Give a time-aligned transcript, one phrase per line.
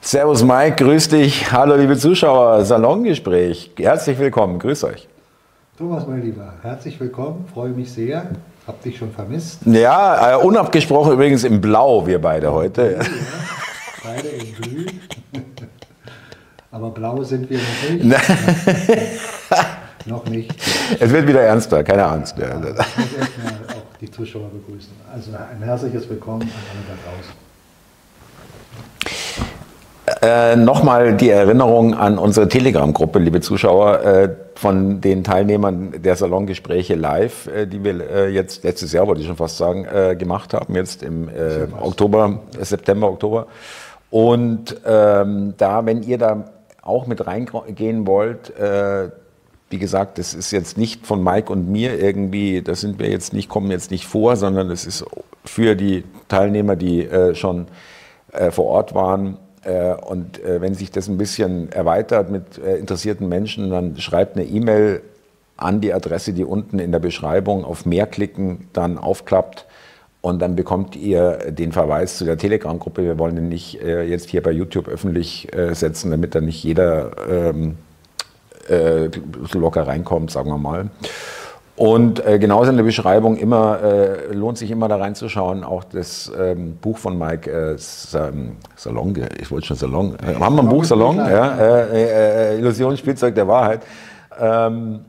[0.00, 1.50] Servus Mike, grüß dich.
[1.52, 3.72] Hallo liebe Zuschauer, Salongespräch.
[3.76, 5.08] Herzlich willkommen, grüß euch.
[5.76, 8.26] Thomas, mein Lieber, herzlich willkommen, freue mich sehr.
[8.66, 9.60] Hab dich schon vermisst.
[9.66, 12.98] Ja, äh, unabgesprochen übrigens im Blau, wir beide heute.
[12.98, 13.04] Ja,
[14.04, 14.86] beide in Blü.
[16.70, 18.04] Aber blau sind wir noch nicht.
[20.06, 20.54] noch nicht.
[21.00, 22.36] Es wird wieder ernster, keine Angst.
[22.38, 22.48] Ja.
[22.48, 24.92] Ich muss erstmal auch die Zuschauer begrüßen.
[25.12, 27.47] Also ein herzliches Willkommen an alle da draußen.
[30.20, 36.96] Äh, Nochmal die Erinnerung an unsere Telegram-Gruppe, liebe Zuschauer, äh, von den Teilnehmern der Salongespräche
[36.96, 40.54] live, äh, die wir äh, jetzt letztes Jahr, wollte ich schon fast sagen, äh, gemacht
[40.54, 41.30] haben, jetzt im
[41.80, 43.46] Oktober, September, Oktober.
[44.10, 46.46] Und ähm, da, wenn ihr da
[46.82, 48.52] auch mit reingehen wollt,
[49.70, 53.34] wie gesagt, das ist jetzt nicht von Mike und mir irgendwie, das sind wir jetzt
[53.34, 55.04] nicht, kommen jetzt nicht vor, sondern es ist
[55.44, 57.66] für die Teilnehmer, die schon
[58.50, 59.36] vor Ort waren,
[59.94, 64.46] und äh, wenn sich das ein bisschen erweitert mit äh, interessierten Menschen, dann schreibt eine
[64.46, 65.02] E-Mail
[65.56, 69.66] an die Adresse, die unten in der Beschreibung auf mehr klicken, dann aufklappt
[70.20, 73.02] und dann bekommt ihr den Verweis zu der Telegram-Gruppe.
[73.02, 77.76] Wir wollen den nicht jetzt hier bei YouTube öffentlich setzen, damit da nicht jeder ähm,
[79.52, 80.90] locker reinkommt, sagen wir mal.
[81.78, 85.62] Und äh, genauso in der Beschreibung immer äh, lohnt sich immer da reinzuschauen.
[85.62, 88.56] Auch das ähm, Buch von Mike äh, Salon,
[89.40, 93.36] ich wollte schon Salon, äh, haben wir ein Buch Salon, ja, äh, äh, Illusion, Spielzeug
[93.36, 93.82] der Wahrheit.
[94.40, 95.04] Ähm,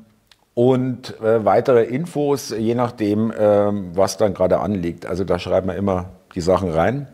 [0.54, 5.06] und weitere Infos, je nachdem, ähm, was dann gerade anliegt.
[5.08, 7.08] Also da schreiben wir immer die Sachen rein.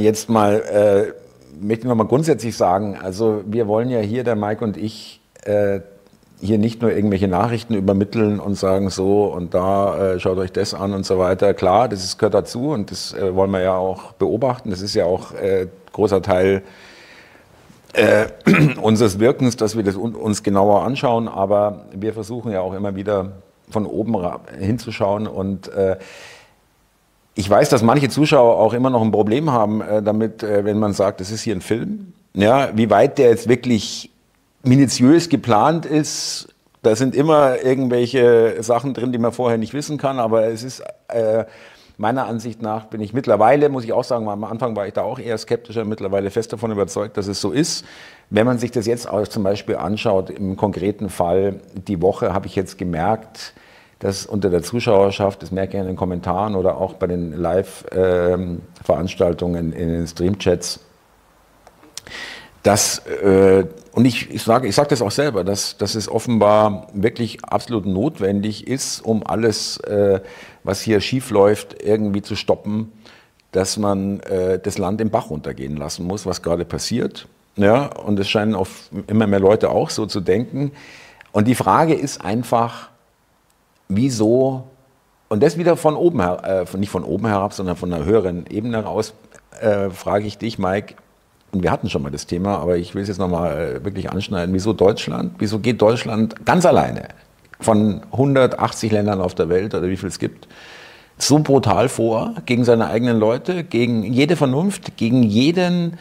[0.00, 1.12] jetzt mal,
[1.60, 5.20] möchte ich noch mal grundsätzlich sagen, also wir wollen ja hier, der Mike und ich,
[6.40, 10.74] hier nicht nur irgendwelche Nachrichten übermitteln und sagen so und da äh, schaut euch das
[10.74, 11.54] an und so weiter.
[11.54, 14.70] Klar, das ist, gehört dazu und das äh, wollen wir ja auch beobachten.
[14.70, 16.62] Das ist ja auch äh, großer Teil
[17.92, 18.26] äh,
[18.80, 21.28] unseres Wirkens, dass wir das uns genauer anschauen.
[21.28, 23.32] Aber wir versuchen ja auch immer wieder
[23.68, 24.16] von oben
[24.58, 25.96] hinzuschauen und äh,
[27.34, 30.92] ich weiß, dass manche Zuschauer auch immer noch ein Problem haben äh, damit, wenn man
[30.92, 32.12] sagt, das ist hier ein Film.
[32.34, 34.10] Ja, wie weit der jetzt wirklich
[34.62, 36.48] minutiös geplant ist.
[36.82, 40.82] Da sind immer irgendwelche Sachen drin, die man vorher nicht wissen kann, aber es ist
[41.08, 41.44] äh,
[42.00, 45.02] meiner Ansicht nach bin ich mittlerweile, muss ich auch sagen, am Anfang war ich da
[45.02, 47.84] auch eher skeptischer, mittlerweile fest davon überzeugt, dass es so ist.
[48.30, 52.46] Wenn man sich das jetzt auch zum Beispiel anschaut, im konkreten Fall, die Woche habe
[52.46, 53.52] ich jetzt gemerkt,
[53.98, 59.74] dass unter der Zuschauerschaft, das merke ich in den Kommentaren oder auch bei den Live-Veranstaltungen
[59.74, 60.80] in den Streamchats,
[62.62, 66.88] dass, äh, und ich, ich sage ich sag das auch selber, dass, dass es offenbar
[66.92, 70.20] wirklich absolut notwendig ist, um alles, äh,
[70.62, 72.92] was hier schief läuft, irgendwie zu stoppen,
[73.52, 77.26] dass man äh, das Land im Bach runtergehen lassen muss, was gerade passiert.
[77.56, 78.68] Ja, und es scheinen auch
[79.06, 80.72] immer mehr Leute auch so zu denken.
[81.32, 82.90] Und die Frage ist einfach,
[83.88, 84.64] wieso,
[85.28, 88.46] und das wieder von oben her, äh, nicht von oben herab, sondern von einer höheren
[88.46, 89.14] Ebene heraus,
[89.60, 90.94] äh, frage ich dich, Mike,
[91.52, 94.10] und wir hatten schon mal das Thema, aber ich will es jetzt nochmal äh, wirklich
[94.10, 97.08] anschneiden, wieso Deutschland, wieso geht Deutschland ganz alleine
[97.60, 100.48] von 180 Ländern auf der Welt oder wie viel es gibt,
[101.18, 105.98] so brutal vor gegen seine eigenen Leute, gegen jede Vernunft, gegen jeden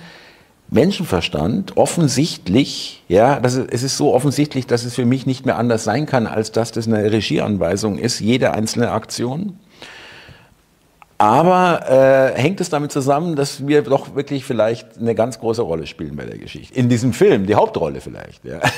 [0.71, 5.57] Menschenverstand, offensichtlich, ja, das ist, es ist so offensichtlich, dass es für mich nicht mehr
[5.57, 9.57] anders sein kann, als dass das eine Regieanweisung ist, jede einzelne Aktion.
[11.19, 15.85] Aber äh, hängt es damit zusammen, dass wir doch wirklich vielleicht eine ganz große Rolle
[15.85, 16.79] spielen bei der Geschichte?
[16.79, 18.45] In diesem Film, die Hauptrolle vielleicht.
[18.45, 18.61] Ja.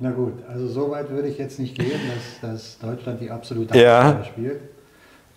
[0.00, 2.00] Na gut, also so weit würde ich jetzt nicht gehen,
[2.40, 4.24] dass, dass Deutschland die absolute Hauptrolle ja.
[4.24, 4.62] spielt.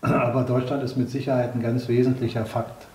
[0.01, 2.87] Aber Deutschland ist mit Sicherheit ein ganz wesentlicher Fakt.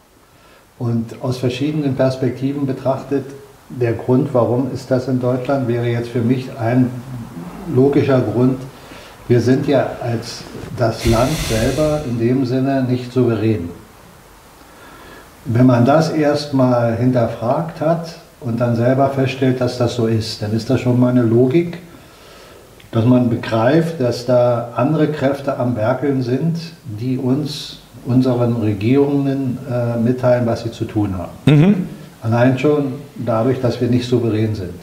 [0.80, 3.24] Und aus verschiedenen Perspektiven betrachtet,
[3.68, 6.90] der Grund, warum ist das in Deutschland, wäre jetzt für mich ein
[7.72, 8.58] logischer Grund,
[9.32, 10.44] wir sind ja als
[10.76, 13.70] das Land selber in dem Sinne nicht souverän.
[15.46, 20.52] Wenn man das erstmal hinterfragt hat und dann selber feststellt, dass das so ist, dann
[20.52, 21.78] ist das schon mal eine Logik,
[22.90, 26.58] dass man begreift, dass da andere Kräfte am Werkeln sind,
[27.00, 31.32] die uns, unseren Regierungen äh, mitteilen, was sie zu tun haben.
[31.46, 31.86] Mhm.
[32.20, 34.74] Allein schon dadurch, dass wir nicht souverän sind.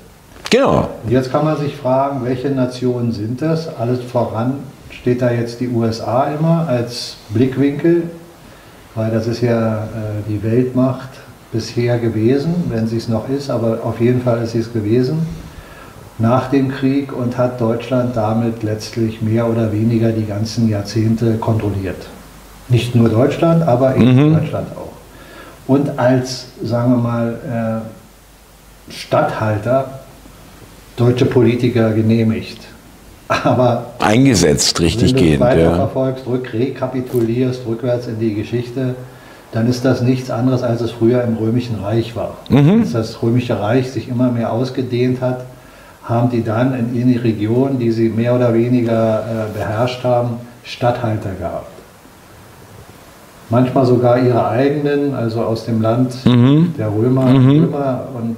[0.49, 0.89] Genau.
[1.03, 3.67] Und jetzt kann man sich fragen, welche Nationen sind das?
[3.77, 4.55] Alles voran
[4.89, 8.03] steht da jetzt die USA immer als Blickwinkel,
[8.95, 9.87] weil das ist ja äh,
[10.27, 11.09] die Weltmacht
[11.51, 15.27] bisher gewesen, wenn sie es noch ist, aber auf jeden Fall ist sie es gewesen
[16.19, 22.07] nach dem Krieg und hat Deutschland damit letztlich mehr oder weniger die ganzen Jahrzehnte kontrolliert.
[22.67, 24.33] Nicht nur Deutschland, aber in mhm.
[24.33, 24.91] Deutschland auch.
[25.65, 27.83] Und als, sagen wir mal,
[28.89, 29.98] äh, Statthalter
[30.99, 32.59] deutsche Politiker genehmigt.
[33.27, 35.39] Aber eingesetzt, richtig gehend.
[35.39, 35.75] Wenn du weiter ja.
[35.75, 38.95] verfolgst, rück, rekapitulierst, rückwärts in die Geschichte,
[39.51, 42.37] dann ist das nichts anderes, als es früher im Römischen Reich war.
[42.49, 42.81] Mhm.
[42.81, 45.45] Als das Römische Reich sich immer mehr ausgedehnt hat,
[46.03, 51.31] haben die dann in ihre Region, die sie mehr oder weniger äh, beherrscht haben, Statthalter
[51.39, 51.71] gehabt.
[53.51, 56.73] Manchmal sogar ihre eigenen, also aus dem Land mhm.
[56.77, 57.49] der Römer, mhm.
[57.49, 58.07] Römer.
[58.15, 58.37] Und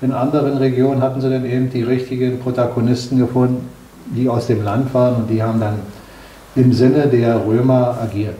[0.00, 3.68] in anderen Regionen hatten sie dann eben die richtigen Protagonisten gefunden,
[4.06, 5.80] die aus dem Land waren und die haben dann
[6.54, 8.38] im Sinne der Römer agiert.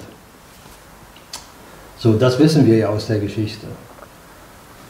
[1.99, 3.67] So, das wissen wir ja aus der Geschichte.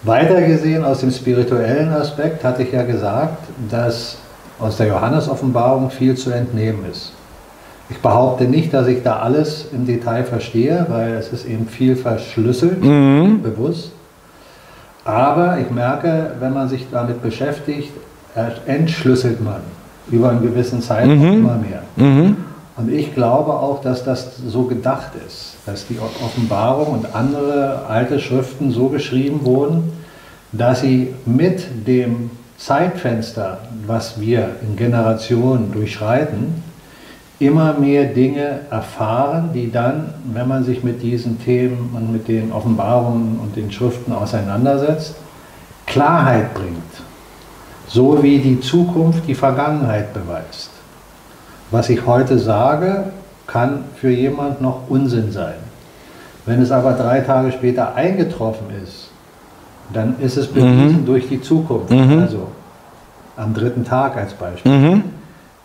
[0.03, 4.19] Weiter gesehen aus dem spirituellen Aspekt hatte ich ja gesagt, dass
[4.61, 7.13] aus der Johannes-Offenbarung viel zu entnehmen ist.
[7.91, 11.97] Ich behaupte nicht, dass ich da alles im Detail verstehe, weil es ist eben viel
[11.97, 13.41] verschlüsselt, mhm.
[13.43, 13.93] bewusst.
[15.09, 17.93] Aber ich merke, wenn man sich damit beschäftigt,
[18.67, 19.63] entschlüsselt man
[20.11, 21.33] über einen gewissen Zeitraum mhm.
[21.33, 21.83] immer mehr.
[21.97, 22.37] Mhm.
[22.77, 28.21] Und ich glaube auch, dass das so gedacht ist, dass die Offenbarung und andere alte
[28.21, 29.95] Schriften so geschrieben wurden,
[30.53, 36.63] dass sie mit dem Zeitfenster, was wir in Generationen durchschreiten,
[37.41, 42.51] immer mehr Dinge erfahren, die dann, wenn man sich mit diesen Themen und mit den
[42.53, 45.15] Offenbarungen und den Schriften auseinandersetzt,
[45.87, 46.83] Klarheit bringt.
[47.87, 50.71] So wie die Zukunft die Vergangenheit beweist.
[51.71, 53.05] Was ich heute sage,
[53.47, 55.55] kann für jemand noch Unsinn sein.
[56.45, 59.11] Wenn es aber drei Tage später eingetroffen ist,
[59.93, 61.07] dann ist es bewiesen mhm.
[61.07, 61.91] durch die Zukunft.
[61.91, 62.19] Mhm.
[62.21, 62.49] Also
[63.37, 64.73] am dritten Tag als Beispiel.
[64.73, 65.05] Mhm.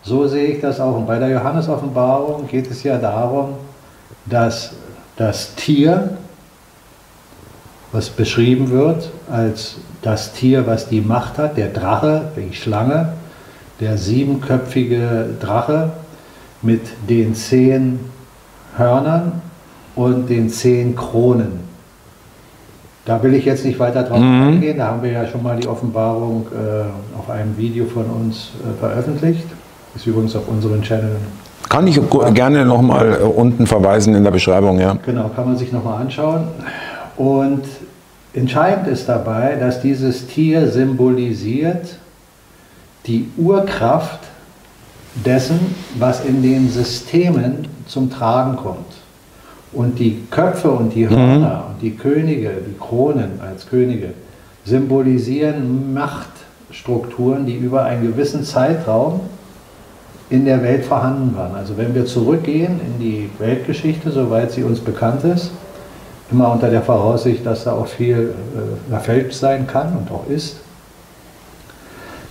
[0.04, 0.96] So sehe ich das auch.
[0.96, 3.54] Und bei der Johannes-Offenbarung geht es ja darum,
[4.26, 4.72] dass
[5.16, 6.18] das Tier,
[7.90, 13.14] was beschrieben wird als das Tier, was die Macht hat, der Drache, die Schlange,
[13.80, 15.90] der siebenköpfige Drache
[16.60, 18.00] mit den zehn
[18.76, 19.40] Hörnern
[19.94, 21.64] und den zehn Kronen.
[23.06, 24.42] Da will ich jetzt nicht weiter drauf mhm.
[24.42, 28.52] eingehen, da haben wir ja schon mal die Offenbarung äh, auf einem Video von uns
[28.60, 29.46] äh, veröffentlicht.
[29.94, 31.16] Ist übrigens auf unseren Channel.
[31.68, 32.00] Kann ich
[32.34, 34.96] gerne nochmal äh, unten verweisen in der Beschreibung, ja.
[35.04, 36.48] Genau, kann man sich nochmal anschauen.
[37.16, 37.62] Und
[38.32, 41.98] entscheidend ist dabei, dass dieses Tier symbolisiert
[43.06, 44.20] die Urkraft
[45.14, 48.94] dessen, was in den Systemen zum Tragen kommt.
[49.72, 51.74] Und die Köpfe und die Hörner mhm.
[51.74, 54.14] und die Könige, die Kronen als Könige,
[54.64, 59.20] symbolisieren Machtstrukturen, die über einen gewissen Zeitraum
[60.34, 61.54] in der Welt vorhanden waren.
[61.54, 65.52] Also wenn wir zurückgehen in die Weltgeschichte, soweit sie uns bekannt ist,
[66.30, 70.56] immer unter der Voraussicht, dass da auch viel äh, verfälscht sein kann und auch ist,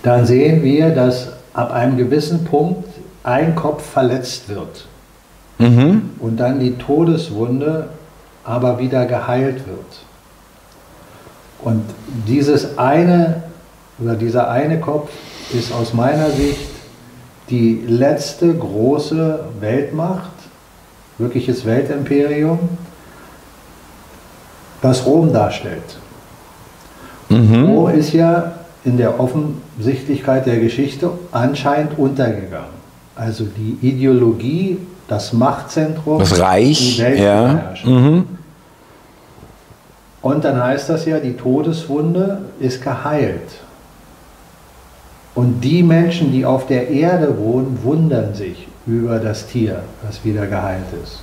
[0.02, 2.88] dann sehen wir, dass ab einem gewissen Punkt
[3.22, 4.86] ein Kopf verletzt wird
[5.58, 6.10] mhm.
[6.18, 7.88] und dann die Todeswunde
[8.44, 10.04] aber wieder geheilt wird.
[11.62, 11.82] Und
[12.28, 13.44] dieses eine
[13.98, 15.10] oder dieser eine Kopf
[15.54, 16.73] ist aus meiner Sicht
[17.50, 20.32] die letzte große Weltmacht,
[21.18, 22.58] wirkliches Weltimperium,
[24.82, 25.98] was Rom darstellt.
[27.28, 27.64] Mhm.
[27.66, 28.52] Rom ist ja
[28.84, 32.74] in der Offensichtlichkeit der Geschichte anscheinend untergegangen.
[33.16, 37.74] Also die Ideologie, das Machtzentrum, das Reich, die Welt ja.
[37.84, 38.26] Mhm.
[40.20, 43.63] Und dann heißt das ja, die Todeswunde ist geheilt.
[45.34, 50.46] Und die Menschen, die auf der Erde wohnen, wundern sich über das Tier, das wieder
[50.46, 51.20] geheilt ist.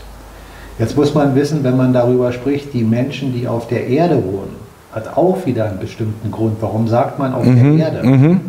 [0.79, 4.55] Jetzt muss man wissen, wenn man darüber spricht, die Menschen, die auf der Erde wohnen,
[4.91, 6.57] hat auch wieder einen bestimmten Grund.
[6.59, 8.07] Warum sagt man auf mhm, der Erde?
[8.07, 8.41] Mhm.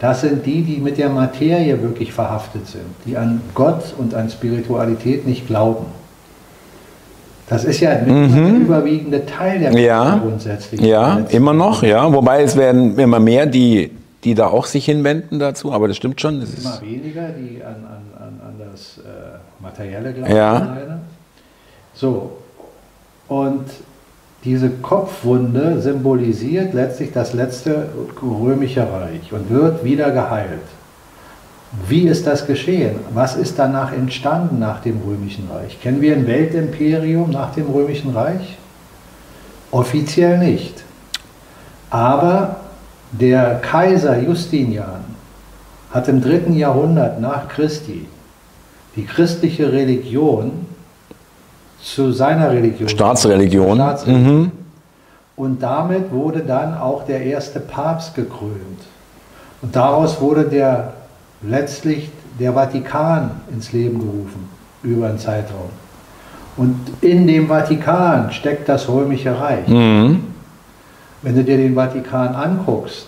[0.00, 4.30] Das sind die, die mit der Materie wirklich verhaftet sind, die an Gott und an
[4.30, 5.86] Spiritualität nicht glauben.
[7.48, 8.34] Das ist ja mhm.
[8.34, 10.80] der überwiegende Teil der ja, grundsätzlich.
[10.80, 12.10] Ja, immer noch, ja.
[12.12, 13.90] Wobei es werden immer mehr, die,
[14.24, 16.40] die da auch sich hinwenden dazu, aber das stimmt schon.
[16.40, 17.84] Das immer weniger, die an,
[18.18, 19.02] an, an das äh,
[19.60, 20.34] Materielle glauben.
[20.34, 20.98] Ja.
[21.94, 22.38] So,
[23.28, 23.64] und
[24.44, 27.88] diese Kopfwunde symbolisiert letztlich das letzte
[28.22, 30.60] römische Reich und wird wieder geheilt.
[31.88, 32.96] Wie ist das geschehen?
[33.12, 35.80] Was ist danach entstanden nach dem römischen Reich?
[35.80, 38.58] Kennen wir ein Weltimperium nach dem römischen Reich?
[39.70, 40.84] Offiziell nicht.
[41.90, 42.56] Aber
[43.20, 45.04] der Kaiser Justinian
[45.90, 48.06] hat im dritten Jahrhundert nach Christi
[48.96, 50.66] die christliche Religion
[51.80, 52.88] zu seiner Religion.
[52.88, 53.76] Staatsreligion.
[53.76, 54.42] Staatsreligion.
[54.42, 54.52] Mhm.
[55.36, 58.80] Und damit wurde dann auch der erste Papst gekrönt.
[59.62, 60.94] Und daraus wurde der
[61.42, 64.48] letztlich der Vatikan ins Leben gerufen
[64.82, 65.70] über einen Zeitraum.
[66.56, 69.66] Und in dem Vatikan steckt das römische Reich.
[69.66, 70.33] Mhm.
[71.24, 73.06] Wenn du dir den Vatikan anguckst,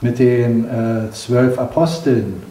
[0.00, 2.42] mit den äh, zwölf Aposteln,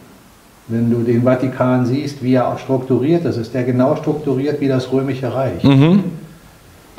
[0.68, 4.68] wenn du den Vatikan siehst, wie er auch strukturiert ist, ist der genau strukturiert wie
[4.68, 5.62] das römische Reich.
[5.64, 6.04] Mhm.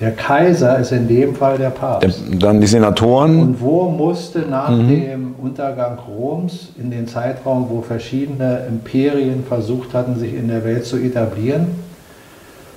[0.01, 2.21] Der Kaiser ist in dem Fall der Papst.
[2.31, 3.39] Dann die Senatoren.
[3.39, 4.89] Und wo musste nach mhm.
[4.89, 10.85] dem Untergang Roms, in den Zeitraum, wo verschiedene Imperien versucht hatten, sich in der Welt
[10.85, 11.67] zu etablieren,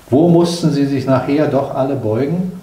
[0.08, 2.59] wo mussten sie sich nachher doch alle beugen?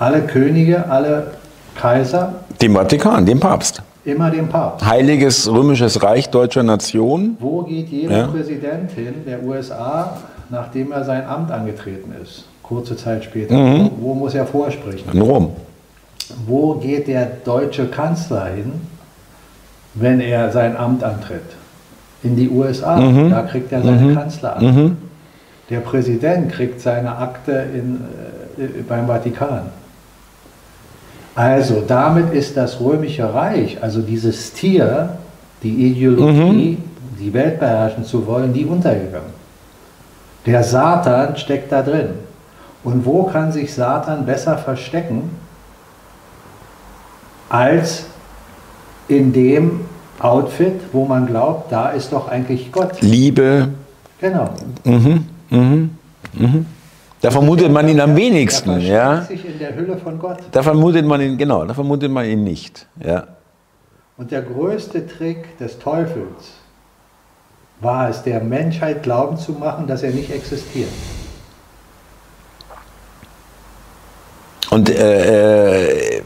[0.00, 1.26] Alle Könige, alle
[1.74, 2.32] Kaiser?
[2.62, 3.82] Dem Vatikan, dem Papst.
[4.06, 4.86] Immer dem Papst.
[4.86, 7.36] Heiliges Römisches Reich deutscher Nation.
[7.38, 8.26] Wo geht jeder ja.
[8.26, 10.16] Präsident hin der USA,
[10.48, 12.46] nachdem er sein Amt angetreten ist?
[12.62, 13.54] Kurze Zeit später.
[13.54, 13.90] Mhm.
[13.98, 15.04] Wo, wo muss er vorsprechen?
[15.12, 15.50] In Rom.
[16.46, 18.72] Wo geht der deutsche Kanzler hin,
[19.92, 21.42] wenn er sein Amt antritt?
[22.22, 22.96] In die USA.
[22.98, 23.28] Mhm.
[23.28, 24.14] Da kriegt er seine mhm.
[24.14, 24.62] Kanzleramt.
[24.62, 24.96] Mhm.
[25.68, 28.00] Der Präsident kriegt seine Akte in,
[28.56, 29.64] äh, beim Vatikan.
[31.34, 35.10] Also damit ist das römische Reich, also dieses Tier,
[35.62, 37.18] die Ideologie, mhm.
[37.18, 39.40] die Welt beherrschen zu wollen, die untergegangen.
[40.46, 42.08] Der Satan steckt da drin.
[42.82, 45.30] Und wo kann sich Satan besser verstecken
[47.48, 48.06] als
[49.08, 49.80] in dem
[50.20, 53.00] Outfit, wo man glaubt, da ist doch eigentlich Gott.
[53.00, 53.68] Liebe.
[54.20, 54.50] Genau.
[54.84, 55.26] Mhm.
[55.50, 55.90] Mhm.
[56.32, 56.66] Mhm.
[57.20, 58.70] Da vermutet man ihn am wenigsten.
[58.70, 59.22] Er ja.
[59.22, 60.38] sich in der Hülle von Gott.
[60.52, 62.86] Da vermutet man ihn, genau, da vermutet man ihn nicht.
[63.04, 63.24] Ja.
[64.16, 66.54] Und der größte Trick des Teufels
[67.80, 70.90] war es, der Menschheit glauben zu machen, dass er nicht existiert.
[74.70, 76.22] Und äh, äh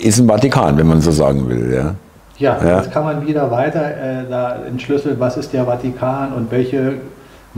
[0.00, 1.72] ist im Vatikan, wenn man so sagen will.
[1.74, 1.94] Ja,
[2.38, 2.78] ja, ja.
[2.78, 6.94] jetzt kann man wieder weiter äh, da entschlüsseln, was ist der Vatikan und welche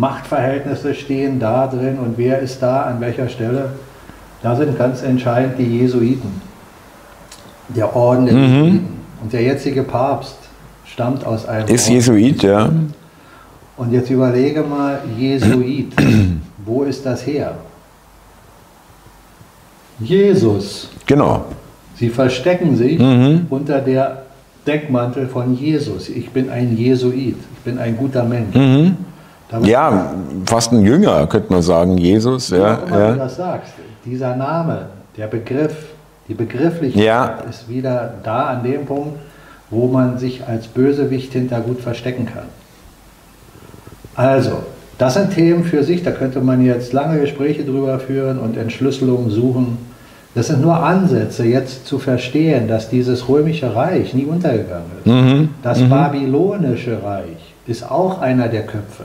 [0.00, 3.72] Machtverhältnisse stehen da drin und wer ist da an welcher Stelle.
[4.42, 6.40] Da sind ganz entscheidend die Jesuiten,
[7.68, 8.42] der Orden der mhm.
[8.42, 8.88] Jesuiten.
[9.22, 10.38] Und der jetzige Papst
[10.86, 11.68] stammt aus einem.
[11.68, 11.94] Ist Orden.
[11.94, 12.70] Jesuit, ja.
[13.76, 15.92] Und jetzt überlege mal, Jesuit,
[16.64, 17.58] wo ist das her?
[19.98, 20.88] Jesus.
[21.04, 21.44] Genau.
[21.96, 23.46] Sie verstecken sich mhm.
[23.50, 24.22] unter der
[24.66, 26.08] Deckmantel von Jesus.
[26.08, 28.54] Ich bin ein Jesuit, ich bin ein guter Mensch.
[28.54, 28.96] Mhm.
[29.62, 30.14] Ja,
[30.46, 32.50] fast ein Jünger, könnte man sagen, Jesus.
[32.50, 33.12] Ja, ja, ja.
[33.12, 33.72] du das sagst.
[34.04, 35.74] Dieser Name, der Begriff,
[36.28, 37.38] die Begrifflichkeit ja.
[37.48, 39.18] ist wieder da an dem Punkt,
[39.70, 42.46] wo man sich als Bösewicht hinter gut verstecken kann.
[44.14, 44.62] Also,
[44.98, 49.30] das sind Themen für sich, da könnte man jetzt lange Gespräche drüber führen und Entschlüsselungen
[49.30, 49.78] suchen.
[50.34, 55.06] Das sind nur Ansätze, jetzt zu verstehen, dass dieses römische Reich nie untergegangen ist.
[55.06, 55.48] Mhm.
[55.62, 55.88] Das mhm.
[55.88, 59.04] babylonische Reich ist auch einer der Köpfe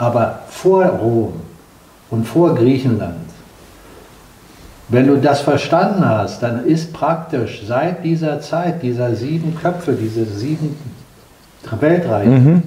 [0.00, 1.34] aber vor Rom
[2.08, 3.16] und vor Griechenland.
[4.88, 10.24] Wenn du das verstanden hast, dann ist praktisch seit dieser Zeit, dieser sieben Köpfe, diese
[10.24, 10.74] sieben
[11.78, 12.62] Weltreiche, mhm.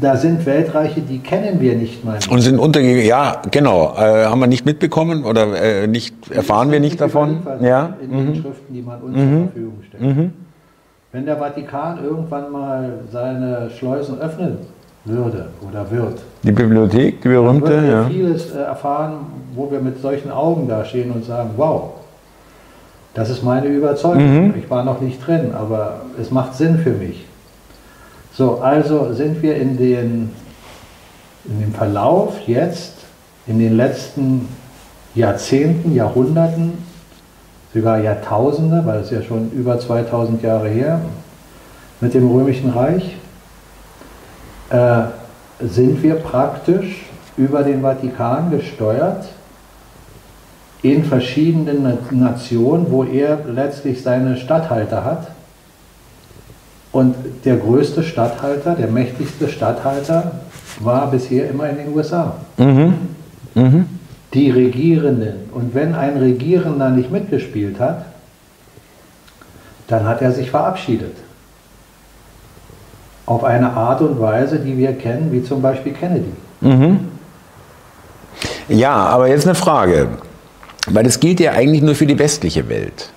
[0.00, 2.18] da sind Weltreiche, die kennen wir nicht mal.
[2.30, 3.94] Und sind untergegangen, ja, genau.
[3.96, 7.42] Äh, haben wir nicht mitbekommen oder äh, nicht, erfahren wir nicht davon?
[7.60, 7.96] Ja.
[8.00, 8.32] In mhm.
[8.32, 9.30] den Schriften, die man uns mhm.
[9.30, 10.02] zur Verfügung stellt.
[10.02, 10.32] Mhm.
[11.10, 14.60] Wenn der Vatikan irgendwann mal seine Schleusen öffnet,
[15.04, 16.20] würde oder wird.
[16.42, 18.04] Die Bibliothek, die berühmte, dann ja.
[18.04, 21.90] vieles äh, erfahren, wo wir mit solchen Augen dastehen und sagen, wow,
[23.14, 24.48] das ist meine Überzeugung.
[24.48, 24.54] Mhm.
[24.58, 27.26] Ich war noch nicht drin, aber es macht Sinn für mich.
[28.32, 30.30] So, also sind wir in, den,
[31.44, 32.94] in dem Verlauf jetzt,
[33.46, 34.48] in den letzten
[35.14, 36.72] Jahrzehnten, Jahrhunderten,
[37.74, 41.00] sogar Jahrtausende, weil es ja schon über 2000 Jahre her,
[42.00, 43.16] mit dem Römischen Reich,
[44.72, 45.02] äh,
[45.60, 47.04] sind wir praktisch
[47.36, 49.26] über den Vatikan gesteuert
[50.82, 55.28] in verschiedenen Nationen, wo er letztlich seine Statthalter hat.
[56.90, 57.14] Und
[57.44, 60.40] der größte Statthalter, der mächtigste Statthalter
[60.80, 62.36] war bisher immer in den USA.
[62.56, 62.94] Mhm.
[63.54, 63.86] Mhm.
[64.34, 65.50] Die Regierenden.
[65.52, 68.06] Und wenn ein Regierender nicht mitgespielt hat,
[69.86, 71.16] dann hat er sich verabschiedet
[73.26, 76.32] auf eine Art und Weise, die wir kennen, wie zum Beispiel Kennedy.
[76.60, 77.08] Mhm.
[78.68, 80.08] Ja, aber jetzt eine Frage,
[80.88, 83.10] weil das gilt ja eigentlich nur für die westliche Welt.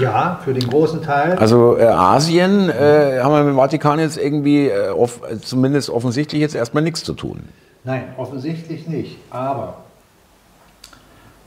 [0.00, 1.36] Ja, für den großen Teil.
[1.38, 6.40] Also äh, Asien äh, haben wir mit dem Vatikan jetzt irgendwie äh, off, zumindest offensichtlich
[6.40, 7.40] jetzt erstmal nichts zu tun.
[7.84, 9.16] Nein, offensichtlich nicht.
[9.30, 9.78] Aber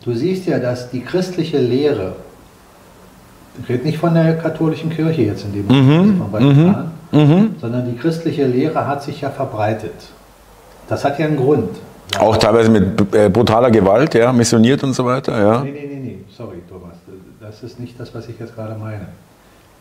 [0.03, 2.15] du siehst ja, dass die christliche Lehre,
[3.61, 6.31] ich rede nicht von der katholischen Kirche jetzt in dem Moment, mhm.
[6.31, 6.90] Vatikan, mhm.
[7.11, 7.55] Mhm.
[7.59, 9.93] sondern die christliche Lehre hat sich ja verbreitet.
[10.87, 11.69] Das hat ja einen Grund.
[12.19, 15.63] Auch teilweise mit äh, brutaler Gewalt, ja, missioniert und so weiter, ja.
[15.63, 16.95] Nee, nee, nee, nee, sorry Thomas,
[17.39, 19.07] das ist nicht das, was ich jetzt gerade meine.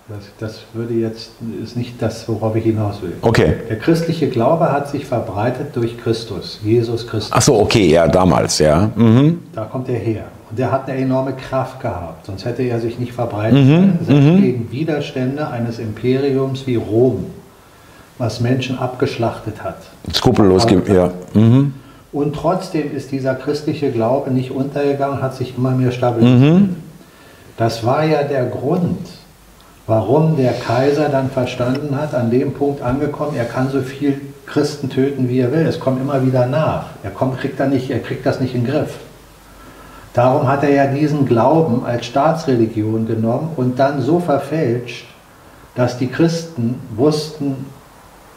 [0.09, 1.31] Das, das würde jetzt,
[1.63, 3.13] ist nicht das, worauf ich hinaus will.
[3.23, 3.55] Okay.
[3.69, 7.31] Der christliche Glaube hat sich verbreitet durch Christus, Jesus Christus.
[7.33, 8.91] Ach so, okay, ja, damals, ja.
[8.97, 9.41] Mhm.
[9.53, 10.25] Da kommt er her.
[10.51, 13.99] Und der hat eine enorme Kraft gehabt, sonst hätte er sich nicht verbreitet mhm.
[14.03, 14.41] selbst mhm.
[14.41, 17.27] gegen Widerstände eines Imperiums wie Rom,
[18.19, 19.79] was Menschen abgeschlachtet hat.
[20.13, 21.11] Skrupellos, ja.
[21.35, 21.75] Mhm.
[22.13, 26.61] Und trotzdem ist dieser christliche Glaube nicht untergegangen, hat sich immer mehr stabilisiert.
[26.61, 26.77] Mhm.
[27.57, 29.07] Das war ja der Grund,
[29.87, 34.91] warum der Kaiser dann verstanden hat, an dem Punkt angekommen, er kann so viel Christen
[34.91, 35.65] töten, wie er will.
[35.67, 36.87] Es kommt immer wieder nach.
[37.05, 38.99] Er, kommt, kriegt, da nicht, er kriegt das nicht in den Griff.
[40.15, 45.07] Darum hat er ja diesen Glauben als Staatsreligion genommen und dann so verfälscht,
[45.75, 47.65] dass die Christen wussten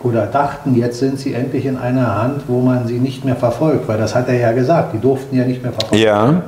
[0.01, 3.87] oder dachten, jetzt sind sie endlich in einer Hand, wo man sie nicht mehr verfolgt,
[3.87, 6.43] weil das hat er ja gesagt, die durften ja nicht mehr verfolgt Ja.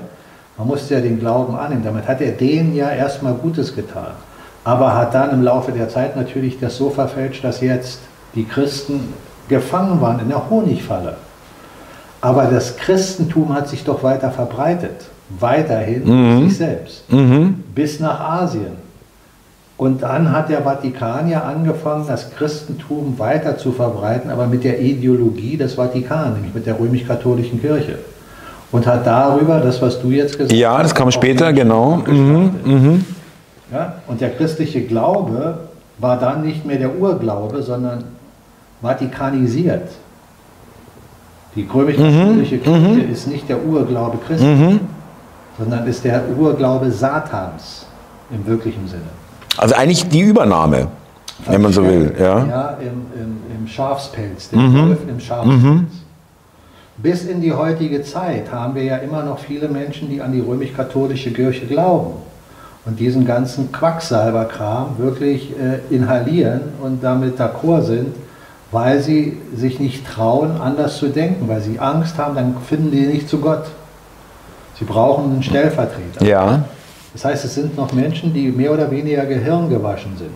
[0.57, 1.83] Man musste ja den Glauben annehmen.
[1.83, 4.13] Damit hat er denen ja erstmal Gutes getan
[4.65, 7.99] aber hat dann im Laufe der Zeit natürlich das so verfälscht, dass jetzt
[8.33, 9.13] die Christen
[9.47, 11.15] gefangen waren in der Honigfalle.
[12.19, 16.47] Aber das Christentum hat sich doch weiter verbreitet, weiterhin mhm.
[16.47, 17.63] sich selbst, mhm.
[17.73, 18.85] bis nach Asien.
[19.77, 24.79] Und dann hat der Vatikan ja angefangen, das Christentum weiter zu verbreiten, aber mit der
[24.79, 27.99] Ideologie des Vatikan, nämlich mit der römisch-katholischen Kirche.
[28.71, 30.57] Und hat darüber, das was du jetzt gesagt hast.
[30.57, 31.97] Ja, das kam später, genau.
[32.07, 32.51] Mhm.
[32.63, 33.05] mhm.
[33.71, 33.95] Ja?
[34.07, 35.59] Und der christliche Glaube
[35.97, 38.03] war dann nicht mehr der Urglaube, sondern
[38.81, 39.89] vatikanisiert.
[41.55, 42.63] Die römisch-katholische mhm.
[42.63, 43.11] Kirche mhm.
[43.11, 44.79] ist nicht der Urglaube Christi.
[45.57, 47.85] Sondern ist der Urglaube Satans
[48.31, 49.03] im wirklichen Sinne.
[49.57, 50.87] Also eigentlich die Übernahme,
[51.45, 52.13] wenn man so will.
[52.19, 54.97] Ja, ja im, im, im Schafspelz, den mhm.
[55.07, 55.61] im Schafspelz.
[55.61, 55.87] Mhm.
[56.97, 60.39] Bis in die heutige Zeit haben wir ja immer noch viele Menschen, die an die
[60.39, 62.13] römisch-katholische Kirche glauben
[62.85, 68.15] und diesen ganzen Quacksalberkram wirklich äh, inhalieren und damit d'accord sind,
[68.71, 73.07] weil sie sich nicht trauen, anders zu denken, weil sie Angst haben, dann finden die
[73.07, 73.65] nicht zu Gott.
[74.79, 76.25] Sie brauchen einen Stellvertreter.
[76.25, 76.65] Ja.
[77.13, 80.31] Das heißt, es sind noch Menschen, die mehr oder weniger gehirngewaschen sind.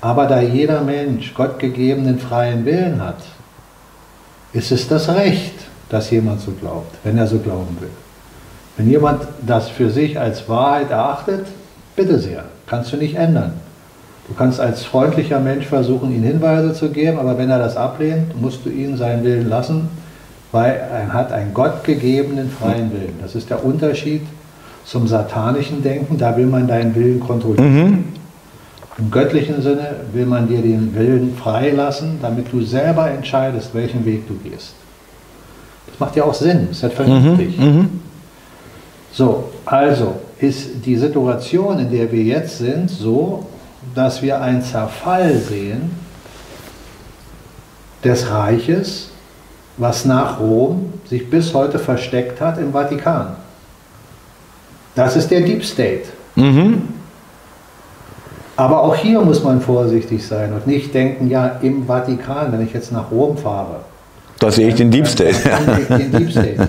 [0.00, 3.18] Aber da jeder Mensch gottgegebenen freien Willen hat,
[4.52, 5.54] ist es das Recht,
[5.88, 7.90] dass jemand so glaubt, wenn er so glauben will.
[8.76, 11.46] Wenn jemand das für sich als Wahrheit erachtet,
[11.96, 13.54] bitte sehr, kannst du nicht ändern.
[14.28, 18.40] Du kannst als freundlicher Mensch versuchen, ihm Hinweise zu geben, aber wenn er das ablehnt,
[18.40, 19.88] musst du ihn seinen Willen lassen,
[20.52, 23.18] weil er hat einen gottgegebenen freien Willen.
[23.20, 24.22] Das ist der Unterschied
[24.84, 27.90] zum satanischen Denken, da will man deinen Willen kontrollieren.
[27.90, 28.04] Mhm.
[28.96, 34.26] Im göttlichen Sinne will man dir den Willen freilassen, damit du selber entscheidest, welchen Weg
[34.26, 34.74] du gehst.
[35.86, 37.58] Das macht ja auch Sinn, ist ja vernünftig.
[37.58, 37.64] Mhm.
[37.64, 38.00] Mhm.
[39.12, 43.46] So, also ist die Situation, in der wir jetzt sind, so,
[43.94, 45.90] dass wir einen Zerfall sehen
[48.02, 49.07] des Reiches,
[49.78, 53.36] was nach Rom sich bis heute versteckt hat im Vatikan.
[54.94, 56.04] Das ist der Deep State.
[56.34, 56.82] Mhm.
[58.56, 62.72] Aber auch hier muss man vorsichtig sein und nicht denken, ja, im Vatikan, wenn ich
[62.72, 63.76] jetzt nach Rom fahre.
[64.40, 65.36] Da sehe ich den Deep State.
[65.88, 66.68] Den Deep State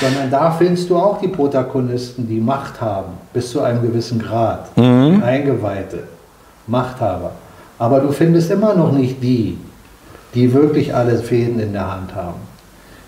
[0.00, 4.76] sondern da findest du auch die Protagonisten, die Macht haben, bis zu einem gewissen Grad.
[4.76, 5.22] Mhm.
[5.22, 6.04] Eingeweihte,
[6.66, 7.32] Machthaber.
[7.78, 9.58] Aber du findest immer noch nicht die,
[10.34, 12.40] die wirklich alle Fäden in der Hand haben.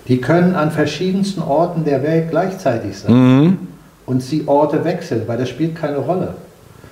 [0.08, 3.58] Die können an verschiedensten Orten der Welt gleichzeitig sein mhm.
[4.06, 6.34] und sie Orte wechseln, weil das spielt keine Rolle.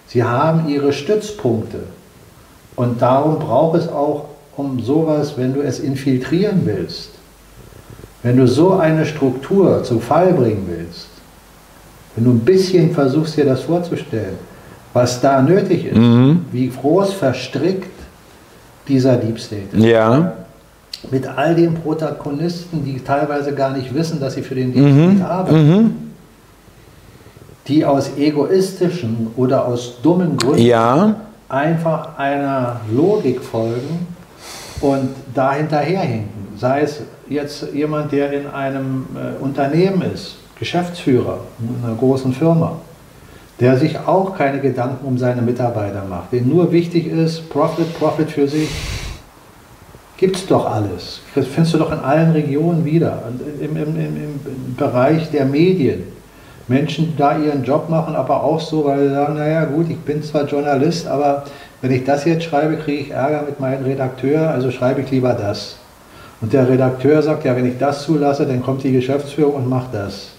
[0.09, 1.79] Sie haben ihre Stützpunkte.
[2.77, 7.11] Und darum braucht es auch um sowas, wenn du es infiltrieren willst,
[8.23, 11.09] wenn du so eine Struktur zum Fall bringen willst,
[12.17, 14.39] wenn du ein bisschen versuchst dir das vorzustellen,
[14.93, 16.45] was da nötig ist, mhm.
[16.51, 17.94] wie groß verstrickt
[18.89, 19.85] dieser Deep State ist.
[19.85, 20.33] Ja.
[21.11, 25.17] Mit all den Protagonisten, die teilweise gar nicht wissen, dass sie für den Deep mhm.
[25.17, 25.67] State arbeiten.
[25.67, 25.97] Mhm.
[27.67, 31.17] Die aus egoistischen oder aus dummen Gründen ja.
[31.49, 34.07] einfach einer Logik folgen
[34.81, 36.49] und da hinterherhinken.
[36.59, 42.77] Sei es jetzt jemand, der in einem äh, Unternehmen ist, Geschäftsführer in einer großen Firma,
[43.61, 48.31] der sich auch keine Gedanken um seine Mitarbeiter macht, dem nur wichtig ist, Profit, Profit
[48.31, 48.69] für sich,
[50.17, 51.21] gibt es doch alles.
[51.35, 53.23] Das findest du doch in allen Regionen wieder.
[53.61, 56.05] Im, im, im, Im, Bereich der Medien.
[56.67, 60.23] Menschen da ihren Job machen, aber auch so, weil sie sagen, naja gut, ich bin
[60.23, 61.45] zwar Journalist, aber
[61.83, 65.35] wenn ich das jetzt schreibe, kriege ich Ärger mit meinem Redakteur, also schreibe ich lieber
[65.35, 65.77] das.
[66.41, 69.93] Und der Redakteur sagt, ja, wenn ich das zulasse, dann kommt die Geschäftsführung und macht
[69.93, 70.34] das.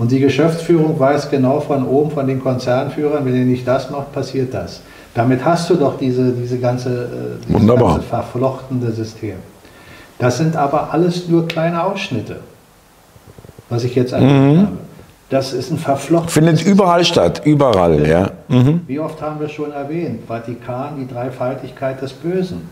[0.00, 4.12] Und die Geschäftsführung weiß genau von oben, von den Konzernführern, wenn ihr nicht das macht,
[4.12, 4.80] passiert das.
[5.12, 9.36] Damit hast du doch diese, diese ganze, äh, dieses ganze verflochtene System.
[10.18, 12.40] Das sind aber alles nur kleine Ausschnitte,
[13.68, 14.60] was ich jetzt erwähnt mhm.
[14.62, 14.78] habe.
[15.28, 18.30] Das ist ein verflochtenes Findet überall statt, überall, ja.
[18.48, 18.80] Mhm.
[18.86, 22.70] Wie oft haben wir schon erwähnt, Vatikan, die Dreifaltigkeit des Bösen.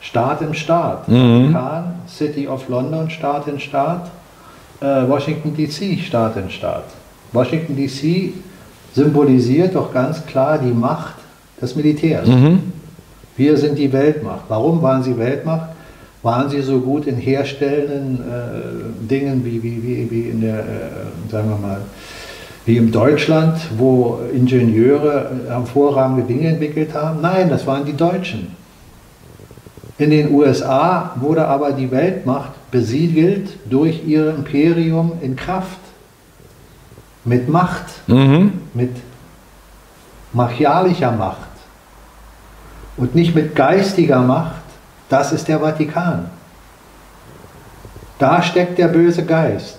[0.00, 1.08] Staat im Staat.
[1.08, 1.52] Mhm.
[1.52, 4.10] Vatikan, City of London, Staat in Staat.
[4.80, 6.84] Äh, Washington DC, Staat in Staat.
[7.32, 8.32] Washington DC
[8.94, 11.16] symbolisiert doch ganz klar die Macht
[11.60, 12.28] des Militärs.
[12.28, 12.72] Mhm.
[13.36, 14.44] Wir sind die Weltmacht.
[14.48, 15.70] Warum waren sie Weltmacht?
[16.22, 21.30] Waren sie so gut in herstellenden äh, Dingen wie, wie, wie, wie in der, äh,
[21.30, 21.80] sagen wir mal,
[22.64, 27.20] wie in Deutschland, wo Ingenieure hervorragende Dinge entwickelt haben?
[27.20, 28.56] Nein, das waren die Deutschen.
[29.98, 35.78] In den USA wurde aber die Weltmacht besiegelt durch ihr Imperium in Kraft.
[37.24, 38.52] Mit Macht, mhm.
[38.74, 38.90] mit
[40.32, 41.54] machialischer Macht
[42.96, 44.64] und nicht mit geistiger Macht,
[45.08, 46.30] das ist der Vatikan.
[48.18, 49.78] Da steckt der böse Geist,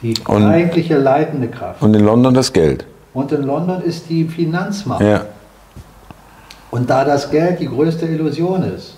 [0.00, 1.82] die und, eigentliche leitende Kraft.
[1.82, 2.86] Und in London das Geld.
[3.12, 5.00] Und in London ist die Finanzmacht.
[5.00, 5.26] Ja.
[6.70, 8.95] Und da das Geld die größte Illusion ist,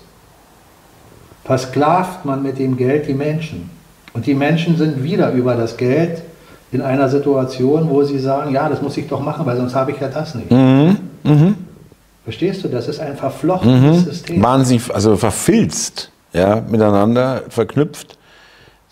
[1.43, 3.69] versklavt man mit dem Geld die Menschen.
[4.13, 6.23] Und die Menschen sind wieder über das Geld
[6.71, 9.91] in einer Situation, wo sie sagen, ja, das muss ich doch machen, weil sonst habe
[9.91, 10.51] ich ja das nicht.
[10.51, 10.97] Mhm.
[11.23, 11.55] Mhm.
[12.23, 12.67] Verstehst du?
[12.67, 14.05] Das ist ein verflochtenes mhm.
[14.05, 14.43] System.
[14.43, 18.17] Wahnsinnig, also verfilzt, ja, miteinander verknüpft.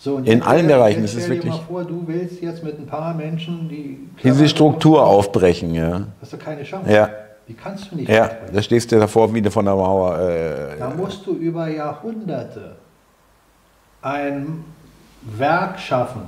[0.00, 1.52] So, in allen Bereichen ist es wirklich.
[1.52, 3.98] Stell dir mal vor, du willst jetzt mit ein paar Menschen die.
[4.22, 6.02] Diese Struktur aufbrechen, ja.
[6.20, 6.92] Hast du keine Chance.
[6.92, 7.10] Ja.
[7.48, 8.54] Die kannst du nicht Ja, aufbrechen.
[8.54, 10.18] da stehst du davor wieder von der Mauer.
[10.18, 12.76] Äh, da musst du über Jahrhunderte
[14.02, 14.64] ein
[15.22, 16.22] Werk schaffen,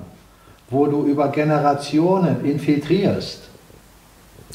[0.70, 3.48] wo du über Generationen infiltrierst.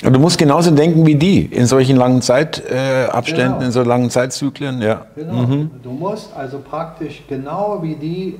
[0.04, 3.66] Und du musst genauso denken wie die, in solchen langen Zeitabständen, genau.
[3.66, 4.82] in so langen Zeitzyklen.
[4.82, 5.06] Ja.
[5.16, 5.34] Genau.
[5.34, 5.72] Mhm.
[5.82, 8.40] Du musst also praktisch genau wie die,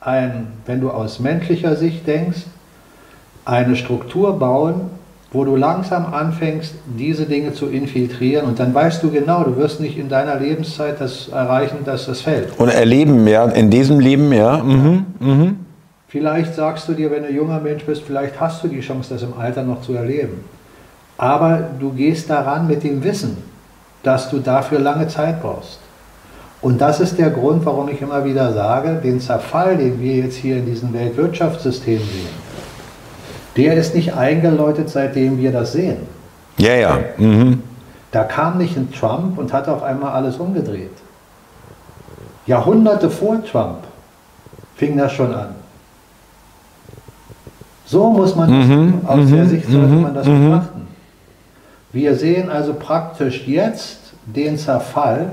[0.00, 2.42] ein, wenn du aus menschlicher Sicht denkst,
[3.44, 4.90] eine Struktur bauen,
[5.32, 9.80] wo du langsam anfängst, diese Dinge zu infiltrieren und dann weißt du genau, du wirst
[9.80, 12.58] nicht in deiner Lebenszeit das erreichen, dass das fällt.
[12.58, 14.58] Und erleben, ja, in diesem Leben, ja.
[14.58, 15.06] Mhm.
[15.20, 15.56] Mhm.
[16.08, 19.22] Vielleicht sagst du dir, wenn du junger Mensch bist, vielleicht hast du die Chance, das
[19.22, 20.44] im Alter noch zu erleben.
[21.16, 23.38] Aber du gehst daran mit dem Wissen,
[24.02, 25.78] dass du dafür lange Zeit brauchst.
[26.60, 30.36] Und das ist der Grund, warum ich immer wieder sage, den Zerfall, den wir jetzt
[30.36, 32.41] hier in diesem Weltwirtschaftssystem sehen,
[33.56, 35.98] der ist nicht eingeläutet, seitdem wir das sehen.
[36.58, 36.98] Ja, ja.
[37.16, 37.62] Mhm.
[38.10, 40.90] Da kam nicht ein Trump und hat auf einmal alles umgedreht.
[42.46, 43.78] Jahrhunderte vor Trump
[44.76, 45.54] fing das schon an.
[47.86, 49.06] So muss man, mhm.
[49.06, 49.48] aus der mhm.
[49.48, 50.02] Sicht sollte mhm.
[50.02, 50.50] man das mhm.
[50.50, 50.88] betrachten.
[51.92, 55.32] Wir sehen also praktisch jetzt den Zerfall,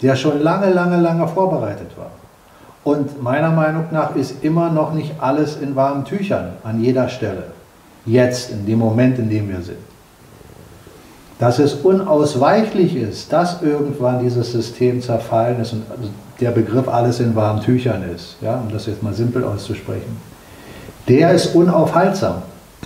[0.00, 2.10] der schon lange, lange, lange vorbereitet war.
[2.88, 7.48] Und meiner Meinung nach ist immer noch nicht alles in warmen Tüchern an jeder Stelle.
[8.06, 9.76] Jetzt, in dem Moment, in dem wir sind.
[11.38, 15.82] Dass es unausweichlich ist, dass irgendwann dieses System zerfallen ist und
[16.40, 20.16] der Begriff alles in warmen Tüchern ist, ja, um das jetzt mal simpel auszusprechen,
[21.08, 22.36] der ist unaufhaltsam.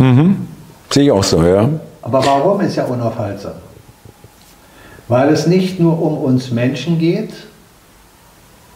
[0.01, 0.49] Mhm.
[0.91, 1.69] Sehe ich auch so, ja.
[2.03, 3.55] Aber warum ist er unaufhaltsam?
[5.07, 7.31] Weil es nicht nur um uns Menschen geht,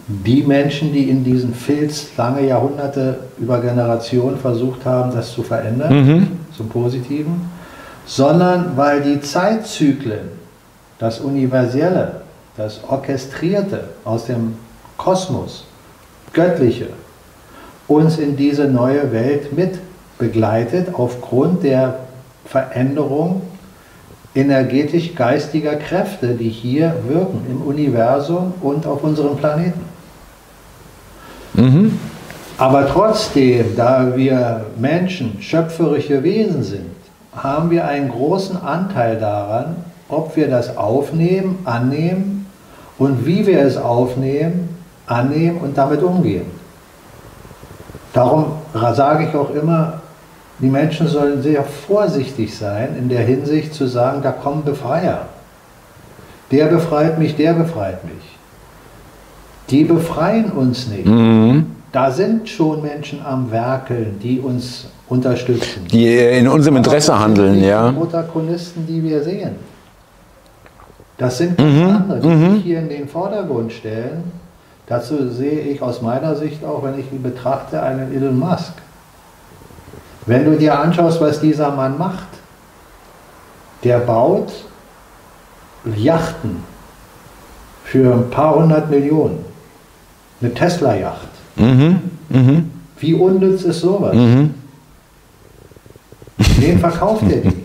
[0.09, 6.07] die Menschen, die in diesen Filz lange Jahrhunderte über Generationen versucht haben, das zu verändern,
[6.07, 6.29] mhm.
[6.57, 7.51] zum Positiven,
[8.07, 10.29] sondern weil die Zeitzyklen,
[10.99, 12.21] das Universelle,
[12.57, 14.55] das Orchestrierte aus dem
[14.97, 15.66] Kosmos,
[16.33, 16.88] Göttliche,
[17.88, 19.79] uns in diese neue Welt mit
[20.19, 21.99] begleitet aufgrund der
[22.47, 23.42] Veränderung
[24.35, 29.86] energetisch-geistiger Kräfte, die hier wirken im Universum und auf unserem Planeten.
[31.57, 31.99] Mhm.
[32.59, 36.90] Aber trotzdem, da wir Menschen schöpferische Wesen sind,
[37.35, 39.77] haben wir einen großen Anteil daran,
[40.09, 42.47] ob wir das aufnehmen, annehmen
[42.99, 46.47] und wie wir es aufnehmen, annehmen und damit umgehen.
[48.12, 50.01] Darum sage ich auch immer,
[50.59, 55.27] die Menschen sollen sehr vorsichtig sein in der Hinsicht zu sagen, da kommen Befreier.
[56.51, 58.36] Der befreit mich, der befreit mich.
[59.70, 61.07] Die befreien uns nicht.
[61.07, 61.66] Mhm.
[61.92, 65.87] Da sind schon Menschen am Werkeln, die uns unterstützen.
[65.90, 67.88] Die in unserem Interesse das handeln, sind nicht ja.
[67.90, 69.52] Die Protagonisten, die wir sehen.
[71.16, 72.55] Das sind ganz Mhm, andere, die mhm.
[72.57, 74.24] sich hier in den Vordergrund stellen.
[74.87, 78.74] Dazu sehe ich aus meiner Sicht auch, wenn ich ihn betrachte, einen Elon Musk.
[80.26, 82.26] Wenn du dir anschaust, was dieser Mann macht,
[83.83, 84.52] der baut
[85.96, 86.62] Yachten
[87.85, 89.44] für ein paar hundert Millionen.
[90.40, 91.29] Eine Tesla-Yacht.
[91.57, 92.01] Mhm.
[92.29, 92.70] Mhm.
[92.99, 94.14] Wie unnütz ist sowas?
[94.14, 94.55] Mhm.
[96.59, 97.53] Wen verkauft er die?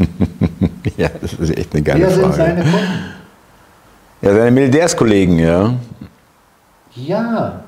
[0.97, 2.36] Ja, das ist echt eine geile Wer sind Frage.
[2.36, 2.88] seine Kunden?
[4.21, 5.73] ja, seine Militärskollegen, ja.
[6.95, 7.62] Ja,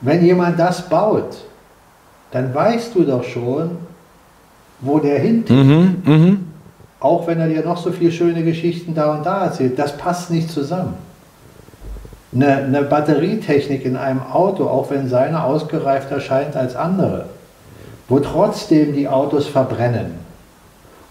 [0.00, 1.36] wenn jemand das baut,
[2.32, 3.70] dann weißt du doch schon,
[4.80, 5.50] wo der hingeht.
[5.50, 6.02] Mhm.
[6.04, 6.46] Mhm.
[6.98, 10.30] Auch wenn er dir noch so viele schöne Geschichten da und da erzählt, das passt
[10.30, 10.94] nicht zusammen.
[12.32, 17.26] Eine, eine Batterietechnik in einem Auto, auch wenn seine ausgereifter scheint als andere,
[18.08, 20.14] wo trotzdem die Autos verbrennen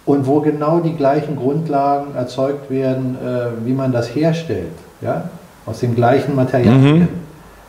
[0.06, 5.26] und wo genau die gleichen Grundlagen erzeugt werden, äh, wie man das herstellt, ja?
[5.66, 7.08] aus den gleichen Materialien, Mhm.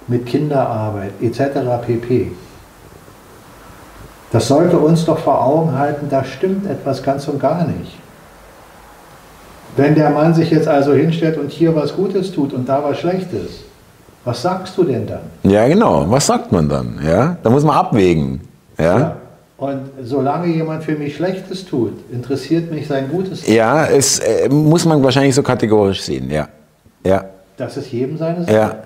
[0.06, 1.82] mit Kinderarbeit etc.
[1.84, 2.30] pp.
[4.32, 7.98] Das sollte uns doch vor Augen halten, da stimmt etwas ganz und gar nicht.
[9.76, 12.98] Wenn der Mann sich jetzt also hinstellt und hier was Gutes tut und da was
[12.98, 13.64] Schlechtes,
[14.24, 15.20] was sagst du denn dann?
[15.50, 16.04] Ja, genau.
[16.08, 16.98] Was sagt man dann?
[17.04, 18.40] Ja, da muss man abwägen.
[18.78, 19.16] Ja.
[19.56, 23.46] Und solange jemand für mich Schlechtes tut, interessiert mich sein Gutes.
[23.46, 26.30] Ja, es äh, muss man wahrscheinlich so kategorisch sehen.
[26.30, 26.48] Ja.
[27.04, 27.24] Ja.
[27.56, 28.54] Das ist jedem seine Sache.
[28.54, 28.76] Ja.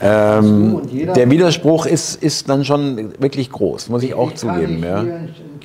[0.00, 0.80] Ähm,
[1.14, 4.80] der Widerspruch ist, ist dann schon wirklich groß, muss ich auch ich zugeben.
[4.82, 5.18] kann nicht Ja.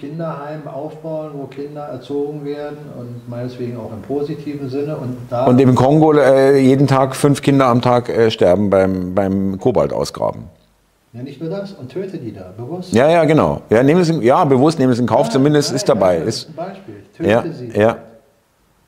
[0.04, 4.98] Kinderheim aufbauen, wo Kinder erzogen werden und meinetwegen auch im positiven Sinne.
[4.98, 9.16] Und, da Und im Kongo äh, jeden Tag fünf Kinder am Tag äh, sterben beim,
[9.16, 10.44] beim Kobalt ausgraben.
[11.14, 12.92] ja, nicht nur das, und töte die da, bewusst.
[12.94, 13.62] Ja, ja, genau.
[13.70, 16.16] Ja, nehmen es in, ja bewusst nehmen es in Kauf, Ja, zumindest nein, ist dabei.
[16.18, 16.96] nein, das Ist, ein Beispiel.
[17.16, 17.72] Töte ja, sie.
[17.80, 17.98] ja.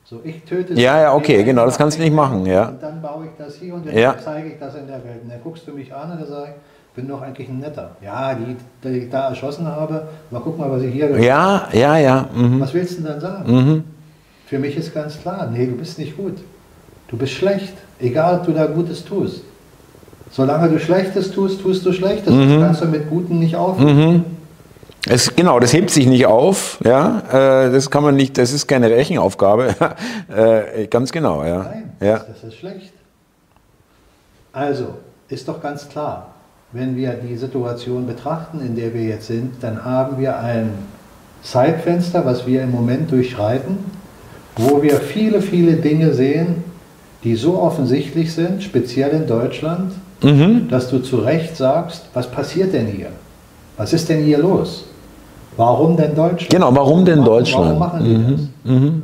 [0.04, 0.82] So, ich töte sie.
[0.82, 2.68] Ja, ja, okay, genau, das kannst du nicht machen, ja.
[2.68, 4.14] Und dann baue ich das hier und dann Ja.
[4.22, 5.22] zeige ich das in der Welt.
[5.24, 6.50] Und dann guckst du mich an und dann ich,
[6.96, 7.90] bin doch eigentlich ein netter.
[8.02, 11.98] Ja, die, die ich da erschossen habe, mal guck mal, was ich hier Ja, ja,
[11.98, 12.28] ja.
[12.34, 12.58] Mhm.
[12.58, 13.52] Was willst du denn dann sagen?
[13.54, 13.84] Mhm.
[14.46, 16.38] Für mich ist ganz klar, nee, du bist nicht gut.
[17.08, 19.42] Du bist schlecht, egal ob du da Gutes tust.
[20.30, 22.32] Solange du Schlechtes tust, tust du Schlechtes.
[22.32, 22.48] Mhm.
[22.48, 24.24] Das kannst du mit Guten nicht aufnehmen.
[25.08, 26.80] Es, genau, das hebt sich nicht auf.
[26.84, 28.38] Ja, äh, das kann man nicht.
[28.38, 29.74] Das ist keine Rechenaufgabe.
[30.34, 31.58] äh, ganz genau, ja.
[31.58, 32.18] Nein, ja.
[32.18, 32.92] das, das ist schlecht.
[34.52, 34.94] Also,
[35.28, 36.34] ist doch ganz klar,
[36.76, 40.70] wenn wir die Situation betrachten, in der wir jetzt sind, dann haben wir ein
[41.42, 43.78] Zeitfenster, was wir im Moment durchschreiten,
[44.56, 46.64] wo wir viele, viele Dinge sehen,
[47.24, 50.68] die so offensichtlich sind, speziell in Deutschland, Mhm.
[50.70, 53.08] dass du zu Recht sagst, was passiert denn hier?
[53.76, 54.84] Was ist denn hier los?
[55.58, 56.50] Warum denn Deutschland?
[56.50, 57.64] Genau, warum denn Warum- Deutschland?
[57.66, 58.72] Warum machen die das?
[58.74, 59.02] Mhm.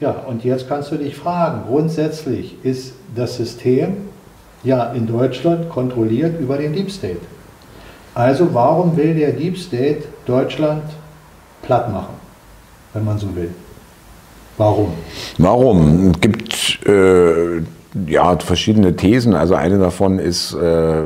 [0.00, 3.88] Ja, und jetzt kannst du dich fragen, grundsätzlich ist das System
[4.62, 7.20] ja in Deutschland kontrolliert über den Deep State.
[8.14, 10.82] Also warum will der Deep State Deutschland
[11.62, 12.14] platt machen,
[12.92, 13.50] wenn man so will?
[14.56, 14.92] Warum?
[15.38, 16.10] Warum?
[16.10, 17.62] Es gibt äh,
[18.06, 19.34] ja verschiedene Thesen.
[19.34, 21.02] Also eine davon ist, äh,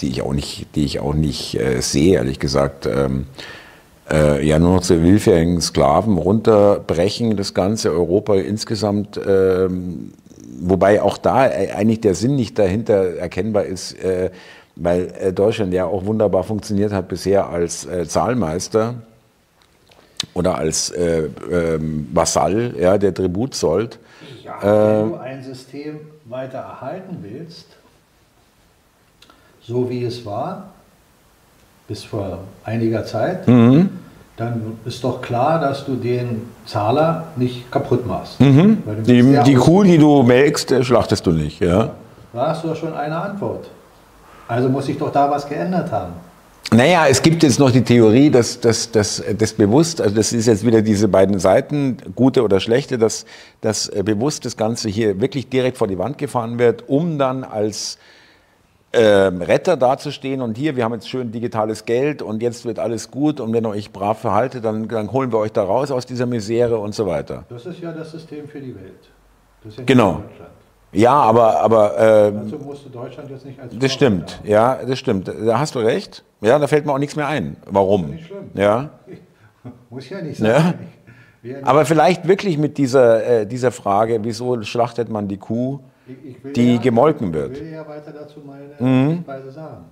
[0.00, 2.86] die ich auch nicht, die ich auch nicht äh, sehe, ehrlich gesagt.
[2.86, 3.26] Ähm,
[4.10, 9.20] äh, ja, nur noch zu willfährigen Sklaven runterbrechen, das ganze Europa insgesamt.
[10.48, 14.30] Ähm, wobei auch da eigentlich der Sinn nicht dahinter erkennbar ist, äh,
[14.76, 18.94] weil äh, Deutschland ja auch wunderbar funktioniert hat bisher als äh, Zahlmeister
[20.34, 23.98] oder als äh, ähm, Vasall, ja, der Tribut zollt.
[24.44, 27.66] Ja, wenn du ein System weiter erhalten willst,
[29.60, 30.70] so wie es war,
[31.86, 33.90] bis vor einiger Zeit, Mhm.
[34.38, 38.40] Dann ist doch klar, dass du den Zahler nicht kaputt machst.
[38.40, 38.78] Mhm.
[39.04, 41.60] Die, die Kuh, die du melkst, äh, schlachtest du nicht.
[41.60, 41.90] Ja?
[42.32, 43.68] Da hast du doch schon eine Antwort.
[44.46, 46.12] Also muss sich doch da was geändert haben.
[46.70, 50.46] Naja, es gibt jetzt noch die Theorie, dass das dass, dass bewusst, also das ist
[50.46, 53.24] jetzt wieder diese beiden Seiten, gute oder schlechte, dass,
[53.60, 57.42] dass äh, bewusst das Ganze hier wirklich direkt vor die Wand gefahren wird, um dann
[57.42, 57.98] als
[58.92, 63.10] ähm, Retter dazustehen und hier, wir haben jetzt schön digitales Geld und jetzt wird alles
[63.10, 66.06] gut und wenn ihr euch brav verhaltet, dann, dann holen wir euch da raus aus
[66.06, 67.44] dieser Misere und so weiter.
[67.50, 69.10] Das ist ja das System für die Welt.
[69.62, 70.22] Das ist ja Genau.
[70.90, 74.78] Ja, aber, aber ähm, Dazu musst du Deutschland jetzt nicht als Das stimmt, Vorbild ja,
[74.86, 75.28] das stimmt.
[75.28, 76.24] Da hast du recht.
[76.40, 77.56] Ja, da fällt mir auch nichts mehr ein.
[77.66, 78.06] Warum?
[78.12, 78.44] nicht schlimm.
[78.54, 78.74] Ja.
[79.06, 79.18] haben.
[79.90, 80.60] Muss ja nicht Ja.
[80.60, 80.78] sein.
[81.42, 85.80] Wir- Aber vielleicht wirklich mit dieser, äh, dieser Frage, wieso schlachtet man die Kuh?
[86.54, 87.52] Die ja, gemolken wird.
[87.52, 89.26] Ich will ja weiter dazu meine mhm.
[89.26, 89.84] Weise sagen.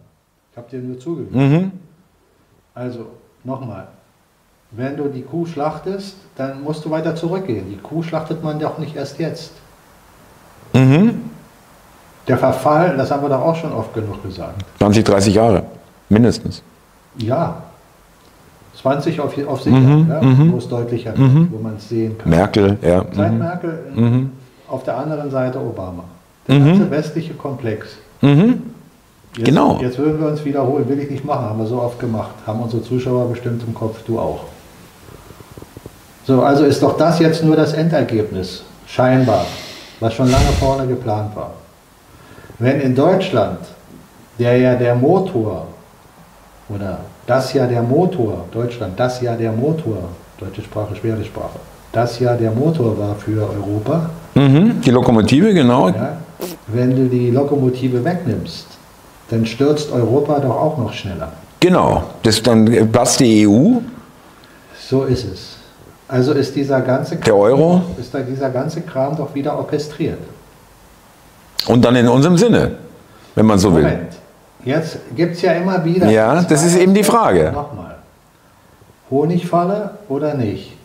[0.50, 1.34] Ich habe dir nur zugehört.
[1.34, 1.72] Mhm.
[2.74, 3.06] Also,
[3.44, 3.88] nochmal.
[4.70, 7.66] Wenn du die Kuh schlachtest, dann musst du weiter zurückgehen.
[7.70, 9.52] Die Kuh schlachtet man doch nicht erst jetzt.
[10.72, 11.30] Mhm.
[12.26, 14.64] Der Verfall, das haben wir doch auch schon oft genug gesagt.
[14.78, 15.62] 20, 30 Jahre,
[16.08, 16.62] mindestens.
[17.18, 17.62] Ja,
[18.80, 20.52] 20 auf, auf sicher, mhm, ja, mhm.
[20.52, 21.48] wo es deutlicher wird, mhm.
[21.50, 22.28] wo man es sehen kann.
[22.28, 23.04] Merkel, ja.
[23.12, 23.38] Seit mhm.
[23.38, 24.30] Merkel, mhm.
[24.68, 26.04] Auf der anderen Seite Obama.
[26.48, 26.90] Der ganze mhm.
[26.90, 27.96] westliche Komplex.
[29.36, 29.78] Jetzt, genau.
[29.80, 32.34] Jetzt würden wir uns wiederholen, will ich nicht machen, haben wir so oft gemacht.
[32.46, 34.44] Haben unsere Zuschauer bestimmt im Kopf, du auch.
[36.24, 39.44] So, also ist doch das jetzt nur das Endergebnis, scheinbar,
[40.00, 41.52] was schon lange vorne geplant war.
[42.58, 43.58] Wenn in Deutschland,
[44.38, 45.66] der ja der Motor
[46.68, 49.98] oder das ja der Motor, Deutschland, das ja der Motor,
[50.38, 51.58] deutsche Sprache, schwere Sprache,
[51.92, 54.10] das ja der Motor war für Europa.
[54.36, 55.88] Mhm, die Lokomotive, genau.
[55.88, 56.18] Ja,
[56.66, 58.66] wenn du die Lokomotive wegnimmst,
[59.30, 61.32] dann stürzt Europa doch auch noch schneller.
[61.58, 63.78] Genau, das, dann platzt die EU.
[64.78, 65.56] So ist es.
[66.06, 70.20] Also ist dieser ganze Kram, der Euro ist da dieser ganze Kram doch wieder orchestriert.
[71.66, 72.72] Und dann in unserem Sinne,
[73.34, 74.12] wenn man so Moment.
[74.64, 74.72] will.
[74.72, 76.08] Jetzt gibt es ja immer wieder.
[76.10, 77.50] Ja, das ist eben die Frage.
[77.52, 77.96] Nochmal.
[79.10, 80.75] Honigfalle oder nicht?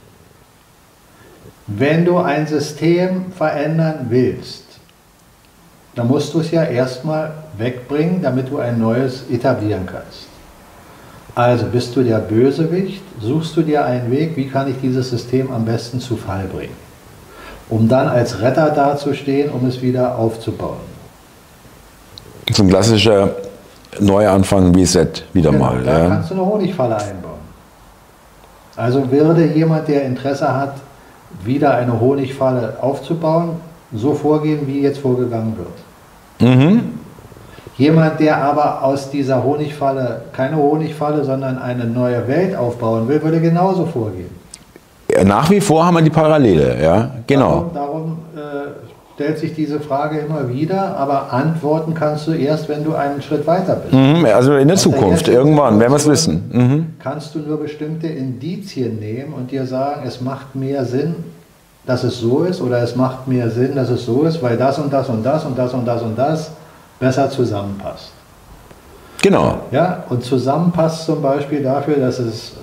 [1.67, 4.65] Wenn du ein System verändern willst,
[5.95, 10.27] dann musst du es ja erstmal wegbringen, damit du ein neues etablieren kannst.
[11.35, 15.51] Also bist du der Bösewicht, suchst du dir einen Weg, wie kann ich dieses System
[15.51, 16.75] am besten zu Fall bringen,
[17.69, 20.91] um dann als Retter dazustehen, um es wieder aufzubauen.
[22.51, 23.35] So ein klassischer
[23.99, 25.83] Neuanfang Reset wieder genau, mal.
[25.83, 26.07] Da ja.
[26.09, 27.39] kannst du eine Honigfalle einbauen.
[28.75, 30.75] Also würde jemand, der Interesse hat,
[31.43, 33.51] wieder eine Honigfalle aufzubauen,
[33.93, 36.49] so vorgehen, wie jetzt vorgegangen wird.
[36.55, 36.81] Mhm.
[37.77, 43.39] Jemand, der aber aus dieser Honigfalle keine Honigfalle, sondern eine neue Welt aufbauen will, würde
[43.39, 44.29] genauso vorgehen.
[45.25, 47.69] Nach wie vor haben wir die Parallele, ja, genau.
[47.73, 48.90] Darum, darum äh,
[49.21, 53.45] stellt sich diese Frage immer wieder, aber antworten kannst du erst, wenn du einen Schritt
[53.45, 53.93] weiter bist.
[53.93, 56.49] Mhm, also in der Aus Zukunft, der irgendwann, werden wir es wissen.
[56.51, 56.93] Mhm.
[56.97, 61.13] Kannst du nur bestimmte Indizien nehmen und dir sagen, es macht mehr Sinn,
[61.85, 64.79] dass es so ist oder es macht mehr Sinn, dass es so ist, weil das
[64.79, 66.51] und das und das und das und das und das
[66.99, 68.11] besser zusammenpasst.
[69.21, 69.59] Genau.
[69.69, 72.53] Ja, und zusammenpasst zum Beispiel dafür, dass es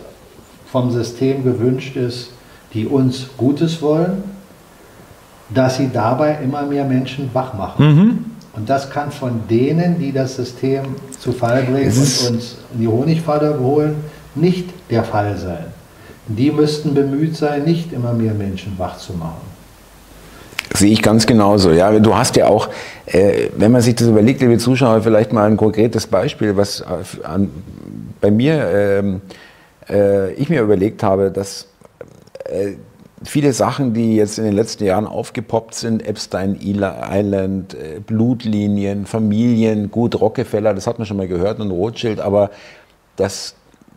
[0.72, 2.30] vom System gewünscht ist,
[2.74, 4.37] die uns Gutes wollen
[5.50, 7.86] dass sie dabei immer mehr Menschen wach machen.
[7.86, 8.24] Mhm.
[8.54, 10.84] Und das kann von denen, die das System
[11.18, 13.96] zu Fall bringen und uns in die Honigfalle holen,
[14.34, 15.66] nicht der Fall sein.
[16.26, 19.48] Die müssten bemüht sein, nicht immer mehr Menschen wach zu machen.
[20.74, 21.70] Sehe ich ganz genauso.
[21.70, 22.68] Ja, du hast ja auch,
[23.06, 26.84] äh, wenn man sich das überlegt, liebe Zuschauer, vielleicht mal ein konkretes Beispiel, was
[27.22, 27.50] an,
[28.20, 29.20] bei mir ähm,
[29.88, 31.68] äh, ich mir überlegt habe, dass
[32.44, 32.72] äh,
[33.24, 39.90] viele Sachen, die jetzt in den letzten Jahren aufgepoppt sind, Epstein Island, äh, Blutlinien, Familien,
[39.90, 42.50] gut, Rockefeller, das hat man schon mal gehört und Rothschild, aber
[43.16, 43.54] dass,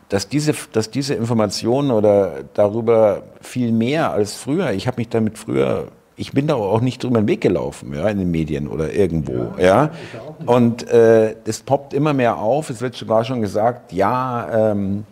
[0.09, 5.37] dass, diese, dass diese Informationen oder darüber viel mehr als früher, ich habe mich damit
[5.37, 5.87] früher
[6.21, 9.53] ich bin da auch nicht drüber den Weg gelaufen, ja, in den Medien oder irgendwo,
[9.57, 9.63] ja.
[9.63, 9.89] ja.
[10.45, 12.69] Und äh, das poppt immer mehr auf.
[12.69, 15.05] Es wird sogar schon gesagt, ja, ähm,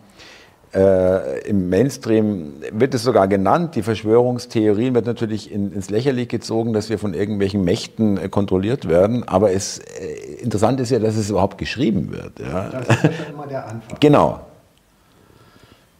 [0.72, 6.72] äh, Im Mainstream wird es sogar genannt, die Verschwörungstheorien wird natürlich in, ins Lächerliche gezogen,
[6.72, 9.26] dass wir von irgendwelchen Mächten äh, kontrolliert werden.
[9.26, 12.38] Aber es, äh, interessant ist ja, dass es überhaupt geschrieben wird.
[12.38, 12.68] Ja.
[12.68, 13.98] Das ist ja schon immer der Anfang.
[13.98, 14.40] Genau.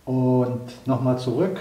[0.05, 1.59] Und nochmal zurück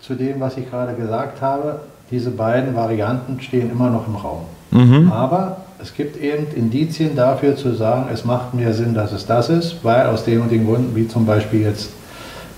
[0.00, 1.80] zu dem, was ich gerade gesagt habe.
[2.12, 4.42] Diese beiden Varianten stehen immer noch im Raum.
[4.70, 5.10] Mhm.
[5.10, 9.48] Aber es gibt eben Indizien dafür zu sagen, es macht mehr Sinn, dass es das
[9.48, 11.90] ist, weil aus den und den Gründen, wie zum Beispiel jetzt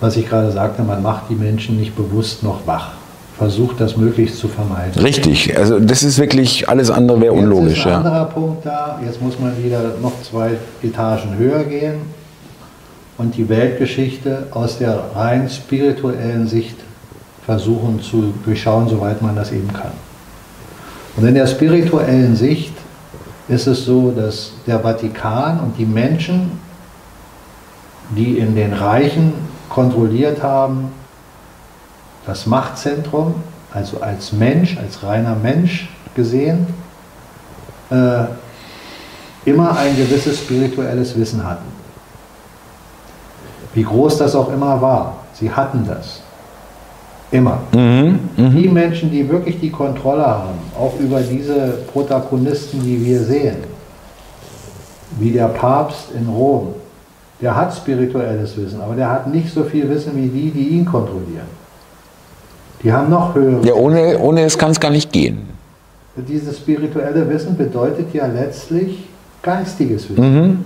[0.00, 2.90] was ich gerade sagte, man macht die Menschen nicht bewusst noch wach.
[3.38, 5.02] Versucht das möglichst zu vermeiden.
[5.02, 7.70] Richtig, also das ist wirklich, alles andere wäre unlogisch.
[7.70, 7.98] Jetzt ist ein ja.
[7.98, 10.52] anderer Punkt da, jetzt muss man wieder noch zwei
[10.82, 11.96] Etagen höher gehen
[13.18, 16.76] und die Weltgeschichte aus der rein spirituellen Sicht
[17.44, 19.92] versuchen zu durchschauen, soweit man das eben kann.
[21.16, 22.72] Und in der spirituellen Sicht
[23.48, 26.52] ist es so, dass der Vatikan und die Menschen,
[28.16, 29.32] die in den Reichen
[29.68, 30.92] kontrolliert haben,
[32.26, 33.34] das Machtzentrum,
[33.72, 36.66] also als Mensch, als reiner Mensch gesehen,
[37.90, 38.24] äh,
[39.44, 41.66] immer ein gewisses spirituelles Wissen hatten.
[43.74, 46.22] Wie groß das auch immer war, sie hatten das.
[47.30, 47.58] Immer.
[47.72, 48.48] Mhm, mh.
[48.50, 53.56] Die Menschen, die wirklich die Kontrolle haben, auch über diese Protagonisten, die wir sehen,
[55.18, 56.74] wie der Papst in Rom,
[57.40, 60.84] der hat spirituelles Wissen, aber der hat nicht so viel Wissen wie die, die ihn
[60.84, 61.48] kontrollieren.
[62.82, 63.66] Die haben noch höhere.
[63.66, 65.48] Ja, ohne, ohne es kann es gar nicht gehen.
[66.16, 69.06] Dieses spirituelle Wissen bedeutet ja letztlich
[69.42, 70.34] geistiges Wissen.
[70.34, 70.64] Mhm.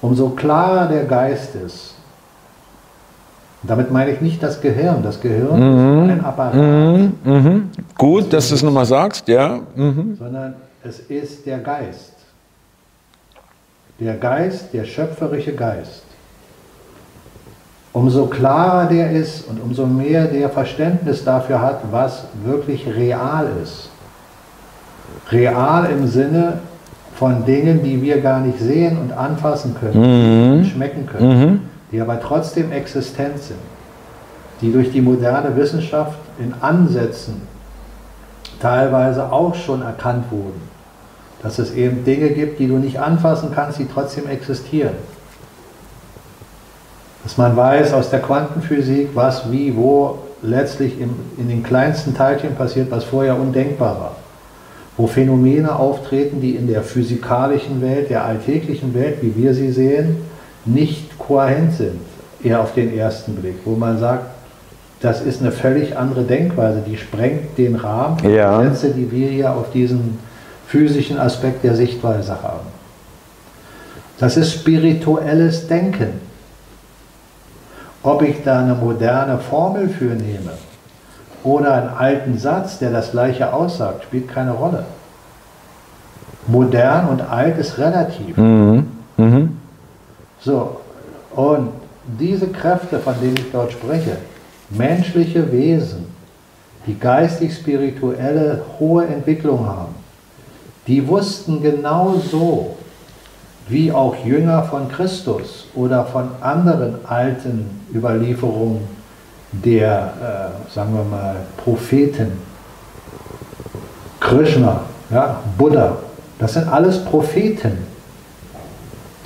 [0.00, 1.94] Umso klarer der Geist ist,
[3.62, 5.02] damit meine ich nicht das Gehirn.
[5.02, 6.04] Das Gehirn mhm.
[6.04, 6.54] ist ein Apparat.
[6.54, 7.12] Mhm.
[7.24, 7.70] Mhm.
[7.96, 9.60] Gut, das dass du es nochmal sagst, ja.
[9.74, 10.16] Mhm.
[10.18, 12.17] Sondern es ist der Geist.
[13.98, 16.04] Der Geist, der schöpferische Geist.
[17.92, 23.90] Umso klarer der ist und umso mehr der Verständnis dafür hat, was wirklich real ist.
[25.32, 26.60] Real im Sinne
[27.16, 30.64] von Dingen, die wir gar nicht sehen und anfassen können, mhm.
[30.64, 31.60] schmecken können, mhm.
[31.90, 33.58] die aber trotzdem existent sind,
[34.60, 37.42] die durch die moderne Wissenschaft in Ansätzen
[38.60, 40.67] teilweise auch schon erkannt wurden,
[41.42, 44.94] dass es eben Dinge gibt, die du nicht anfassen kannst, die trotzdem existieren.
[47.22, 52.54] Dass man weiß aus der Quantenphysik, was, wie, wo letztlich im, in den kleinsten Teilchen
[52.54, 54.16] passiert, was vorher undenkbar war
[54.98, 60.16] wo Phänomene auftreten, die in der physikalischen Welt, der alltäglichen Welt, wie wir sie sehen,
[60.64, 62.00] nicht kohärent sind,
[62.42, 64.26] eher auf den ersten Blick, wo man sagt,
[65.00, 68.60] das ist eine völlig andere Denkweise, die sprengt den Rahmen ja.
[68.60, 70.18] der Sätze, die wir hier auf diesen
[70.68, 72.66] physischen Aspekt der Sichtweise haben.
[74.18, 76.20] Das ist spirituelles Denken.
[78.02, 80.52] Ob ich da eine moderne Formel für nehme,
[81.44, 84.84] oder einen alten Satz, der das gleiche aussagt, spielt keine Rolle.
[86.46, 88.36] Modern und alt ist relativ.
[88.36, 88.86] Mhm.
[89.16, 89.56] Mhm.
[90.40, 90.80] So,
[91.34, 91.70] und
[92.18, 94.16] diese Kräfte, von denen ich dort spreche,
[94.70, 96.06] menschliche Wesen,
[96.86, 99.94] die geistig-spirituelle hohe Entwicklung haben,
[100.88, 102.76] die wussten genau so,
[103.68, 108.80] wie auch Jünger von Christus oder von anderen alten Überlieferungen
[109.52, 110.12] der,
[110.68, 112.32] äh, sagen wir mal, Propheten,
[114.18, 114.80] Krishna,
[115.10, 115.98] ja, Buddha,
[116.38, 117.78] das sind alles Propheten,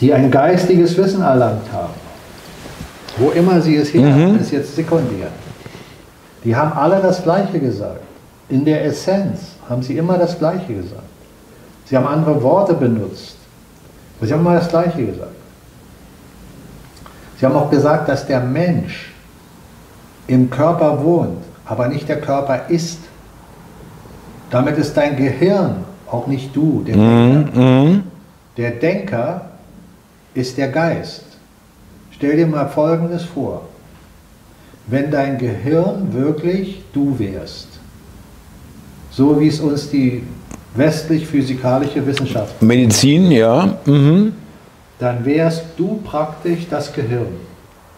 [0.00, 1.94] die ein geistiges Wissen erlangt haben.
[3.18, 4.40] Wo immer sie es her mhm.
[4.40, 5.28] ist jetzt sekundär.
[6.44, 8.00] Die haben alle das Gleiche gesagt.
[8.48, 11.01] In der Essenz haben sie immer das Gleiche gesagt.
[11.86, 13.36] Sie haben andere Worte benutzt.
[14.18, 15.34] Aber sie haben immer das Gleiche gesagt.
[17.38, 19.12] Sie haben auch gesagt, dass der Mensch
[20.28, 23.00] im Körper wohnt, aber nicht der Körper ist.
[24.50, 27.84] Damit ist dein Gehirn auch nicht du, der mhm, Denker.
[27.84, 28.02] Mm.
[28.56, 29.50] Der Denker
[30.34, 31.24] ist der Geist.
[32.12, 33.62] Stell dir mal Folgendes vor.
[34.86, 37.68] Wenn dein Gehirn wirklich du wärst,
[39.10, 40.22] so wie es uns die
[40.74, 43.76] westlich-physikalische Wissenschaft Medizin, ja.
[43.84, 44.34] Mhm.
[44.98, 47.40] Dann wärst du praktisch das Gehirn.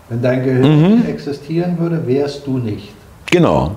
[0.08, 1.06] Wenn dein Gehirn mhm.
[1.06, 2.94] existieren würde, wärst du nicht.
[3.26, 3.76] Genau.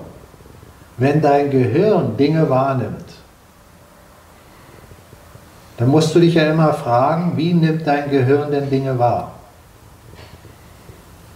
[0.96, 3.04] Wenn dein Gehirn Dinge wahrnimmt,
[5.76, 9.32] dann musst du dich ja immer fragen, wie nimmt dein Gehirn denn Dinge wahr?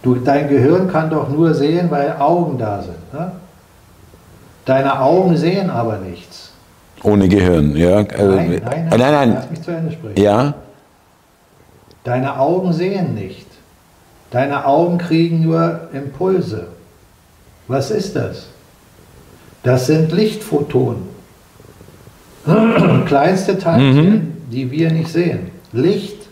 [0.03, 3.13] Du, dein Gehirn kann doch nur sehen, weil Augen da sind.
[3.13, 3.33] Ne?
[4.65, 6.42] Deine Augen sehen aber nichts.
[7.03, 8.03] Ohne Gehirn, ja.
[8.03, 9.33] Nein, also, nein, nein, nein, nein.
[9.35, 10.23] Lass mich zu Ende sprechen.
[10.23, 10.55] Ja.
[12.05, 13.47] Deine Augen sehen nicht.
[14.31, 16.69] Deine Augen kriegen nur Impulse.
[17.69, 18.47] Was ist das?
[19.63, 21.03] Das sind Lichtphotonen.
[23.07, 24.33] Kleinste Teilchen, mhm.
[24.51, 25.51] die wir nicht sehen.
[25.73, 26.29] Licht,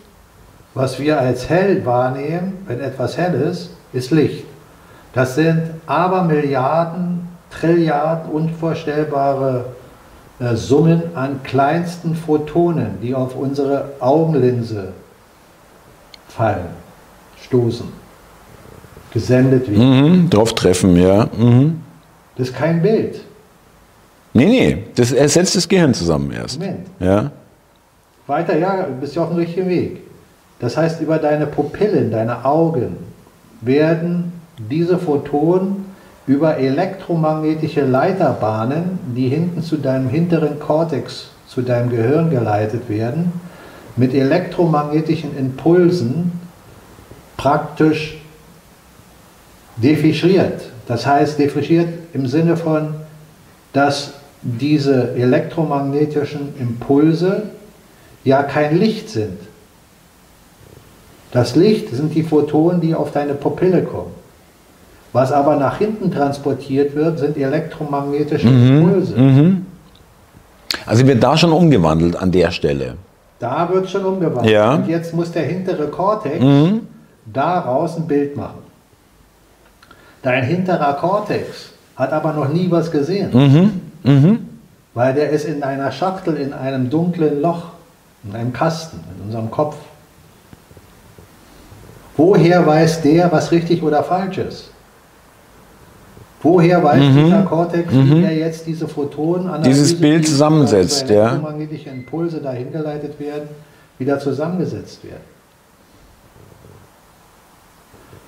[0.73, 4.45] was wir als hell wahrnehmen, wenn etwas hell ist, ist Licht.
[5.13, 9.65] Das sind Abermilliarden, Trilliarden unvorstellbare
[10.55, 14.93] Summen an kleinsten Photonen, die auf unsere Augenlinse
[16.27, 16.69] fallen
[17.43, 17.87] stoßen,
[19.13, 20.21] gesendet werden.
[20.23, 21.27] Mhm, drauf treffen, ja.
[21.37, 21.81] Mhm.
[22.35, 23.21] Das ist kein Bild.
[24.33, 26.59] Nee, nee, das ersetzt das Gehirn zusammen erst.
[26.59, 26.87] Moment.
[26.99, 27.31] Ja.
[28.27, 30.01] Weiter, ja, du bist ja auf dem richtigen Weg.
[30.59, 32.97] Das heißt, über deine Pupillen, deine Augen,
[33.61, 35.90] werden diese Photonen
[36.27, 43.31] über elektromagnetische Leiterbahnen, die hinten zu deinem hinteren Kortex, zu deinem Gehirn geleitet werden,
[43.95, 46.31] mit elektromagnetischen Impulsen
[47.37, 48.21] praktisch
[49.77, 50.61] defischiert.
[50.87, 52.93] Das heißt, defischiert im Sinne von,
[53.73, 57.43] dass diese elektromagnetischen Impulse
[58.23, 59.37] ja kein Licht sind.
[61.31, 64.20] Das Licht sind die Photonen, die auf deine Pupille kommen.
[65.13, 69.17] Was aber nach hinten transportiert wird, sind elektromagnetische mhm, Impulse.
[69.17, 69.65] Mhm.
[70.85, 72.95] Also wird da schon umgewandelt an der Stelle.
[73.39, 74.53] Da wird schon umgewandelt.
[74.53, 74.75] Ja.
[74.75, 76.87] Und jetzt muss der hintere Kortex mhm.
[77.25, 78.59] daraus ein Bild machen.
[80.21, 83.31] Dein hinterer Kortex hat aber noch nie was gesehen.
[83.33, 83.81] Mhm.
[84.03, 84.39] Mhm.
[84.93, 87.63] Weil der ist in einer Schachtel, in einem dunklen Loch,
[88.23, 89.75] in einem Kasten, in unserem Kopf.
[92.17, 94.71] Woher weiß der, was richtig oder falsch ist?
[96.43, 97.25] Woher weiß mhm.
[97.25, 98.15] dieser Kortex, mhm.
[98.15, 101.29] wie er jetzt diese Photonen dieses Bild zusammensetzt, ja.
[101.29, 103.49] elektromagnetische Impulse dahin geleitet werden,
[103.99, 105.21] wieder zusammengesetzt werden?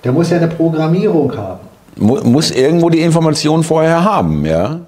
[0.04, 1.60] Der muss ja eine Programmierung haben.
[1.96, 4.80] Muss irgendwo die Information vorher haben, ja?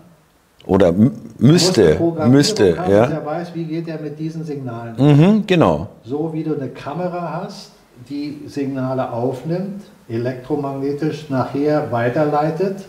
[0.66, 0.92] Oder
[1.38, 1.96] müsste,
[2.28, 3.00] müsste, haben, ja.
[3.02, 4.94] Dass er weiß, wie geht er mit diesen Signalen.
[4.98, 5.88] Mhm, genau.
[6.04, 7.70] So wie du eine Kamera hast,
[8.08, 12.84] die Signale aufnimmt, elektromagnetisch nachher weiterleitet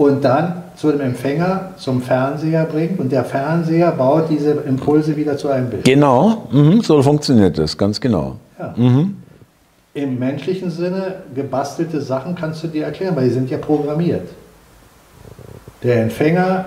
[0.00, 5.36] und dann zu dem Empfänger, zum Fernseher bringt und der Fernseher baut diese Impulse wieder
[5.36, 5.84] zu einem Bild.
[5.84, 8.36] Genau, mhm, so funktioniert das, ganz genau.
[8.58, 8.74] Ja.
[8.76, 9.16] Mhm
[9.92, 14.28] im menschlichen Sinne gebastelte Sachen kannst du dir erklären, weil die sind ja programmiert.
[15.82, 16.66] Der Empfänger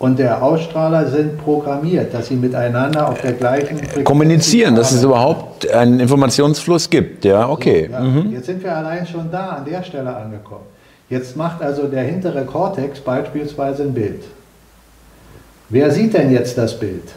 [0.00, 5.04] und der Ausstrahler sind programmiert, dass sie miteinander auf der gleichen Frequenz kommunizieren, dass es
[5.04, 7.24] überhaupt einen Informationsfluss gibt.
[7.24, 7.88] Ja, okay.
[7.90, 8.00] Ja.
[8.00, 8.32] Mhm.
[8.32, 10.64] Jetzt sind wir allein schon da an der Stelle angekommen.
[11.10, 14.24] Jetzt macht also der hintere Kortex beispielsweise ein Bild.
[15.68, 17.12] Wer sieht denn jetzt das Bild?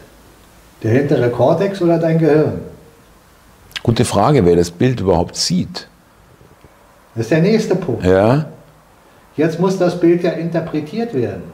[0.82, 2.60] Der hintere Kortex oder dein Gehirn?
[3.82, 5.88] Gute Frage, wer das Bild überhaupt sieht.
[7.14, 8.04] Das ist der nächste Punkt.
[8.04, 8.46] Ja.
[9.36, 11.44] Jetzt muss das Bild ja interpretiert werden.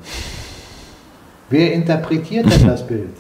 [1.50, 3.14] Wer interpretiert denn das Bild?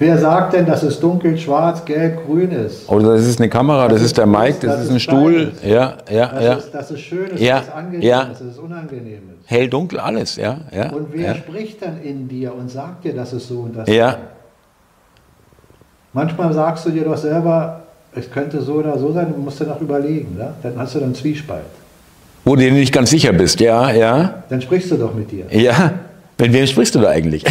[0.00, 2.88] Wer sagt denn, dass es dunkel, schwarz, gelb, grün ist?
[2.88, 5.52] Oder das ist eine Kamera, das, das ist der Mic, das, das ist ein Stuhl.
[5.64, 6.52] Ja, ja, das ja.
[6.54, 8.22] Ist, dass es schön ist, ja, dass es angenehm ja.
[8.22, 9.50] ist, dass es unangenehm ist.
[9.50, 10.58] Hell, dunkel, alles, ja.
[10.70, 11.34] ja und wer ja.
[11.34, 14.10] spricht dann in dir und sagt dir, dass es so und das ja.
[14.10, 14.18] ist?
[16.12, 17.82] Manchmal sagst du dir doch selber,
[18.14, 20.36] es könnte so oder so sein, du musst dann noch überlegen.
[20.36, 20.54] Ne?
[20.62, 21.64] Dann hast du dann Zwiespalt.
[22.44, 24.44] Wo du dir nicht ganz sicher bist, ja, ja.
[24.48, 25.46] Dann sprichst du doch mit dir.
[25.50, 25.92] Ja.
[26.40, 27.44] Mit wem sprichst du da eigentlich?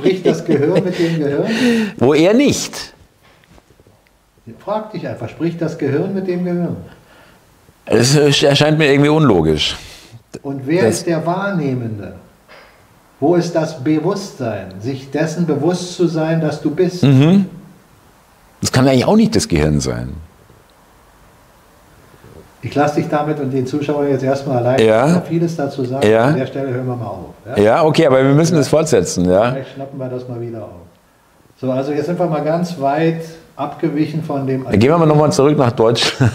[0.00, 1.46] Spricht das Gehirn mit dem Gehirn?
[1.98, 2.94] Wo er nicht.
[4.58, 6.76] Frag dich einfach, spricht das Gehirn mit dem Gehirn?
[7.86, 9.76] Es erscheint mir irgendwie unlogisch.
[10.42, 12.14] Und wer das ist der Wahrnehmende?
[13.20, 14.72] Wo ist das Bewusstsein?
[14.80, 17.02] Sich dessen bewusst zu sein, dass du bist.
[17.02, 17.46] Mhm.
[18.60, 20.14] Das kann eigentlich auch nicht das Gehirn sein.
[22.62, 24.86] Ich lasse dich damit und den Zuschauern jetzt erstmal allein.
[24.86, 25.06] Ja.
[25.06, 26.06] Ich noch vieles dazu sagen.
[26.06, 26.24] Ja.
[26.26, 27.56] An der Stelle hören wir mal auf.
[27.56, 29.28] Ja, ja okay, aber wir müssen das fortsetzen.
[29.30, 29.52] Ja.
[29.52, 30.70] Vielleicht schnappen wir das mal wieder auf.
[31.58, 33.22] So, also jetzt sind wir mal ganz weit
[33.56, 34.64] abgewichen von dem.
[34.64, 36.32] Dann gehen wir mal nochmal zurück nach Deutschland.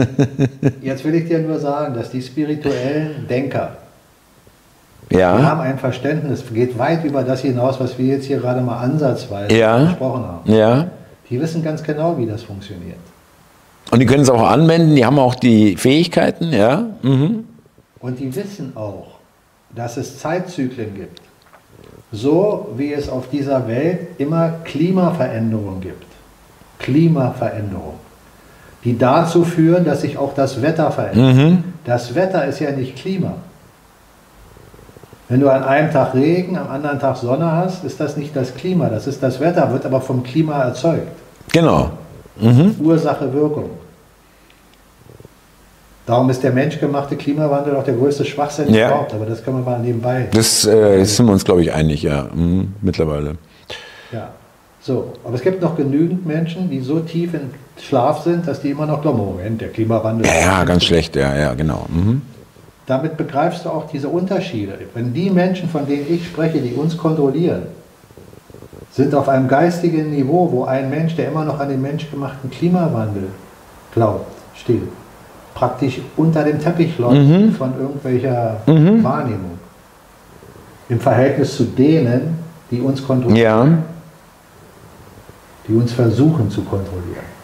[0.80, 3.76] jetzt will ich dir nur sagen, dass die spirituellen Denker,
[5.10, 5.38] ja.
[5.38, 8.78] Wir haben ein Verständnis, geht weit über das hinaus, was wir jetzt hier gerade mal
[8.78, 9.84] ansatzweise ja.
[9.84, 10.50] besprochen haben.
[10.50, 10.86] Ja.
[11.30, 12.98] Die wissen ganz genau, wie das funktioniert.
[13.94, 16.84] Und die können es auch anwenden, die haben auch die Fähigkeiten, ja.
[17.02, 17.44] Mhm.
[18.00, 19.06] Und die wissen auch,
[19.72, 21.20] dass es Zeitzyklen gibt.
[22.10, 26.06] So wie es auf dieser Welt immer Klimaveränderungen gibt.
[26.80, 28.00] Klimaveränderungen.
[28.82, 31.36] Die dazu führen, dass sich auch das Wetter verändert.
[31.36, 31.64] Mhm.
[31.84, 33.34] Das Wetter ist ja nicht Klima.
[35.28, 38.56] Wenn du an einem Tag Regen, am anderen Tag Sonne hast, ist das nicht das
[38.56, 41.12] Klima, das ist das Wetter, wird aber vom Klima erzeugt.
[41.52, 41.90] Genau.
[42.40, 42.74] Mhm.
[42.80, 43.70] Ursache, Wirkung.
[46.06, 48.88] Darum ist der menschgemachte Klimawandel auch der größte Schwachsinn ja.
[48.88, 50.28] überhaupt, aber das können wir mal nebenbei.
[50.32, 52.74] Das äh, sind wir uns, glaube ich, einig, ja, mhm.
[52.82, 53.36] mittlerweile.
[54.12, 54.28] Ja,
[54.82, 55.14] so.
[55.24, 57.50] Aber es gibt noch genügend Menschen, die so tief in
[57.82, 60.26] Schlaf sind, dass die immer noch glauben, Moment, der Klimawandel.
[60.26, 61.86] Ja, ja ganz schlecht, ja, ja, genau.
[61.88, 62.20] Mhm.
[62.86, 64.78] Damit begreifst du auch diese Unterschiede.
[64.92, 67.62] Wenn die Menschen, von denen ich spreche, die uns kontrollieren,
[68.92, 73.28] sind auf einem geistigen Niveau, wo ein Mensch, der immer noch an den menschgemachten Klimawandel
[73.94, 74.82] glaubt, steht,
[75.54, 77.52] praktisch unter dem Teppich läuft mhm.
[77.52, 79.02] von irgendwelcher mhm.
[79.02, 79.58] Wahrnehmung.
[80.88, 82.38] Im Verhältnis zu denen,
[82.70, 83.78] die uns kontrollieren, ja.
[85.66, 87.34] die uns versuchen zu kontrollieren.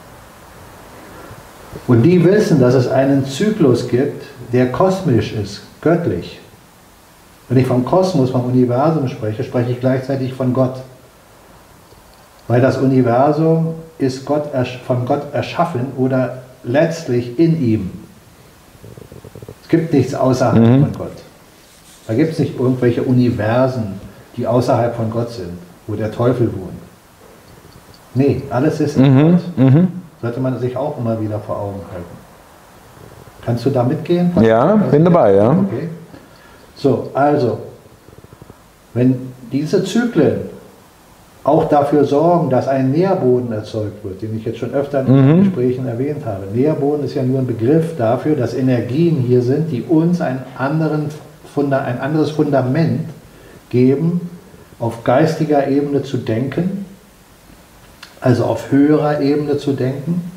[1.86, 6.40] Und die wissen, dass es einen Zyklus gibt, der kosmisch ist, göttlich.
[7.48, 10.82] Wenn ich vom Kosmos, vom Universum spreche, spreche ich gleichzeitig von Gott.
[12.48, 14.44] Weil das Universum ist Gott,
[14.86, 17.90] von Gott erschaffen oder letztlich in ihm.
[19.70, 20.80] Es gibt nichts außerhalb mhm.
[20.80, 21.12] von Gott.
[22.08, 24.00] Da gibt es nicht irgendwelche Universen,
[24.36, 25.52] die außerhalb von Gott sind,
[25.86, 26.80] wo der Teufel wohnt.
[28.14, 29.30] Nee, alles ist in mhm.
[29.30, 29.42] Gott.
[29.56, 29.88] Mhm.
[30.20, 32.18] Sollte man sich auch immer wieder vor Augen halten.
[33.46, 34.32] Kannst du da mitgehen?
[34.42, 35.50] Ja, bin dabei, ja.
[35.50, 35.88] Okay.
[36.74, 37.60] So, also,
[38.92, 40.40] wenn diese Zyklen
[41.42, 45.44] auch dafür sorgen, dass ein Nährboden erzeugt wird, den ich jetzt schon öfter in mhm.
[45.44, 46.46] Gesprächen erwähnt habe.
[46.52, 51.06] Nährboden ist ja nur ein Begriff dafür, dass Energien hier sind, die uns ein, anderen,
[51.56, 53.08] ein anderes Fundament
[53.70, 54.28] geben,
[54.78, 56.84] auf geistiger Ebene zu denken,
[58.20, 60.30] also auf höherer Ebene zu denken,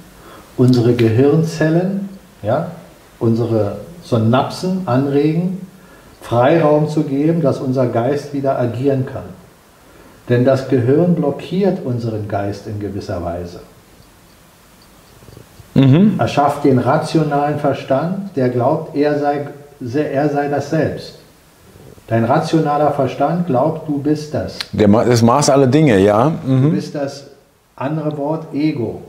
[0.55, 2.09] unsere Gehirnzellen,
[2.41, 2.71] ja,
[3.19, 5.67] unsere Synapsen anregen,
[6.21, 9.42] Freiraum zu geben, dass unser Geist wieder agieren kann.
[10.29, 13.59] Denn das Gehirn blockiert unseren Geist in gewisser Weise.
[15.73, 16.15] Mhm.
[16.17, 19.47] Er schafft den rationalen Verstand, der glaubt, er sei,
[19.81, 21.19] er sei das Selbst.
[22.07, 24.59] Dein rationaler Verstand glaubt, du bist das.
[24.71, 26.31] Der, das Maß aller Dinge, ja.
[26.45, 26.63] Mhm.
[26.63, 27.27] Du bist das
[27.75, 29.01] andere Wort Ego.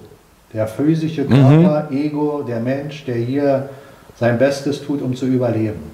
[0.53, 1.97] Der physische Körper, mhm.
[1.97, 3.69] Ego, der Mensch, der hier
[4.19, 5.94] sein Bestes tut, um zu überleben.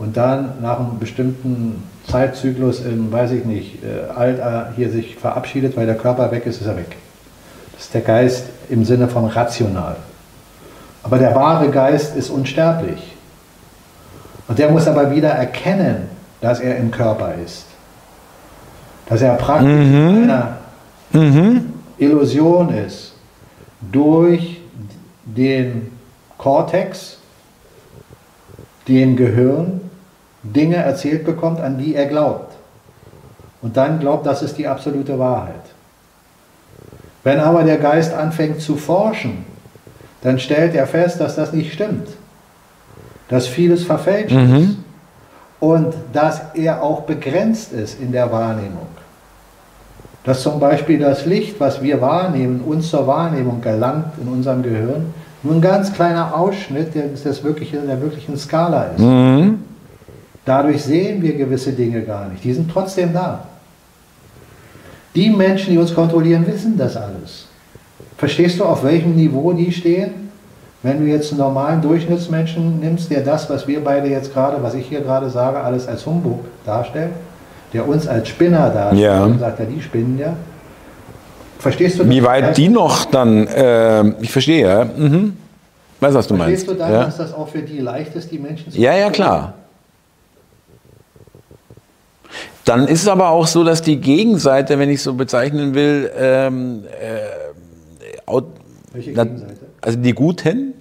[0.00, 5.76] Und dann nach einem bestimmten Zeitzyklus im, weiß ich nicht, äh, Alter hier sich verabschiedet,
[5.76, 6.96] weil der Körper weg ist, ist er weg.
[7.74, 9.96] Das ist der Geist im Sinne von rational.
[11.02, 13.14] Aber der wahre Geist ist unsterblich.
[14.48, 16.08] Und der muss aber wieder erkennen,
[16.40, 17.66] dass er im Körper ist.
[19.06, 20.22] Dass er praktisch mhm.
[20.22, 20.56] einer
[21.12, 21.74] mhm.
[21.98, 23.12] Illusion ist
[23.92, 24.62] durch
[25.26, 25.92] den
[26.38, 27.18] Kortex,
[28.88, 29.89] dem Gehirn,
[30.42, 32.54] Dinge erzählt bekommt, an die er glaubt.
[33.62, 35.54] Und dann glaubt, das ist die absolute Wahrheit.
[37.22, 39.44] Wenn aber der Geist anfängt zu forschen,
[40.22, 42.08] dann stellt er fest, dass das nicht stimmt.
[43.28, 44.54] Dass vieles verfälscht mhm.
[44.56, 44.76] ist.
[45.60, 48.86] Und dass er auch begrenzt ist in der Wahrnehmung.
[50.24, 55.12] Dass zum Beispiel das Licht, was wir wahrnehmen, uns zur Wahrnehmung gelangt in unserem Gehirn,
[55.42, 59.00] nur ein ganz kleiner Ausschnitt der, des wirklichen, der wirklichen Skala ist.
[59.00, 59.64] Mhm.
[60.50, 62.42] Dadurch sehen wir gewisse Dinge gar nicht.
[62.42, 63.44] Die sind trotzdem da.
[65.14, 67.46] Die Menschen, die uns kontrollieren, wissen das alles.
[68.16, 70.10] Verstehst du, auf welchem Niveau die stehen?
[70.82, 74.74] Wenn du jetzt einen normalen Durchschnittsmenschen nimmst, der das, was wir beide jetzt gerade, was
[74.74, 77.12] ich hier gerade sage, alles als Humbug darstellt,
[77.72, 79.22] der uns als Spinner darstellt, ja.
[79.22, 80.34] und sagt, ja, die spinnen ja.
[81.60, 82.02] Verstehst du?
[82.02, 82.10] Das?
[82.10, 84.84] Wie weit die noch dann, äh, ich verstehe, ja.
[84.84, 85.36] Mhm.
[86.00, 86.64] Weißt was du Verstehst meinst?
[86.64, 87.04] Verstehst du dann, ja?
[87.04, 89.54] dass das auch für die leicht ist, die Menschen zu Ja, ja, klar.
[92.64, 96.84] Dann ist es aber auch so, dass die Gegenseite, wenn ich so bezeichnen will, ähm,
[97.00, 98.40] äh,
[98.92, 99.56] Welche Gegenseite?
[99.80, 100.74] also die Guten,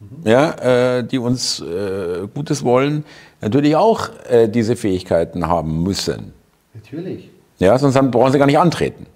[0.00, 0.08] mhm.
[0.24, 3.04] ja, äh, die uns äh, Gutes wollen,
[3.40, 6.32] natürlich auch äh, diese Fähigkeiten haben müssen.
[6.72, 7.30] Natürlich.
[7.58, 9.06] Ja, sonst haben, brauchen sie gar nicht antreten,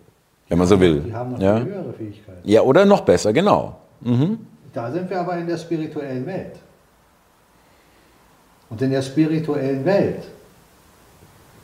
[0.48, 1.00] wenn man so will.
[1.00, 1.60] Die haben noch ja.
[1.60, 2.38] höhere Fähigkeiten.
[2.44, 3.76] Ja, oder noch besser, genau.
[4.00, 4.38] Mhm.
[4.72, 6.56] Da sind wir aber in der spirituellen Welt.
[8.70, 10.24] Und in der spirituellen Welt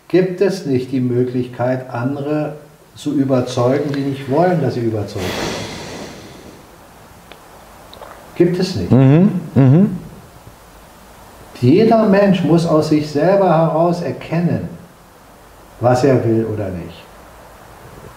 [0.09, 2.57] gibt es nicht die Möglichkeit, andere
[2.95, 5.65] zu überzeugen, die nicht wollen, dass sie überzeugt werden.
[8.37, 8.91] Gibt es nicht.
[8.91, 9.31] Mhm.
[9.55, 9.99] Mhm.
[11.61, 14.69] Jeder Mensch muss aus sich selber heraus erkennen,
[15.81, 17.05] was er will oder nicht.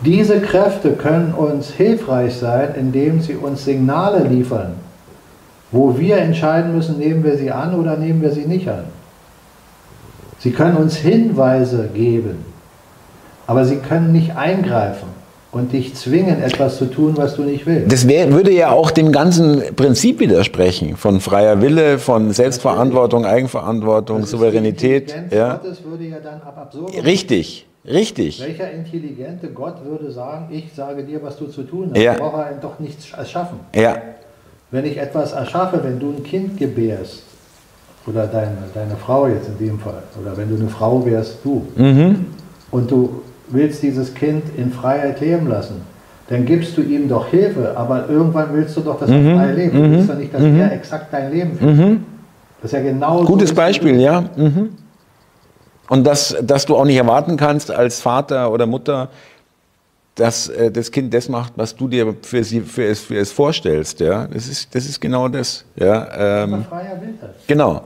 [0.02, 4.74] Diese Kräfte können uns hilfreich sein, indem sie uns Signale liefern,
[5.72, 8.86] wo wir entscheiden müssen, nehmen wir sie an oder nehmen wir sie nicht an.
[10.40, 12.46] Sie können uns Hinweise geben,
[13.48, 15.08] aber sie können nicht eingreifen
[15.52, 17.92] und dich zwingen, etwas zu tun, was du nicht willst.
[17.92, 24.26] Das wär, würde ja auch dem ganzen Prinzip widersprechen, von freier Wille, von Selbstverantwortung, Eigenverantwortung,
[24.26, 25.16] Souveränität.
[25.32, 25.56] Ja.
[25.56, 27.00] Gottes würde ja dann ab absurdum.
[27.00, 28.42] Richtig, richtig.
[28.42, 32.02] Welcher intelligente Gott würde sagen, ich sage dir, was du zu tun hast?
[32.02, 32.14] Ja.
[32.14, 33.60] Braucht er doch nichts erschaffen.
[33.74, 33.98] Ja.
[34.70, 37.24] Wenn ich etwas erschaffe, wenn du ein Kind gebärst,
[38.08, 41.68] oder deine, deine Frau jetzt in dem Fall, oder wenn du eine Frau wärst, du,
[41.76, 42.26] mhm.
[42.72, 45.82] und du willst dieses Kind in Freiheit leben lassen,
[46.30, 49.36] dann gibst du ihm doch Hilfe, aber irgendwann willst du doch, dass er mhm.
[49.36, 49.76] frei lebt.
[49.76, 50.08] Du willst mhm.
[50.08, 50.60] doch nicht, dass mhm.
[50.60, 51.76] er exakt dein Leben führt.
[51.76, 52.04] Mhm.
[52.62, 54.22] Das ist ja genau Gutes Beispiel, ja.
[54.36, 54.70] Mhm.
[55.90, 59.10] Und dass, dass du auch nicht erwarten kannst als Vater oder Mutter,
[60.16, 63.32] dass äh, das Kind das macht, was du dir für, sie, für, es, für es
[63.32, 64.02] vorstellst.
[64.02, 64.28] Ja?
[64.28, 65.64] Das, ist, das ist genau das.
[65.78, 66.44] Ja?
[66.44, 67.34] Ähm, freier Wille.
[67.46, 67.84] Genau.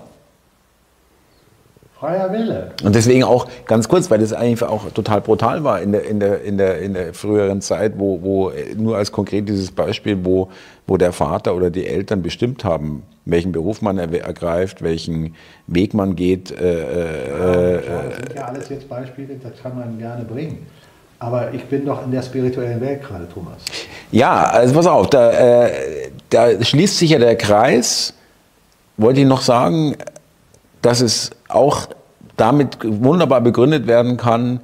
[2.01, 2.71] Freier Wille.
[2.83, 6.19] Und deswegen auch ganz kurz, weil das eigentlich auch total brutal war in der, in
[6.19, 10.49] der, in der, in der früheren Zeit, wo, wo nur als konkret dieses Beispiel, wo,
[10.87, 15.35] wo der Vater oder die Eltern bestimmt haben, welchen Beruf man ergreift, welchen
[15.67, 16.49] Weg man geht.
[16.49, 20.65] Äh, äh, ja, klar, das sind ja alles jetzt Beispiele, das kann man gerne bringen.
[21.19, 23.57] Aber ich bin doch in der spirituellen Welt gerade, Thomas.
[24.11, 28.15] Ja, also pass auf, da, äh, da schließt sich ja der Kreis.
[28.97, 29.95] Wollte ich noch sagen,
[30.81, 31.87] dass es auch
[32.37, 34.61] damit wunderbar begründet werden kann,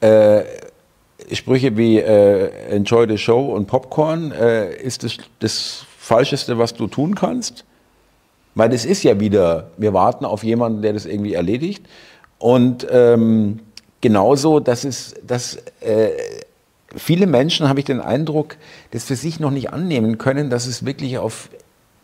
[0.00, 0.42] äh,
[1.32, 6.86] Sprüche wie äh, Enjoy the Show und Popcorn äh, ist das, das Falscheste, was du
[6.86, 7.64] tun kannst.
[8.54, 11.86] Weil es ist ja wieder, wir warten auf jemanden, der das irgendwie erledigt.
[12.38, 13.60] Und ähm,
[14.00, 16.10] genauso, dass es, dass äh,
[16.96, 18.56] viele Menschen, habe ich den Eindruck,
[18.90, 21.48] das für sich noch nicht annehmen können, dass es wirklich auf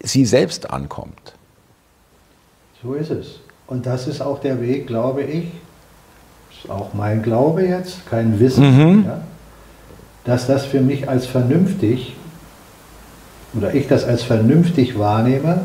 [0.00, 1.34] sie selbst ankommt.
[2.82, 3.40] So ist es.
[3.66, 5.44] Und das ist auch der Weg, glaube ich,
[6.50, 9.04] ist auch mein Glaube jetzt, kein Wissen, mhm.
[9.06, 9.20] ja,
[10.24, 12.14] dass das für mich als vernünftig
[13.54, 15.60] oder ich das als vernünftig wahrnehme,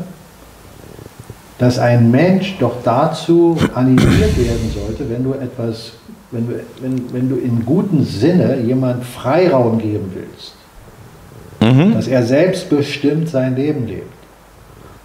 [1.57, 5.93] dass ein Mensch doch dazu animiert werden sollte, wenn du etwas,
[6.31, 10.55] wenn du, wenn, wenn du in gutem Sinne jemand Freiraum geben willst,
[11.59, 11.93] mhm.
[11.93, 14.11] dass er selbstbestimmt sein Leben lebt,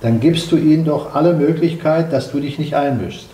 [0.01, 3.28] dann gibst du ihm doch alle Möglichkeit, dass du dich nicht einmischst.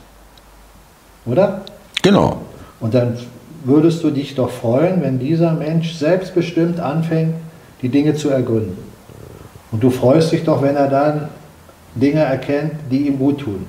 [1.27, 1.63] Oder?
[2.03, 2.39] Genau.
[2.81, 3.17] Und dann
[3.65, 7.35] würdest du dich doch freuen, wenn dieser Mensch selbstbestimmt anfängt,
[7.81, 8.77] die Dinge zu ergründen.
[9.71, 11.29] Und du freust dich doch, wenn er dann
[11.95, 13.67] Dinge erkennt, die ihm gut tun.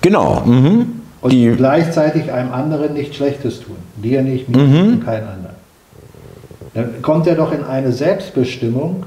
[0.00, 0.42] Genau.
[0.44, 1.00] Mhm.
[1.20, 3.76] Und die gleichzeitig einem anderen nichts Schlechtes tun.
[3.96, 4.92] Dir nicht, mir mhm.
[4.94, 5.54] und kein anderer.
[6.74, 9.04] Dann kommt er doch in eine Selbstbestimmung,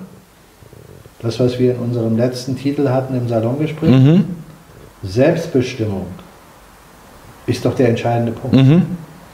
[1.22, 3.92] das, was wir in unserem letzten Titel hatten im Salongespräch.
[3.92, 4.26] Mhm.
[5.04, 6.08] Selbstbestimmung
[7.46, 8.56] ist doch der entscheidende Punkt.
[8.56, 8.86] Mhm.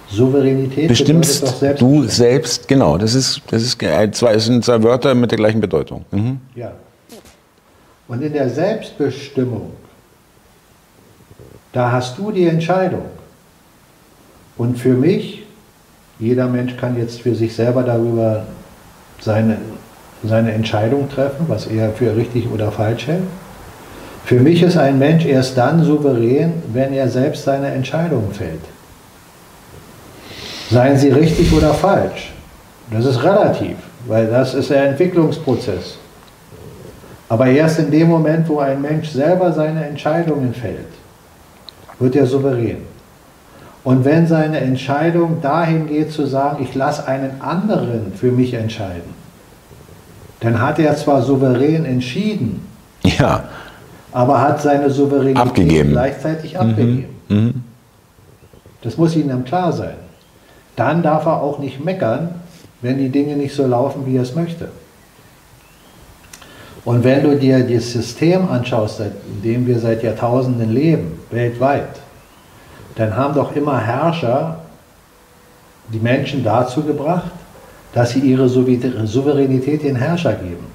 [0.09, 2.97] Souveränität bestimmst doch selbst du selbst, genau.
[2.97, 3.79] Das ist, das ist
[4.13, 6.05] zwei, sind zwei Wörter mit der gleichen Bedeutung.
[6.11, 6.39] Mhm.
[6.55, 6.71] Ja.
[8.07, 9.71] Und in der Selbstbestimmung,
[11.73, 13.03] da hast du die Entscheidung.
[14.57, 15.43] Und für mich,
[16.19, 18.45] jeder Mensch kann jetzt für sich selber darüber
[19.19, 19.57] seine,
[20.27, 23.23] seine Entscheidung treffen, was er für richtig oder falsch hält.
[24.25, 28.59] Für mich ist ein Mensch erst dann souverän, wenn er selbst seine Entscheidungen fällt.
[30.69, 32.33] Seien sie richtig oder falsch.
[32.91, 35.97] Das ist relativ, weil das ist der Entwicklungsprozess.
[37.29, 40.87] Aber erst in dem Moment, wo ein Mensch selber seine Entscheidungen fällt,
[41.99, 42.77] wird er souverän.
[43.83, 49.15] Und wenn seine Entscheidung dahin geht zu sagen, ich lasse einen anderen für mich entscheiden,
[50.39, 52.65] dann hat er zwar souverän entschieden,
[53.03, 53.43] ja.
[54.11, 55.89] aber hat seine Souveränität abgegeben.
[55.91, 56.59] gleichzeitig mhm.
[56.59, 57.15] abgegeben.
[57.29, 57.63] Mhm.
[58.81, 59.95] Das muss Ihnen klar sein.
[60.75, 62.29] Dann darf er auch nicht meckern,
[62.81, 64.69] wenn die Dinge nicht so laufen, wie er es möchte.
[66.85, 71.99] Und wenn du dir das System anschaust, in dem wir seit Jahrtausenden leben, weltweit,
[72.95, 74.59] dann haben doch immer Herrscher
[75.91, 77.31] die Menschen dazu gebracht,
[77.93, 80.65] dass sie ihre Souveränität den Herrscher geben.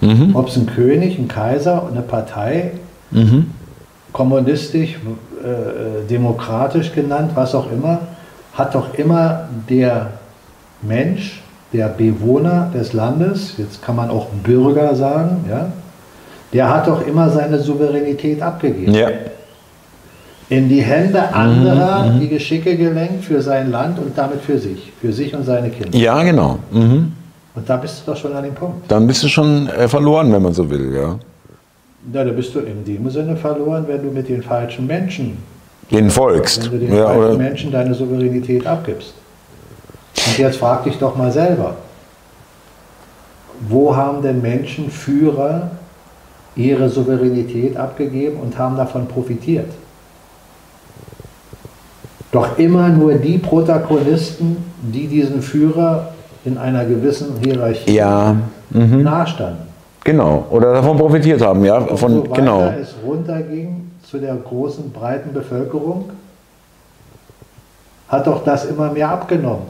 [0.00, 0.34] Mhm.
[0.34, 2.72] Ob es ein König, ein Kaiser, eine Partei,
[3.10, 3.50] mhm.
[4.12, 4.98] kommunistisch,
[5.42, 8.00] äh, demokratisch genannt, was auch immer,
[8.54, 10.10] hat doch immer der
[10.82, 11.42] Mensch
[11.72, 15.72] der Bewohner des Landes, jetzt kann man auch Bürger sagen, ja,
[16.52, 18.92] der hat doch immer seine Souveränität abgegeben.
[18.92, 19.08] Ja.
[20.48, 24.58] In die Hände anderer mhm, mhm, die Geschicke gelenkt für sein Land und damit für
[24.58, 25.96] sich, für sich und seine Kinder.
[25.96, 26.58] Ja, genau.
[26.70, 27.12] Mhm.
[27.54, 28.90] Und da bist du doch schon an dem Punkt.
[28.90, 31.18] Dann bist du schon äh, verloren, wenn man so will, ja.
[32.12, 35.38] Ja, da bist du in dem Sinne verloren, wenn du mit den falschen Menschen
[35.90, 36.64] den folgst.
[36.64, 37.36] Wenn du den ja, falschen oder?
[37.36, 39.14] Menschen deine Souveränität abgibst.
[40.26, 41.76] Und jetzt frag dich doch mal selber,
[43.68, 45.70] wo haben denn Menschen, Führer,
[46.56, 49.70] ihre Souveränität abgegeben und haben davon profitiert?
[52.32, 56.08] Doch immer nur die Protagonisten, die diesen Führer
[56.44, 58.34] in einer gewissen Hierarchie ja.
[58.70, 59.02] mhm.
[59.02, 59.70] nahestanden.
[60.02, 61.78] Genau, oder davon profitiert haben, ja.
[61.78, 62.72] Und von, so genau.
[62.80, 66.10] es runterging zu der großen, breiten Bevölkerung,
[68.08, 69.66] hat doch das immer mehr abgenommen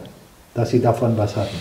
[0.54, 1.56] dass sie davon was hatten.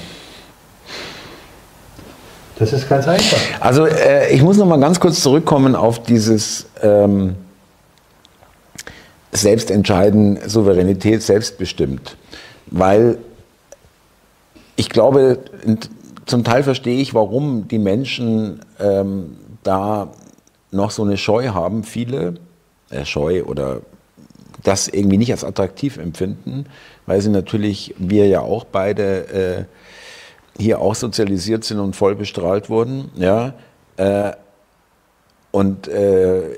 [2.60, 3.39] Das ist ganz einfach.
[3.60, 7.36] Also äh, ich muss noch mal ganz kurz zurückkommen auf dieses ähm,
[9.32, 12.18] Selbstentscheiden, Souveränität, selbstbestimmt,
[12.68, 13.18] weil
[14.76, 15.40] ich glaube,
[16.26, 20.12] zum Teil verstehe ich, warum die Menschen ähm, da
[20.72, 22.36] noch so eine Scheu haben, viele,
[22.90, 23.82] äh, Scheu oder
[24.64, 26.66] das irgendwie nicht als attraktiv empfinden,
[27.06, 29.68] weil sie natürlich, wir ja auch beide
[30.58, 33.54] äh, hier auch sozialisiert sind und voll bestrahlt wurden, ja,
[33.98, 34.32] äh,
[35.52, 36.50] und äh,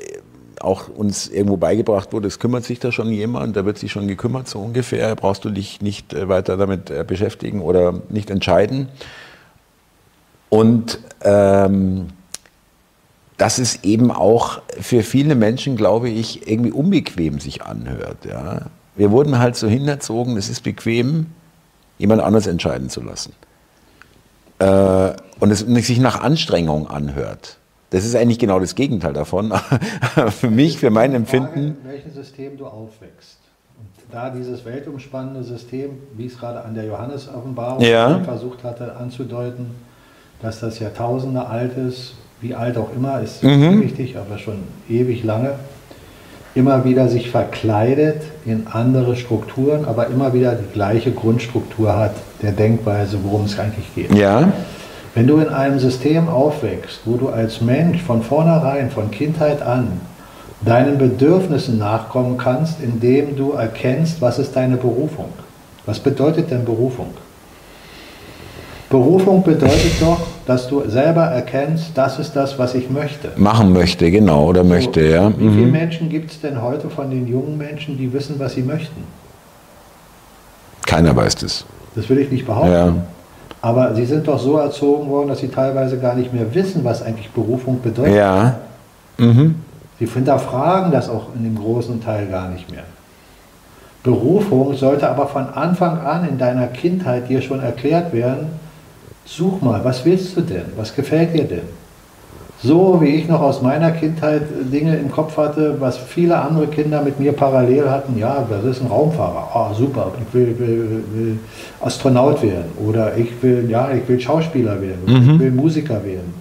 [0.63, 4.07] auch uns irgendwo beigebracht wurde, es kümmert sich da schon jemand, da wird sich schon
[4.07, 8.89] gekümmert, so ungefähr, brauchst du dich nicht äh, weiter damit äh, beschäftigen oder nicht entscheiden.
[10.49, 12.07] Und ähm,
[13.37, 18.25] dass es eben auch für viele Menschen, glaube ich, irgendwie unbequem sich anhört.
[18.25, 18.67] Ja?
[18.95, 21.27] Wir wurden halt so hinterzogen, es ist bequem,
[21.97, 23.33] jemand anders entscheiden zu lassen.
[24.59, 27.57] Äh, und es sich nach Anstrengung anhört.
[27.93, 29.53] Das ist eigentlich genau das Gegenteil davon.
[30.31, 31.77] für mich, für mein Empfinden.
[31.83, 33.37] In welchem System du aufwächst.
[33.77, 38.19] Und da dieses weltumspannende System, wie es gerade an der Johannes-Offenbarung ja.
[38.23, 39.67] versucht hatte anzudeuten,
[40.41, 43.83] dass das Jahrtausende alt ist, wie alt auch immer, ist mhm.
[43.83, 45.53] wichtig, aber schon ewig lange,
[46.55, 52.53] immer wieder sich verkleidet in andere Strukturen, aber immer wieder die gleiche Grundstruktur hat der
[52.53, 54.15] Denkweise, worum es eigentlich geht.
[54.15, 54.51] Ja.
[55.15, 60.01] Wenn du in einem System aufwächst, wo du als Mensch von vornherein, von Kindheit an,
[60.61, 65.29] deinen Bedürfnissen nachkommen kannst, indem du erkennst, was ist deine Berufung.
[65.85, 67.07] Was bedeutet denn Berufung?
[68.89, 73.31] Berufung bedeutet doch, dass du selber erkennst, das ist das, was ich möchte.
[73.37, 75.31] Machen möchte, genau, oder so, möchte, ja.
[75.37, 75.53] Wie mhm.
[75.55, 79.03] viele Menschen gibt es denn heute von den jungen Menschen, die wissen, was sie möchten?
[80.85, 81.65] Keiner weiß das.
[81.95, 82.71] Das will ich nicht behaupten.
[82.71, 82.93] Ja.
[83.63, 87.01] Aber sie sind doch so erzogen worden, dass sie teilweise gar nicht mehr wissen, was
[87.01, 88.15] eigentlich Berufung bedeutet.
[88.15, 88.55] Ja.
[89.17, 89.55] Mhm.
[89.97, 92.83] Sie hinterfragen das auch in dem großen Teil gar nicht mehr.
[94.03, 98.47] Berufung sollte aber von Anfang an in deiner Kindheit dir schon erklärt werden,
[99.25, 100.65] Such mal, was willst du denn?
[100.75, 101.82] Was gefällt dir denn?
[102.63, 107.01] So wie ich noch aus meiner Kindheit Dinge im Kopf hatte, was viele andere Kinder
[107.01, 111.39] mit mir parallel hatten, ja, das ist ein Raumfahrer, ah super, ich will, will, will
[111.81, 115.31] Astronaut werden oder ich will, ja, ich will Schauspieler werden oder mhm.
[115.31, 116.33] ich will Musiker werden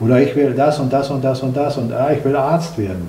[0.00, 2.78] oder ich will das und das und das und das und ah, ich will Arzt
[2.78, 3.06] werden.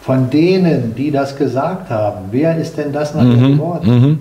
[0.00, 3.52] Von denen, die das gesagt haben, wer ist denn das nachher mhm.
[3.52, 4.00] geworden?
[4.00, 4.18] Mhm.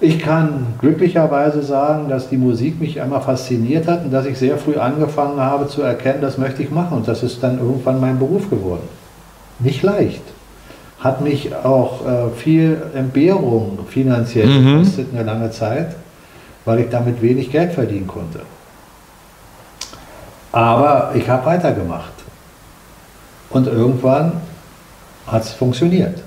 [0.00, 4.56] Ich kann glücklicherweise sagen, dass die Musik mich einmal fasziniert hat und dass ich sehr
[4.56, 6.98] früh angefangen habe zu erkennen, das möchte ich machen.
[6.98, 8.88] Und das ist dann irgendwann mein Beruf geworden.
[9.58, 10.22] Nicht leicht.
[11.00, 14.78] Hat mich auch äh, viel Entbehrung finanziell mhm.
[14.78, 15.96] gekostet eine lange Zeit,
[16.64, 18.40] weil ich damit wenig Geld verdienen konnte.
[20.52, 22.12] Aber ich habe weitergemacht.
[23.50, 24.32] Und irgendwann
[25.26, 26.22] hat es funktioniert.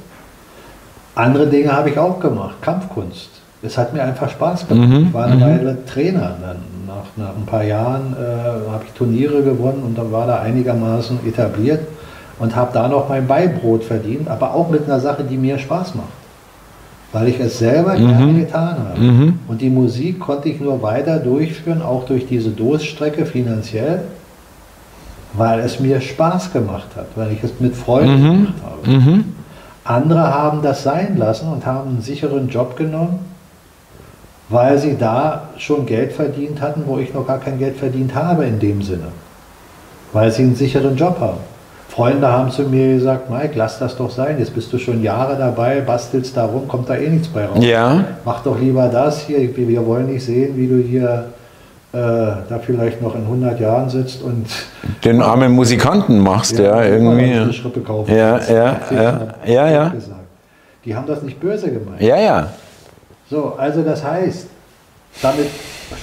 [1.15, 2.55] Andere Dinge habe ich auch gemacht.
[2.61, 4.89] Kampfkunst es hat mir einfach Spaß gemacht.
[4.89, 5.07] Mhm.
[5.07, 5.41] Ich war eine mhm.
[5.41, 6.35] Weile Trainer.
[6.41, 6.57] Dann
[6.87, 11.19] nach, nach ein paar Jahren äh, habe ich Turniere gewonnen und dann war da einigermaßen
[11.27, 11.81] etabliert
[12.39, 15.95] und habe da noch mein Beibrot verdient, aber auch mit einer Sache, die mir Spaß
[15.95, 16.09] macht.
[17.13, 18.07] Weil ich es selber mhm.
[18.07, 18.99] gerne getan habe.
[18.99, 19.39] Mhm.
[19.47, 24.05] Und die Musik konnte ich nur weiter durchführen, auch durch diese Durststrecke finanziell,
[25.33, 28.23] weil es mir Spaß gemacht hat, weil ich es mit Freude mhm.
[28.23, 28.89] gemacht habe.
[28.89, 29.25] Mhm.
[29.83, 33.30] Andere haben das sein lassen und haben einen sicheren Job genommen
[34.51, 38.45] weil sie da schon Geld verdient hatten, wo ich noch gar kein Geld verdient habe
[38.45, 39.07] in dem Sinne.
[40.11, 41.37] Weil sie einen sicheren Job haben.
[41.87, 45.37] Freunde haben zu mir gesagt, Mike, lass das doch sein, jetzt bist du schon Jahre
[45.37, 47.57] dabei, bastelst da rum, kommt da eh nichts bei raus.
[47.59, 48.03] Ja.
[48.23, 51.25] Mach doch lieber das hier, wir wollen nicht sehen, wie du hier
[51.93, 54.47] äh, da vielleicht noch in 100 Jahren sitzt und...
[55.03, 57.33] Den armen Musikanten machst, ja, ja irgendwie.
[57.33, 58.15] Eine Schrippe kaufen.
[58.15, 59.93] Ja, ja, ja, ja, ja.
[60.85, 62.01] Die haben das nicht böse gemeint.
[62.01, 62.47] Ja, ja.
[63.31, 64.47] So, also das heißt,
[65.21, 65.47] damit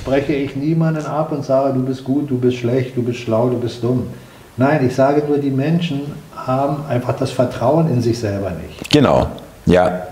[0.01, 3.51] spreche ich niemanden ab und sage, du bist gut, du bist schlecht, du bist schlau,
[3.51, 4.07] du bist dumm.
[4.57, 6.01] Nein, ich sage nur, die Menschen
[6.35, 8.91] haben einfach das Vertrauen in sich selber nicht.
[8.91, 9.27] Genau,
[9.67, 10.05] ja.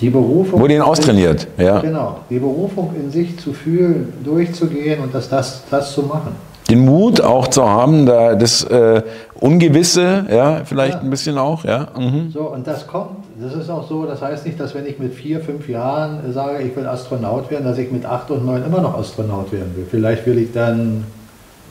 [0.00, 0.60] Die Berufung.
[0.60, 1.80] Wurde ihnen austrainiert, ja.
[1.80, 6.34] Genau, die Berufung in sich zu fühlen, durchzugehen und das, das, das zu machen
[6.72, 9.02] den Mut auch zu haben, da das äh,
[9.34, 11.00] Ungewisse, ja, vielleicht ja.
[11.00, 11.88] ein bisschen auch, ja.
[11.98, 12.30] Mhm.
[12.32, 15.14] So, und das kommt, das ist auch so, das heißt nicht, dass wenn ich mit
[15.14, 18.80] vier, fünf Jahren sage, ich will Astronaut werden, dass ich mit acht und neun immer
[18.80, 19.86] noch Astronaut werden will.
[19.90, 21.04] Vielleicht will ich dann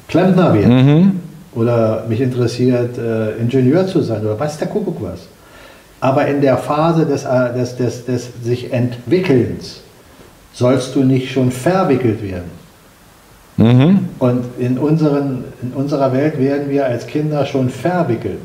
[0.08, 0.86] Klempner werden.
[0.86, 1.20] Mhm.
[1.54, 5.28] Oder mich interessiert, äh, Ingenieur zu sein oder weiß der Kuckuck was.
[6.00, 9.82] Aber in der Phase des, äh, des, des, des sich Entwickelns
[10.54, 12.62] sollst du nicht schon verwickelt werden.
[13.58, 14.10] Mhm.
[14.20, 18.40] Und in, unseren, in unserer Welt werden wir als Kinder schon verwickelt.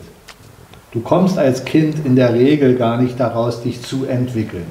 [0.97, 4.65] Du kommst als Kind in der Regel gar nicht daraus, dich zu entwickeln,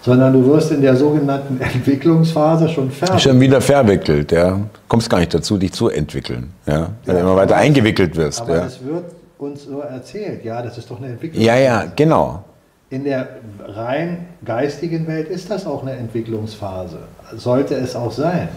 [0.00, 3.20] sondern du wirst in der sogenannten Entwicklungsphase schon verwickelt.
[3.20, 4.52] Schon wieder verwickelt, ja.
[4.52, 6.90] Du kommst gar nicht dazu, dich zu entwickeln, ja.
[7.04, 8.42] Weil ja, du immer weiter eingewickelt wirst.
[8.42, 8.64] Aber ja.
[8.66, 9.06] es wird
[9.36, 11.42] uns so erzählt, ja, das ist doch eine Entwicklung.
[11.42, 12.44] Ja, ja, genau.
[12.90, 13.26] In der
[13.66, 16.98] rein geistigen Welt ist das auch eine Entwicklungsphase.
[17.34, 18.50] Sollte es auch sein.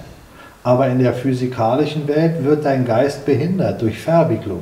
[0.62, 4.62] Aber in der physikalischen Welt wird dein Geist behindert durch Verwicklung.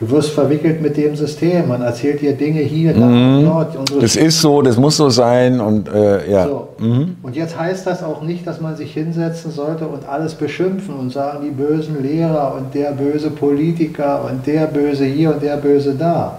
[0.00, 1.68] Du wirst verwickelt mit dem System.
[1.68, 3.44] Man erzählt dir Dinge hier, da mhm.
[3.44, 3.76] dort.
[3.76, 6.46] Unsere das ist so, das muss so sein und äh, ja.
[6.46, 6.68] So.
[6.78, 7.16] Mhm.
[7.22, 11.12] Und jetzt heißt das auch nicht, dass man sich hinsetzen sollte und alles beschimpfen und
[11.12, 15.94] sagen, die bösen Lehrer und der böse Politiker und der böse hier und der böse
[15.94, 16.38] da.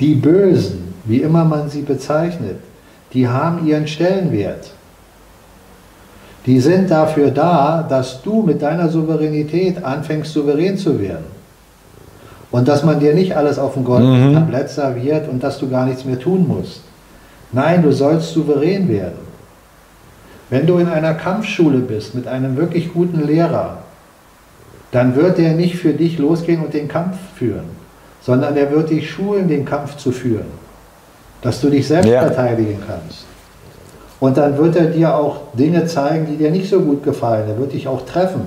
[0.00, 2.56] Die Bösen, wie immer man sie bezeichnet,
[3.12, 4.72] die haben ihren Stellenwert.
[6.44, 11.33] Die sind dafür da, dass du mit deiner Souveränität anfängst, souverän zu werden.
[12.54, 14.34] Und dass man dir nicht alles auf dem goldenen mhm.
[14.34, 16.82] Tablett serviert und dass du gar nichts mehr tun musst.
[17.50, 19.18] Nein, du sollst souverän werden.
[20.50, 23.78] Wenn du in einer Kampfschule bist mit einem wirklich guten Lehrer,
[24.92, 27.64] dann wird er nicht für dich losgehen und den Kampf führen,
[28.20, 30.46] sondern er wird dich schulen, den Kampf zu führen,
[31.42, 32.20] dass du dich selbst ja.
[32.20, 33.24] verteidigen kannst.
[34.20, 37.48] Und dann wird er dir auch Dinge zeigen, die dir nicht so gut gefallen.
[37.48, 38.42] Er wird dich auch treffen,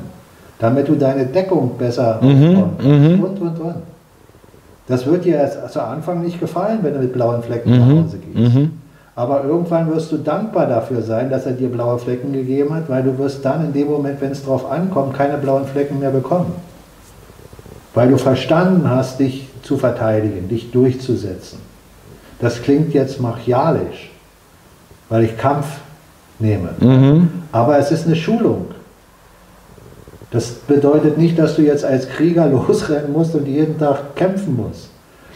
[0.59, 3.21] damit du deine Deckung besser mhm, mhm.
[3.21, 3.96] und und und.
[4.87, 7.79] Das wird dir erst zu Anfang nicht gefallen, wenn du mit blauen Flecken mhm.
[7.79, 8.55] nach Hause gehst.
[8.55, 8.71] Mhm.
[9.15, 13.03] Aber irgendwann wirst du dankbar dafür sein, dass er dir blaue Flecken gegeben hat, weil
[13.03, 16.53] du wirst dann in dem Moment, wenn es drauf ankommt, keine blauen Flecken mehr bekommen.
[17.95, 21.59] Weil du verstanden hast, dich zu verteidigen, dich durchzusetzen.
[22.39, 24.11] Das klingt jetzt machialisch,
[25.09, 25.65] weil ich Kampf
[26.37, 26.69] nehme.
[26.79, 27.29] Mhm.
[27.51, 28.67] Aber es ist eine Schulung.
[30.31, 34.89] Das bedeutet nicht, dass du jetzt als Krieger losrennen musst und jeden Tag kämpfen musst.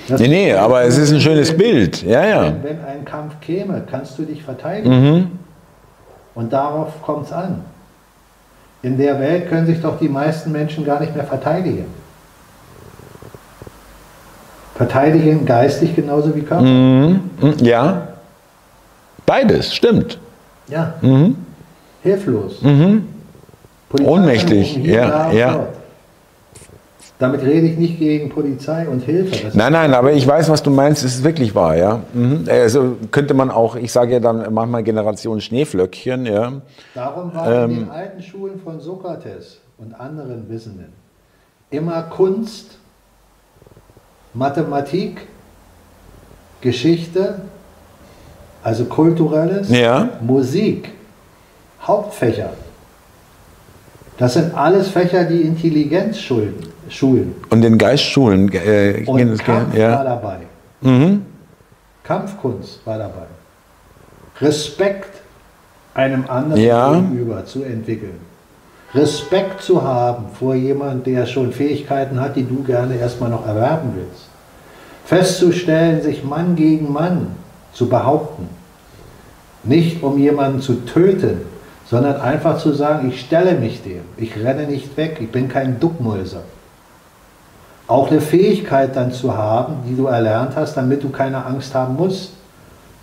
[0.08, 2.04] Das nee, nee, aber es ist ein schönes Bild.
[2.04, 2.44] Ja, ja.
[2.44, 4.90] Wenn, wenn ein Kampf käme, kannst du dich verteidigen.
[4.90, 5.32] Mhm.
[6.34, 7.62] Und darauf kommt es an.
[8.84, 11.86] In der Welt können sich doch die meisten Menschen gar nicht mehr verteidigen.
[14.76, 16.64] Verteidigen geistig genauso wie Körper.
[16.64, 17.20] Mhm.
[17.40, 17.54] mhm.
[17.60, 18.08] Ja.
[19.26, 20.18] Beides, stimmt.
[20.68, 20.96] Ja.
[21.02, 21.36] Mhm.
[22.02, 22.62] Hilflos.
[22.64, 23.08] Mhm.
[23.92, 25.68] Polizei Ohnmächtig, ja, ja.
[27.20, 29.44] Damit rede ich nicht gegen Polizei und Hilfe.
[29.44, 32.00] Das nein, nein, aber ich weiß, was du meinst, es ist wirklich wahr, ja.
[32.14, 32.46] Mhm.
[32.50, 36.54] Also könnte man auch, ich sage ja dann manchmal Generation Schneeflöckchen, ja.
[36.96, 40.94] Darum war ähm, in den alten Schulen von Sokrates und anderen Wissenden
[41.70, 42.78] immer Kunst,
[44.34, 45.28] Mathematik,
[46.62, 47.42] Geschichte,
[48.64, 50.10] also kulturelles, ja.
[50.22, 50.90] Musik,
[51.82, 52.52] Hauptfächer.
[54.22, 56.54] Das sind alles Fächer, die Intelligenz schulen.
[56.90, 57.34] schulen.
[57.50, 58.54] Und den Geist schulen.
[58.54, 59.94] Äh, Und Kampf ja.
[59.94, 60.38] war dabei.
[60.82, 61.26] Mhm.
[62.04, 63.26] Kampfkunst war dabei.
[64.40, 65.22] Respekt
[65.96, 66.94] einem anderen ja.
[66.94, 68.20] gegenüber zu entwickeln.
[68.94, 73.94] Respekt zu haben vor jemandem, der schon Fähigkeiten hat, die du gerne erstmal noch erwerben
[73.96, 74.28] willst.
[75.04, 77.36] Festzustellen, sich Mann gegen Mann
[77.74, 78.48] zu behaupten.
[79.64, 81.42] Nicht um jemanden zu töten,
[81.92, 85.82] sondern einfach zu sagen, ich stelle mich dem, ich renne nicht weg, ich bin kein
[85.82, 86.44] Duckmäuser.
[87.86, 91.98] Auch eine Fähigkeit dann zu haben, die du erlernt hast, damit du keine Angst haben
[91.98, 92.32] musst.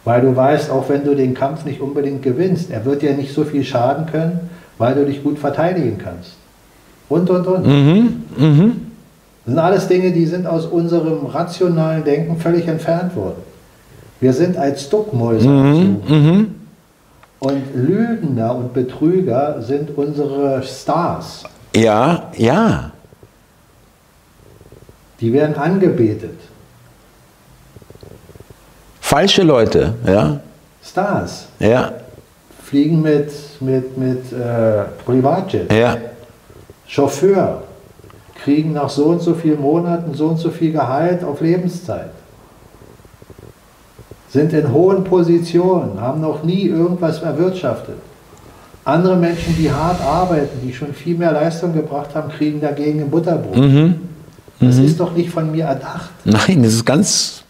[0.07, 3.35] Weil du weißt, auch wenn du den Kampf nicht unbedingt gewinnst, er wird dir nicht
[3.35, 6.37] so viel schaden können, weil du dich gut verteidigen kannst.
[7.11, 7.67] Und, und, und.
[7.67, 8.71] Mhm, mh.
[9.45, 13.43] Das sind alles Dinge, die sind aus unserem rationalen Denken völlig entfernt worden.
[14.19, 15.47] Wir sind als Duckmäuse.
[15.47, 16.45] Mhm, mh.
[17.41, 21.45] Und Lügner und Betrüger sind unsere Stars.
[21.75, 22.91] Ja, ja.
[25.21, 26.39] Die werden angebetet.
[29.01, 30.41] Falsche Leute, ja.
[30.83, 31.47] Stars.
[31.61, 31.93] Ja.
[32.65, 35.73] Fliegen mit, mit, mit äh, Privatjet.
[35.73, 35.97] Ja.
[36.87, 37.63] Chauffeur.
[38.43, 42.11] Kriegen nach so und so vielen Monaten so und so viel Gehalt auf Lebenszeit
[44.29, 47.97] sind in hohen Positionen, haben noch nie irgendwas erwirtschaftet.
[48.85, 53.11] Andere Menschen, die hart arbeiten, die schon viel mehr Leistung gebracht haben, kriegen dagegen ein
[53.11, 53.57] Butterbrot.
[53.57, 54.01] Mhm.
[54.61, 54.85] Das mhm.
[54.85, 56.11] ist doch nicht von mir erdacht.
[56.25, 57.45] Nein, das ist ganz.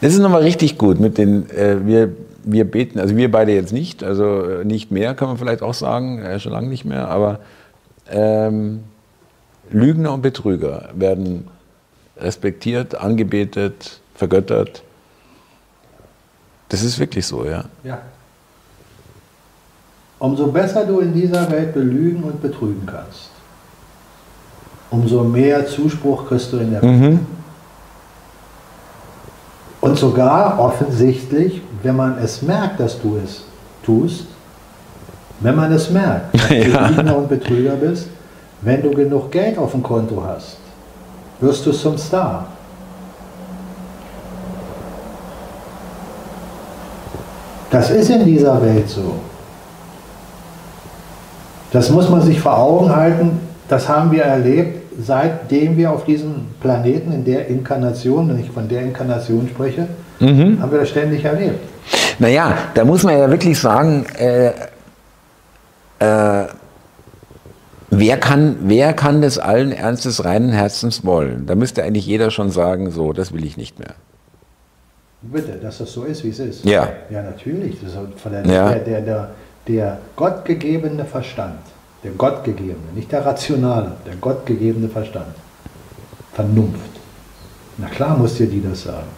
[0.00, 2.10] Das ist nochmal richtig gut mit den, äh, wir,
[2.44, 5.74] wir beten, also wir beide jetzt nicht, also äh, nicht mehr, kann man vielleicht auch
[5.74, 7.40] sagen, äh, schon lange nicht mehr, aber
[8.10, 8.80] ähm,
[9.70, 11.48] Lügner und Betrüger werden
[12.16, 14.82] respektiert, angebetet, vergöttert.
[16.68, 17.64] Das ist wirklich so, ja.
[17.84, 17.98] Ja.
[20.18, 23.30] Umso besser du in dieser Welt belügen und betrügen kannst,
[24.90, 27.00] umso mehr Zuspruch kriegst du in der Welt.
[27.00, 27.26] Mhm.
[29.80, 33.44] Und sogar offensichtlich, wenn man es merkt, dass du es
[33.84, 34.26] tust,
[35.38, 36.88] wenn man es merkt, dass ja.
[36.88, 38.08] du Lügner und Betrüger bist,
[38.62, 40.56] wenn du genug Geld auf dem Konto hast,
[41.40, 42.57] wirst du zum Star.
[47.70, 49.14] Das ist in dieser Welt so.
[51.70, 53.40] Das muss man sich vor Augen halten.
[53.68, 54.78] Das haben wir erlebt.
[55.00, 59.86] seitdem wir auf diesem Planeten in der Inkarnation, wenn ich von der Inkarnation spreche,
[60.18, 60.60] mhm.
[60.60, 61.60] haben wir das ständig erlebt.
[62.18, 64.48] Naja, da muss man ja wirklich sagen, äh,
[66.00, 66.46] äh,
[67.90, 71.46] wer, kann, wer kann das allen Ernstes, reinen Herzens wollen?
[71.46, 73.94] Da müsste eigentlich jeder schon sagen, so, das will ich nicht mehr.
[75.20, 76.64] Bitte, dass das so ist, wie es ist.
[76.64, 76.88] Ja.
[77.10, 77.80] Ja, natürlich.
[77.80, 78.68] Das ist von der, ja.
[78.70, 79.30] der, der, der,
[79.66, 81.58] der gottgegebene Verstand,
[82.04, 85.34] der gottgegebene, nicht der rationale, der gottgegebene Verstand.
[86.34, 86.90] Vernunft.
[87.78, 89.08] Na klar muss dir die das sagen.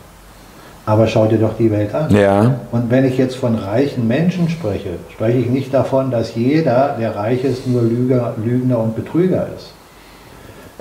[0.87, 2.11] Aber schau dir doch die Welt an.
[2.17, 2.61] Ja.
[2.73, 7.15] Und wenn ich jetzt von reichen Menschen spreche, spreche ich nicht davon, dass jeder, der
[7.15, 9.73] reich ist, nur Lüger, Lügner und Betrüger ist.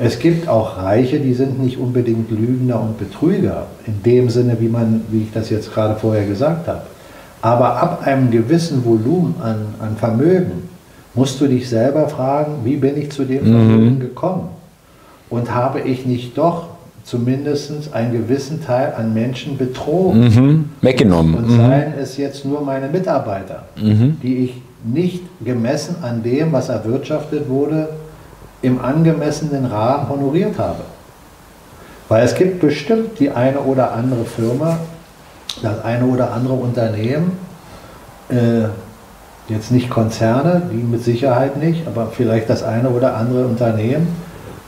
[0.01, 4.69] Es gibt auch Reiche, die sind nicht unbedingt Lügner und Betrüger, in dem Sinne, wie,
[4.69, 6.83] man, wie ich das jetzt gerade vorher gesagt habe.
[7.41, 10.69] Aber ab einem gewissen Volumen an, an Vermögen
[11.13, 13.51] musst du dich selber fragen, wie bin ich zu dem mhm.
[13.51, 14.49] Vermögen gekommen?
[15.29, 16.67] Und habe ich nicht doch
[17.03, 20.21] zumindest einen gewissen Teil an Menschen betrogen?
[20.21, 20.69] Mhm.
[20.81, 21.35] Weggenommen.
[21.35, 24.17] Und, und seien es jetzt nur meine Mitarbeiter, mhm.
[24.23, 27.89] die ich nicht gemessen an dem, was erwirtschaftet wurde,
[28.61, 30.83] im angemessenen Rahmen honoriert habe.
[32.07, 34.79] Weil es gibt bestimmt die eine oder andere Firma,
[35.61, 37.37] das eine oder andere Unternehmen,
[38.29, 38.65] äh,
[39.47, 44.07] jetzt nicht Konzerne, die mit Sicherheit nicht, aber vielleicht das eine oder andere Unternehmen,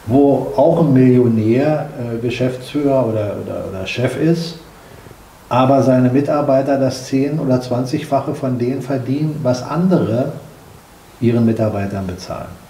[0.05, 4.55] wo auch ein Millionär äh, Geschäftsführer oder, oder, oder Chef ist,
[5.49, 10.31] aber seine Mitarbeiter das 10 oder 20-fache von denen verdienen, was andere
[11.19, 12.60] ihren Mitarbeitern bezahlen.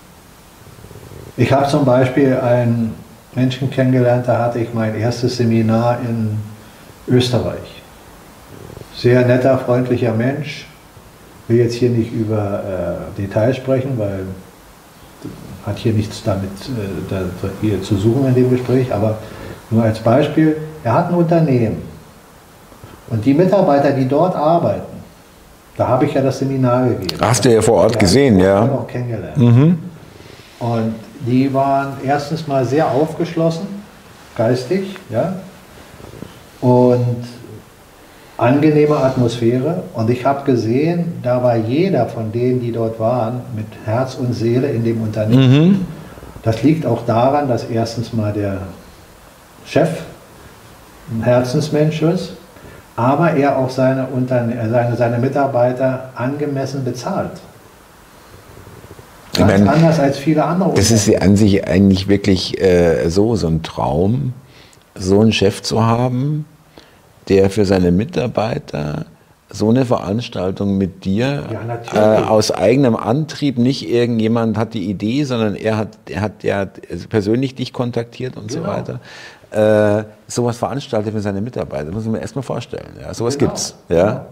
[1.38, 2.94] Ich habe zum Beispiel einen
[3.34, 6.38] Menschen kennengelernt, da hatte ich mein erstes Seminar in
[7.08, 7.82] Österreich.
[8.96, 10.68] Sehr netter, freundlicher Mensch.
[11.44, 14.26] Ich will jetzt hier nicht über äh, Details sprechen, weil
[15.66, 17.22] hat hier nichts damit äh, da,
[17.62, 19.18] hier zu suchen in dem Gespräch, aber
[19.70, 21.82] nur als Beispiel, er hat ein Unternehmen
[23.10, 25.02] und die Mitarbeiter, die dort arbeiten,
[25.78, 27.18] da habe ich ja das Seminar gegeben.
[27.22, 28.64] Hast du ja vor Ort gesehen, ja.
[28.64, 29.38] auch kennengelernt.
[29.38, 29.80] Mhm.
[30.60, 30.96] Und
[31.26, 33.68] die waren erstens mal sehr aufgeschlossen,
[34.36, 35.36] geistig, ja,
[36.62, 37.24] und
[38.38, 39.84] angenehme Atmosphäre.
[39.94, 44.34] Und ich habe gesehen, da war jeder von denen, die dort waren, mit Herz und
[44.34, 45.68] Seele in dem Unternehmen.
[45.68, 45.86] Mhm.
[46.44, 48.58] Das liegt auch daran, dass erstens mal der
[49.66, 49.90] Chef
[51.12, 52.34] ein Herzensmensch ist,
[52.96, 57.32] aber er auch seine, Unterne seine, seine Mitarbeiter angemessen bezahlt.
[59.46, 60.74] Meine, anders als viele andere.
[60.76, 64.34] Das ist an sich eigentlich wirklich äh, so, so ein Traum,
[64.96, 66.46] so einen Chef zu haben,
[67.30, 69.06] der für seine Mitarbeiter
[69.54, 71.44] so eine Veranstaltung mit dir
[71.94, 76.44] ja, äh, aus eigenem Antrieb, nicht irgendjemand hat die Idee, sondern er hat, er hat
[76.44, 76.66] ja
[77.10, 78.64] persönlich dich kontaktiert und genau.
[78.64, 79.00] so weiter.
[79.52, 82.94] Äh, sowas veranstaltet für seine Mitarbeiter, das muss ich mir erstmal vorstellen.
[83.02, 83.52] Ja, sowas genau.
[83.52, 83.76] gibt's.
[83.90, 84.28] Ja.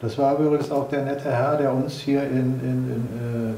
[0.00, 3.54] Das war übrigens auch der nette Herr, der uns hier in, in, in, äh,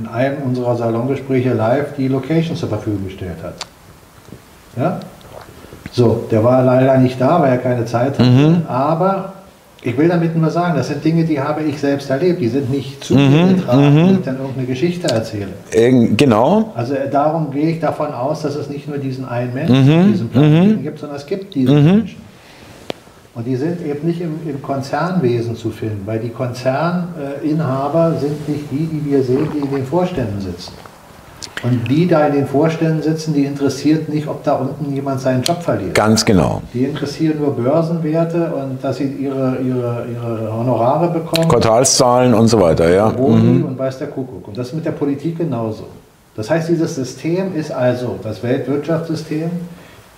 [0.00, 3.54] in einem unserer Salongespräche live die Location zur Verfügung gestellt hat.
[4.76, 5.00] Ja?
[5.92, 8.30] So, der war leider nicht da, weil er keine Zeit hatte.
[8.30, 8.62] Mhm.
[8.68, 9.32] Aber
[9.82, 12.40] ich will damit nur sagen, das sind Dinge, die habe ich selbst erlebt.
[12.40, 13.30] Die sind nicht zu mhm.
[13.30, 13.96] mir getragen, mhm.
[13.96, 15.48] wenn ich dann irgendeine Geschichte erzähle.
[15.72, 16.72] Ähm, genau.
[16.76, 20.00] Also äh, darum gehe ich davon aus, dass es nicht nur diesen einen Menschen mhm.
[20.00, 20.82] auf diesem Planeten mhm.
[20.82, 21.84] gibt, sondern es gibt diese mhm.
[21.84, 22.29] Menschen.
[23.34, 28.64] Und die sind eben nicht im, im Konzernwesen zu finden, weil die Konzerninhaber sind nicht
[28.72, 30.72] die, die wir sehen, die in den Vorständen sitzen.
[31.62, 35.42] Und die da in den Vorständen sitzen, die interessiert nicht, ob da unten jemand seinen
[35.42, 35.94] Job verliert.
[35.94, 36.62] Ganz genau.
[36.72, 41.48] Die interessieren nur Börsenwerte und dass sie ihre, ihre, ihre Honorare bekommen.
[41.48, 43.10] Quartalszahlen und so weiter, ja.
[43.10, 43.64] Mhm.
[43.66, 44.48] und weiß der Kuckuck.
[44.48, 45.84] Und das ist mit der Politik genauso.
[46.34, 49.50] Das heißt, dieses System ist also, das Weltwirtschaftssystem,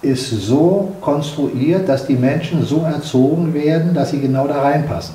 [0.02, 5.14] ist so konstruiert, dass die Menschen so erzogen werden, dass sie genau da reinpassen.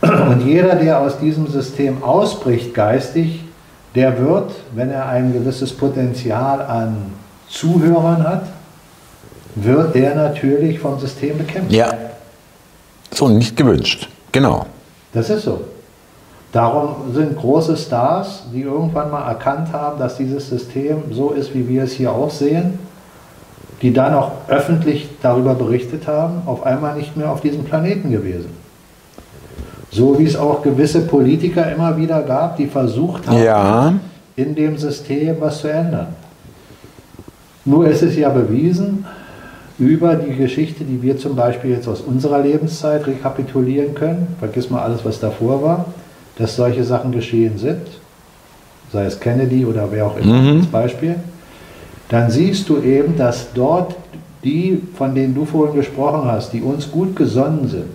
[0.00, 3.44] Und jeder, der aus diesem System ausbricht geistig,
[3.94, 7.12] der wird, wenn er ein gewisses Potenzial an
[7.48, 8.44] Zuhörern hat,
[9.54, 11.72] wird der natürlich vom System bekämpft.
[11.72, 11.92] Ja,
[13.12, 14.66] so nicht gewünscht, genau.
[15.12, 15.60] Das ist so.
[16.52, 21.68] Darum sind große Stars, die irgendwann mal erkannt haben, dass dieses System so ist, wie
[21.68, 22.78] wir es hier auch sehen,
[23.82, 28.50] die dann auch öffentlich darüber berichtet haben, auf einmal nicht mehr auf diesem Planeten gewesen.
[29.90, 33.94] So wie es auch gewisse Politiker immer wieder gab, die versucht haben, ja.
[34.36, 36.08] in dem System was zu ändern.
[37.64, 39.04] Nur ist es ja bewiesen,
[39.78, 44.82] über die Geschichte, die wir zum Beispiel jetzt aus unserer Lebenszeit rekapitulieren können, vergiss mal
[44.82, 45.84] alles, was davor war,
[46.36, 47.82] dass solche Sachen geschehen sind.
[48.92, 50.58] sei es Kennedy oder wer auch immer mhm.
[50.58, 51.16] als Beispiel,
[52.08, 53.94] dann siehst du eben, dass dort
[54.42, 57.88] die, von denen du vorhin gesprochen hast, die uns gut gesonnen sind,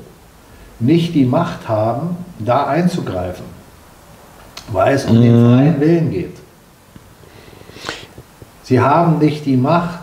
[0.80, 3.46] nicht die Macht haben, da einzugreifen,
[4.72, 5.22] weil es um mhm.
[5.22, 6.36] den freien Willen geht.
[8.64, 10.00] Sie haben nicht die Macht.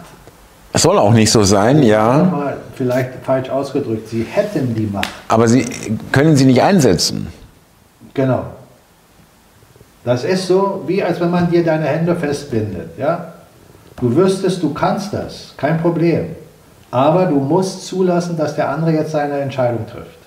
[0.72, 2.54] Es soll auch nicht so sein, ja.
[2.74, 5.08] Vielleicht falsch ausgedrückt, sie hätten die Macht.
[5.28, 5.64] Aber sie
[6.12, 7.28] können sie nicht einsetzen.
[8.14, 8.44] Genau.
[10.04, 12.96] Das ist so, wie als wenn man dir deine Hände festbindet.
[12.98, 13.29] Ja?
[14.00, 16.26] Du wüsstest, du kannst das, kein Problem.
[16.90, 20.18] Aber du musst zulassen, dass der andere jetzt seine Entscheidung trifft.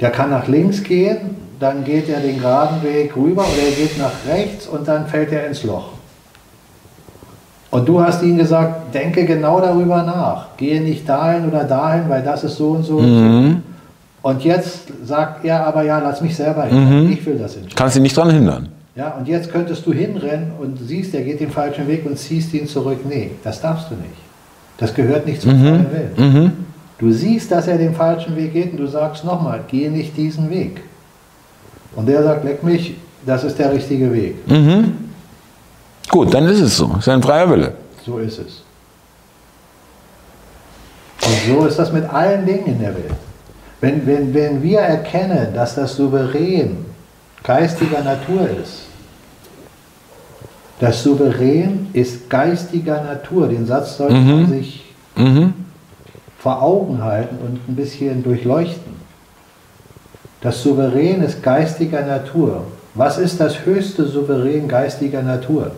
[0.00, 3.98] Der kann nach links gehen, dann geht er den geraden Weg rüber oder er geht
[3.98, 5.92] nach rechts und dann fällt er ins Loch.
[7.70, 10.56] Und du hast ihm gesagt, denke genau darüber nach.
[10.56, 12.98] Gehe nicht dahin oder dahin, weil das ist so und so.
[12.98, 13.02] Mhm.
[13.02, 13.62] Und,
[14.22, 14.28] so.
[14.28, 17.04] und jetzt sagt er aber, ja, lass mich selber hin.
[17.04, 17.12] Mhm.
[17.12, 17.76] Ich will das entscheiden.
[17.76, 18.68] Kannst ihn nicht daran hindern.
[18.96, 22.52] Ja, und jetzt könntest du hinrennen und siehst, er geht den falschen Weg und ziehst
[22.54, 22.98] ihn zurück.
[23.08, 24.20] Nee, das darfst du nicht.
[24.78, 25.64] Das gehört nicht zum mhm.
[25.64, 26.32] freien Willen.
[26.32, 26.52] Mhm.
[26.98, 30.50] Du siehst, dass er den falschen Weg geht und du sagst nochmal, gehe nicht diesen
[30.50, 30.82] Weg.
[31.96, 32.94] Und der sagt, leck mich,
[33.24, 34.48] das ist der richtige Weg.
[34.48, 35.10] Mhm.
[36.08, 36.88] Gut, dann ist es so.
[36.88, 37.72] Das ist ein freier Wille.
[38.04, 38.62] So ist es.
[41.22, 43.14] Und so ist das mit allen Dingen in der Welt.
[43.80, 46.89] Wenn, wenn, wenn wir erkennen, dass das Souverän
[47.42, 48.86] geistiger Natur ist,
[50.80, 53.48] das Souverän ist geistiger Natur.
[53.48, 54.30] Den Satz sollte mhm.
[54.30, 54.84] man sich
[55.14, 55.52] mhm.
[56.38, 58.94] vor Augen halten und ein bisschen durchleuchten.
[60.40, 62.64] Das Souverän ist geistiger Natur.
[62.94, 65.70] Was ist das höchste Souverän geistiger Natur?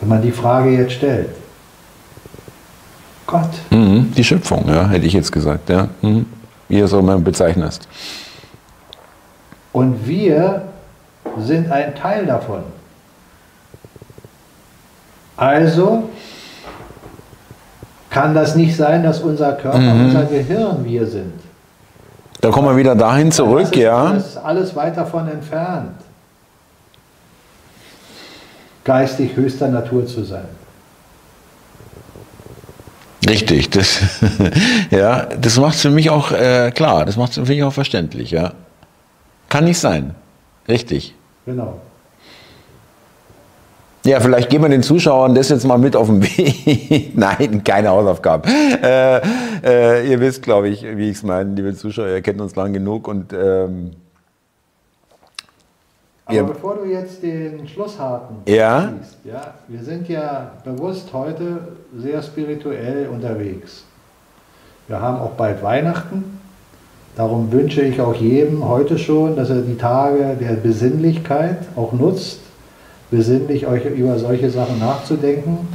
[0.00, 1.28] Wenn man die Frage jetzt stellt.
[3.26, 3.50] Gott.
[3.68, 5.88] Mhm, die Schöpfung, ja, hätte ich jetzt gesagt, ja.
[6.00, 6.24] Mhm.
[6.68, 7.86] Wie du es auch immer bezeichnest.
[9.72, 10.62] Und wir
[11.38, 12.62] sind ein Teil davon.
[15.36, 16.08] Also
[18.10, 20.06] kann das nicht sein, dass unser Körper, mhm.
[20.06, 21.34] unser Gehirn wir sind.
[22.40, 24.12] Da kommen wir wieder dahin zurück, das ist, ja.
[24.12, 25.98] Das ist alles weit davon entfernt
[28.88, 30.48] geistig höchster Natur zu sein.
[33.28, 34.00] Richtig, das,
[34.90, 37.72] ja, das macht es für mich auch äh, klar, das macht es für mich auch
[37.72, 38.54] verständlich, ja.
[39.48, 40.14] Kann nicht sein.
[40.68, 41.14] Richtig.
[41.46, 41.80] Genau.
[44.04, 47.16] Ja, vielleicht geben wir den Zuschauern das jetzt mal mit auf den Weg.
[47.16, 48.50] Nein, keine Hausaufgaben.
[48.82, 49.20] Äh,
[49.64, 52.72] äh, ihr wisst, glaube ich, wie ich es meine, liebe Zuschauer, ihr kennt uns lang
[52.72, 53.90] genug und ähm,
[56.28, 56.42] aber ja.
[56.42, 58.92] bevor du jetzt den Schlusshaken ja.
[59.00, 63.84] siehst, ja, wir sind ja bewusst heute sehr spirituell unterwegs.
[64.88, 66.37] Wir haben auch bald Weihnachten.
[67.18, 72.38] Darum wünsche ich auch jedem heute schon, dass er die Tage der Besinnlichkeit auch nutzt,
[73.10, 75.66] besinnlich euch über solche Sachen nachzudenken.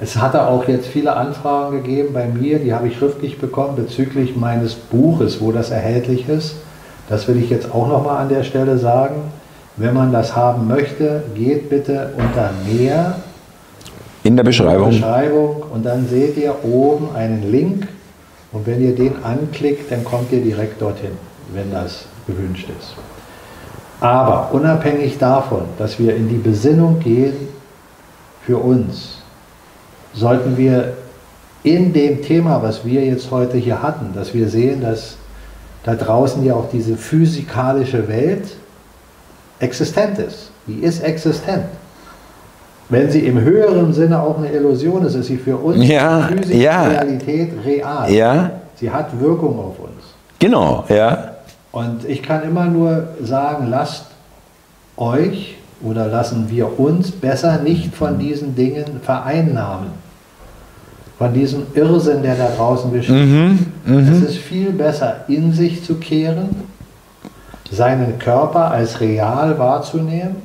[0.00, 4.36] Es hatte auch jetzt viele Anfragen gegeben bei mir, die habe ich schriftlich bekommen bezüglich
[4.36, 6.54] meines Buches, wo das erhältlich ist.
[7.10, 9.16] Das will ich jetzt auch nochmal an der Stelle sagen.
[9.76, 13.16] Wenn man das haben möchte, geht bitte unter mehr
[14.22, 14.92] in der Beschreibung.
[14.92, 17.86] In der Beschreibung und dann seht ihr oben einen Link
[18.52, 21.12] und wenn ihr den anklickt, dann kommt ihr direkt dorthin,
[21.52, 22.94] wenn das gewünscht ist.
[24.00, 27.34] Aber unabhängig davon, dass wir in die Besinnung gehen
[28.44, 29.18] für uns,
[30.14, 30.94] sollten wir
[31.62, 35.16] in dem Thema, was wir jetzt heute hier hatten, dass wir sehen, dass
[35.84, 38.56] da draußen ja auch diese physikalische Welt
[39.58, 40.50] existent ist.
[40.66, 41.66] Die ist existent.
[42.90, 46.58] Wenn sie im höheren Sinne auch eine Illusion ist, ist sie für uns ja, physische
[46.58, 46.82] ja.
[46.88, 48.10] Realität real.
[48.10, 48.50] Ja.
[48.76, 50.14] Sie hat Wirkung auf uns.
[50.38, 51.36] Genau, ja.
[51.72, 54.06] Und ich kann immer nur sagen, lasst
[54.96, 60.00] euch oder lassen wir uns besser nicht von diesen Dingen vereinnahmen
[61.20, 63.14] von diesem Irrsinn, der da draußen besteht.
[63.14, 64.10] Mhm, mh.
[64.10, 66.48] Es ist viel besser, in sich zu kehren,
[67.70, 70.36] seinen Körper als real wahrzunehmen,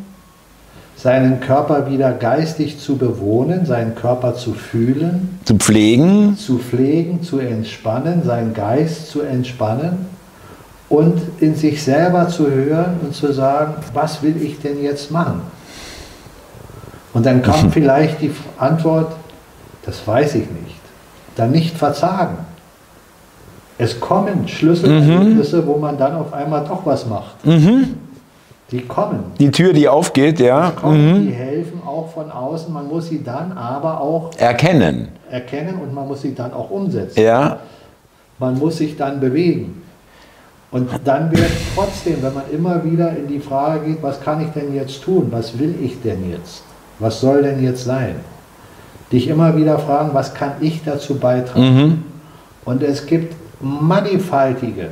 [1.05, 7.37] seinen Körper wieder geistig zu bewohnen, seinen Körper zu fühlen, zu pflegen, zu pflegen, zu
[7.37, 10.07] entspannen, seinen Geist zu entspannen
[10.89, 15.41] und in sich selber zu hören und zu sagen, was will ich denn jetzt machen?
[17.13, 19.15] Und dann kommt vielleicht die Antwort,
[19.85, 20.81] das weiß ich nicht.
[21.35, 22.37] Dann nicht verzagen.
[23.77, 25.67] Es kommen Schlüsselerlebnisse, mhm.
[25.67, 27.45] wo man dann auf einmal doch was macht.
[27.45, 27.93] Mhm.
[28.71, 29.31] Die kommen.
[29.39, 30.71] Die Tür, die aufgeht, ja.
[30.71, 31.27] Die, kommen, mhm.
[31.27, 32.73] die helfen auch von außen.
[32.73, 35.09] Man muss sie dann aber auch erkennen.
[35.29, 37.21] Erkennen und man muss sie dann auch umsetzen.
[37.21, 37.59] Ja.
[38.39, 39.83] Man muss sich dann bewegen.
[40.71, 44.49] Und dann wird trotzdem, wenn man immer wieder in die Frage geht, was kann ich
[44.49, 45.27] denn jetzt tun?
[45.29, 46.63] Was will ich denn jetzt?
[46.99, 48.15] Was soll denn jetzt sein?
[49.11, 51.75] Dich immer wieder fragen, was kann ich dazu beitragen?
[51.75, 52.03] Mhm.
[52.65, 54.89] Und es gibt mannigfaltige,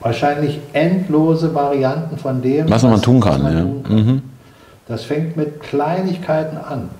[0.00, 3.42] wahrscheinlich endlose Varianten von dem, was, man tun kann.
[3.42, 3.62] Man ja.
[3.62, 3.96] tun kann.
[3.96, 4.22] Mhm.
[4.88, 6.90] Das fängt mit Kleinigkeiten an.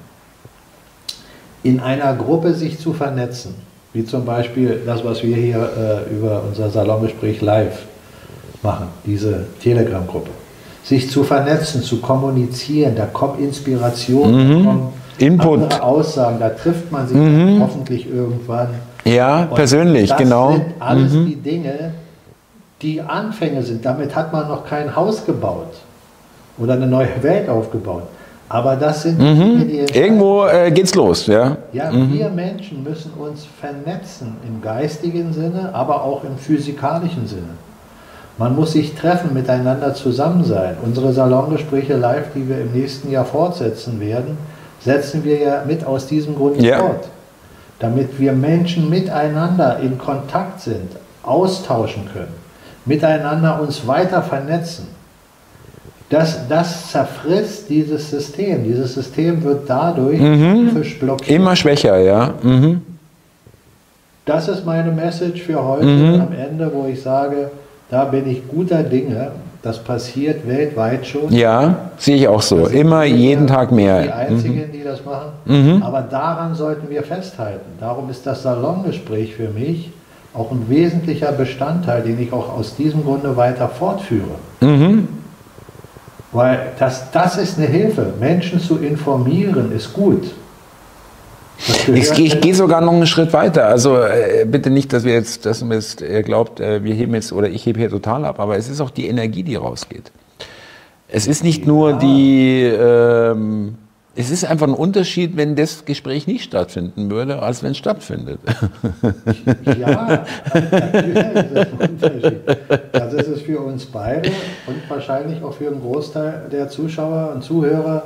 [1.62, 3.54] In einer Gruppe sich zu vernetzen,
[3.92, 5.56] wie zum Beispiel das, was wir hier
[6.08, 7.82] äh, über unser Salongespräch live
[8.62, 10.30] machen, diese Telegram-Gruppe.
[10.84, 14.64] Sich zu vernetzen, zu kommunizieren, da kommt Inspiration, mhm.
[14.64, 15.62] da kommen Input.
[15.62, 17.60] andere Aussagen, da trifft man sich mhm.
[17.60, 18.68] hoffentlich irgendwann.
[19.04, 20.50] Ja, Und persönlich, das genau.
[20.50, 21.26] Das sind alles mhm.
[21.26, 21.92] die Dinge,
[22.82, 23.84] die Anfänge sind.
[23.84, 25.74] Damit hat man noch kein Haus gebaut
[26.58, 28.04] oder eine neue Welt aufgebaut.
[28.48, 29.66] Aber das sind mhm.
[29.66, 31.56] Die Irgendwo äh, geht's los, ja.
[31.72, 32.12] Ja, mhm.
[32.12, 37.56] wir Menschen müssen uns vernetzen im geistigen Sinne, aber auch im physikalischen Sinne.
[38.38, 40.76] Man muss sich treffen, miteinander zusammen sein.
[40.84, 44.36] Unsere Salongespräche live, die wir im nächsten Jahr fortsetzen werden,
[44.80, 46.78] setzen wir ja mit aus diesem Grund ja.
[46.78, 47.08] fort.
[47.78, 50.90] Damit wir Menschen miteinander in Kontakt sind,
[51.22, 52.34] austauschen können,
[52.86, 54.86] miteinander uns weiter vernetzen.
[56.08, 58.62] Das, das zerfrisst dieses System.
[58.62, 60.70] Dieses System wird dadurch mhm.
[61.00, 61.30] blockiert.
[61.30, 62.34] Immer schwächer, ja.
[62.42, 62.82] Mhm.
[64.24, 66.20] Das ist meine Message für heute mhm.
[66.20, 67.50] am Ende, wo ich sage,
[67.90, 69.32] da bin ich guter Dinge.
[69.62, 71.32] Das passiert weltweit schon.
[71.32, 72.66] Ja, sehe ich auch so.
[72.66, 74.02] Immer jeden Tag mehr.
[74.02, 74.72] Die Einzigen, mhm.
[74.72, 75.30] die das machen.
[75.44, 75.82] Mhm.
[75.82, 77.66] Aber daran sollten wir festhalten.
[77.80, 79.90] Darum ist das Salongespräch für mich
[80.36, 84.36] auch ein wesentlicher Bestandteil, den ich auch aus diesem Grunde weiter fortführe.
[84.60, 85.08] Mhm.
[86.32, 88.12] Weil das, das ist eine Hilfe.
[88.20, 90.34] Menschen zu informieren ist gut.
[91.86, 93.66] Ich, ich gehe sogar noch einen Schritt weiter.
[93.66, 97.14] Also äh, bitte nicht, dass wir jetzt, dass man jetzt äh, glaubt, äh, wir heben
[97.14, 100.12] jetzt oder ich hebe hier total ab, aber es ist auch die Energie, die rausgeht.
[101.08, 103.76] Es ist nicht nur die, ähm,
[104.16, 108.40] es ist einfach ein Unterschied, wenn das Gespräch nicht stattfinden würde, als wenn es stattfindet.
[109.78, 110.24] Ja,
[110.54, 112.40] natürlich ist ein Unterschied.
[112.92, 114.30] Das ist es für uns beide
[114.66, 118.02] und wahrscheinlich auch für einen Großteil der Zuschauer und Zuhörer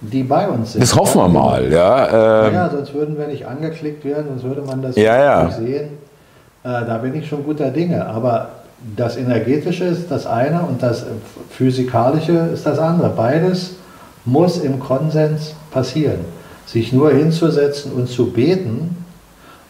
[0.00, 0.82] die bei uns sind.
[0.82, 2.46] Das hoffen wir mal, ja.
[2.46, 2.54] Ähm.
[2.54, 5.44] Ja, sonst würden wir nicht angeklickt werden, sonst würde man das ja, ja.
[5.44, 5.88] nicht sehen.
[6.62, 8.04] Äh, da bin ich schon guter Dinge.
[8.06, 8.50] Aber
[8.96, 11.06] das Energetische ist das eine und das
[11.50, 13.10] Physikalische ist das andere.
[13.10, 13.76] Beides
[14.24, 16.20] muss im Konsens passieren.
[16.66, 19.04] Sich nur hinzusetzen und zu beten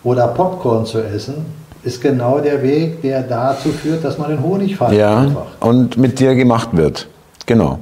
[0.05, 1.47] oder Popcorn zu essen,
[1.83, 4.93] ist genau der Weg, der dazu führt, dass man den Honig fällt.
[4.93, 5.47] Ja, einfach.
[5.61, 7.09] und mit dir gemacht wird.
[7.47, 7.81] Genau.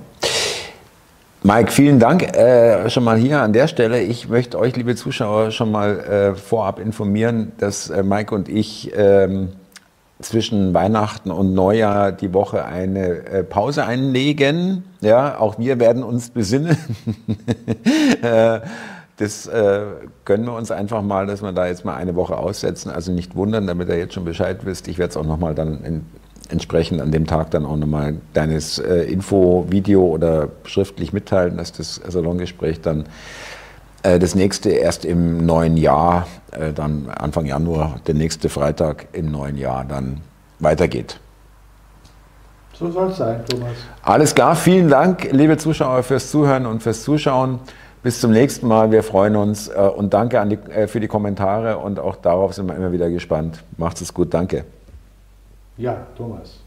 [1.44, 4.00] Mike, vielen Dank äh, schon mal hier an der Stelle.
[4.00, 8.92] Ich möchte euch, liebe Zuschauer, schon mal äh, vorab informieren, dass äh, Mike und ich
[8.96, 9.48] ähm,
[10.22, 14.84] zwischen Weihnachten und Neujahr die Woche eine äh, Pause einlegen.
[15.00, 16.76] Ja, auch wir werden uns besinnen.
[18.22, 18.60] Äh,
[19.16, 19.82] das äh,
[20.24, 22.88] gönnen wir uns einfach mal, dass wir da jetzt mal eine Woche aussetzen.
[22.88, 24.86] Also nicht wundern, damit ihr jetzt schon Bescheid wisst.
[24.86, 26.06] Ich werde es auch nochmal dann in
[26.52, 32.00] entsprechend an dem Tag dann auch nochmal deines äh, Info-Video oder schriftlich mitteilen, dass das
[32.06, 33.06] Salongespräch dann
[34.02, 39.30] äh, das nächste erst im neuen Jahr, äh, dann Anfang Januar, der nächste Freitag im
[39.30, 40.20] neuen Jahr dann
[40.58, 41.18] weitergeht.
[42.74, 43.72] So soll es sein, Thomas.
[44.02, 47.58] Alles klar, vielen Dank, liebe Zuschauer, fürs Zuhören und fürs Zuschauen.
[48.02, 51.78] Bis zum nächsten Mal, wir freuen uns äh, und danke die, äh, für die Kommentare
[51.78, 53.62] und auch darauf sind wir immer wieder gespannt.
[53.76, 54.64] Macht es gut, danke.
[55.76, 56.58] Ja, Thomas,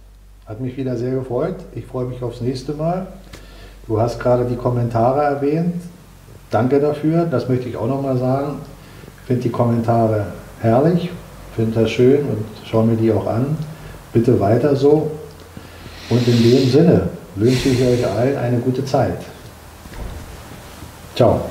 [0.46, 1.58] hat mich wieder sehr gefreut.
[1.74, 3.08] Ich freue mich aufs nächste Mal.
[3.88, 5.76] Du hast gerade die Kommentare erwähnt.
[6.50, 7.26] Danke dafür.
[7.26, 8.60] Das möchte ich auch nochmal sagen.
[9.28, 10.28] Finde die Kommentare
[10.62, 11.10] herrlich,
[11.56, 13.58] finde das schön und schaue mir die auch an.
[14.14, 15.12] Bitte weiter so.
[16.10, 19.18] Und in dem Sinne wünsche ich euch allen eine gute Zeit.
[21.16, 21.42] Ciao.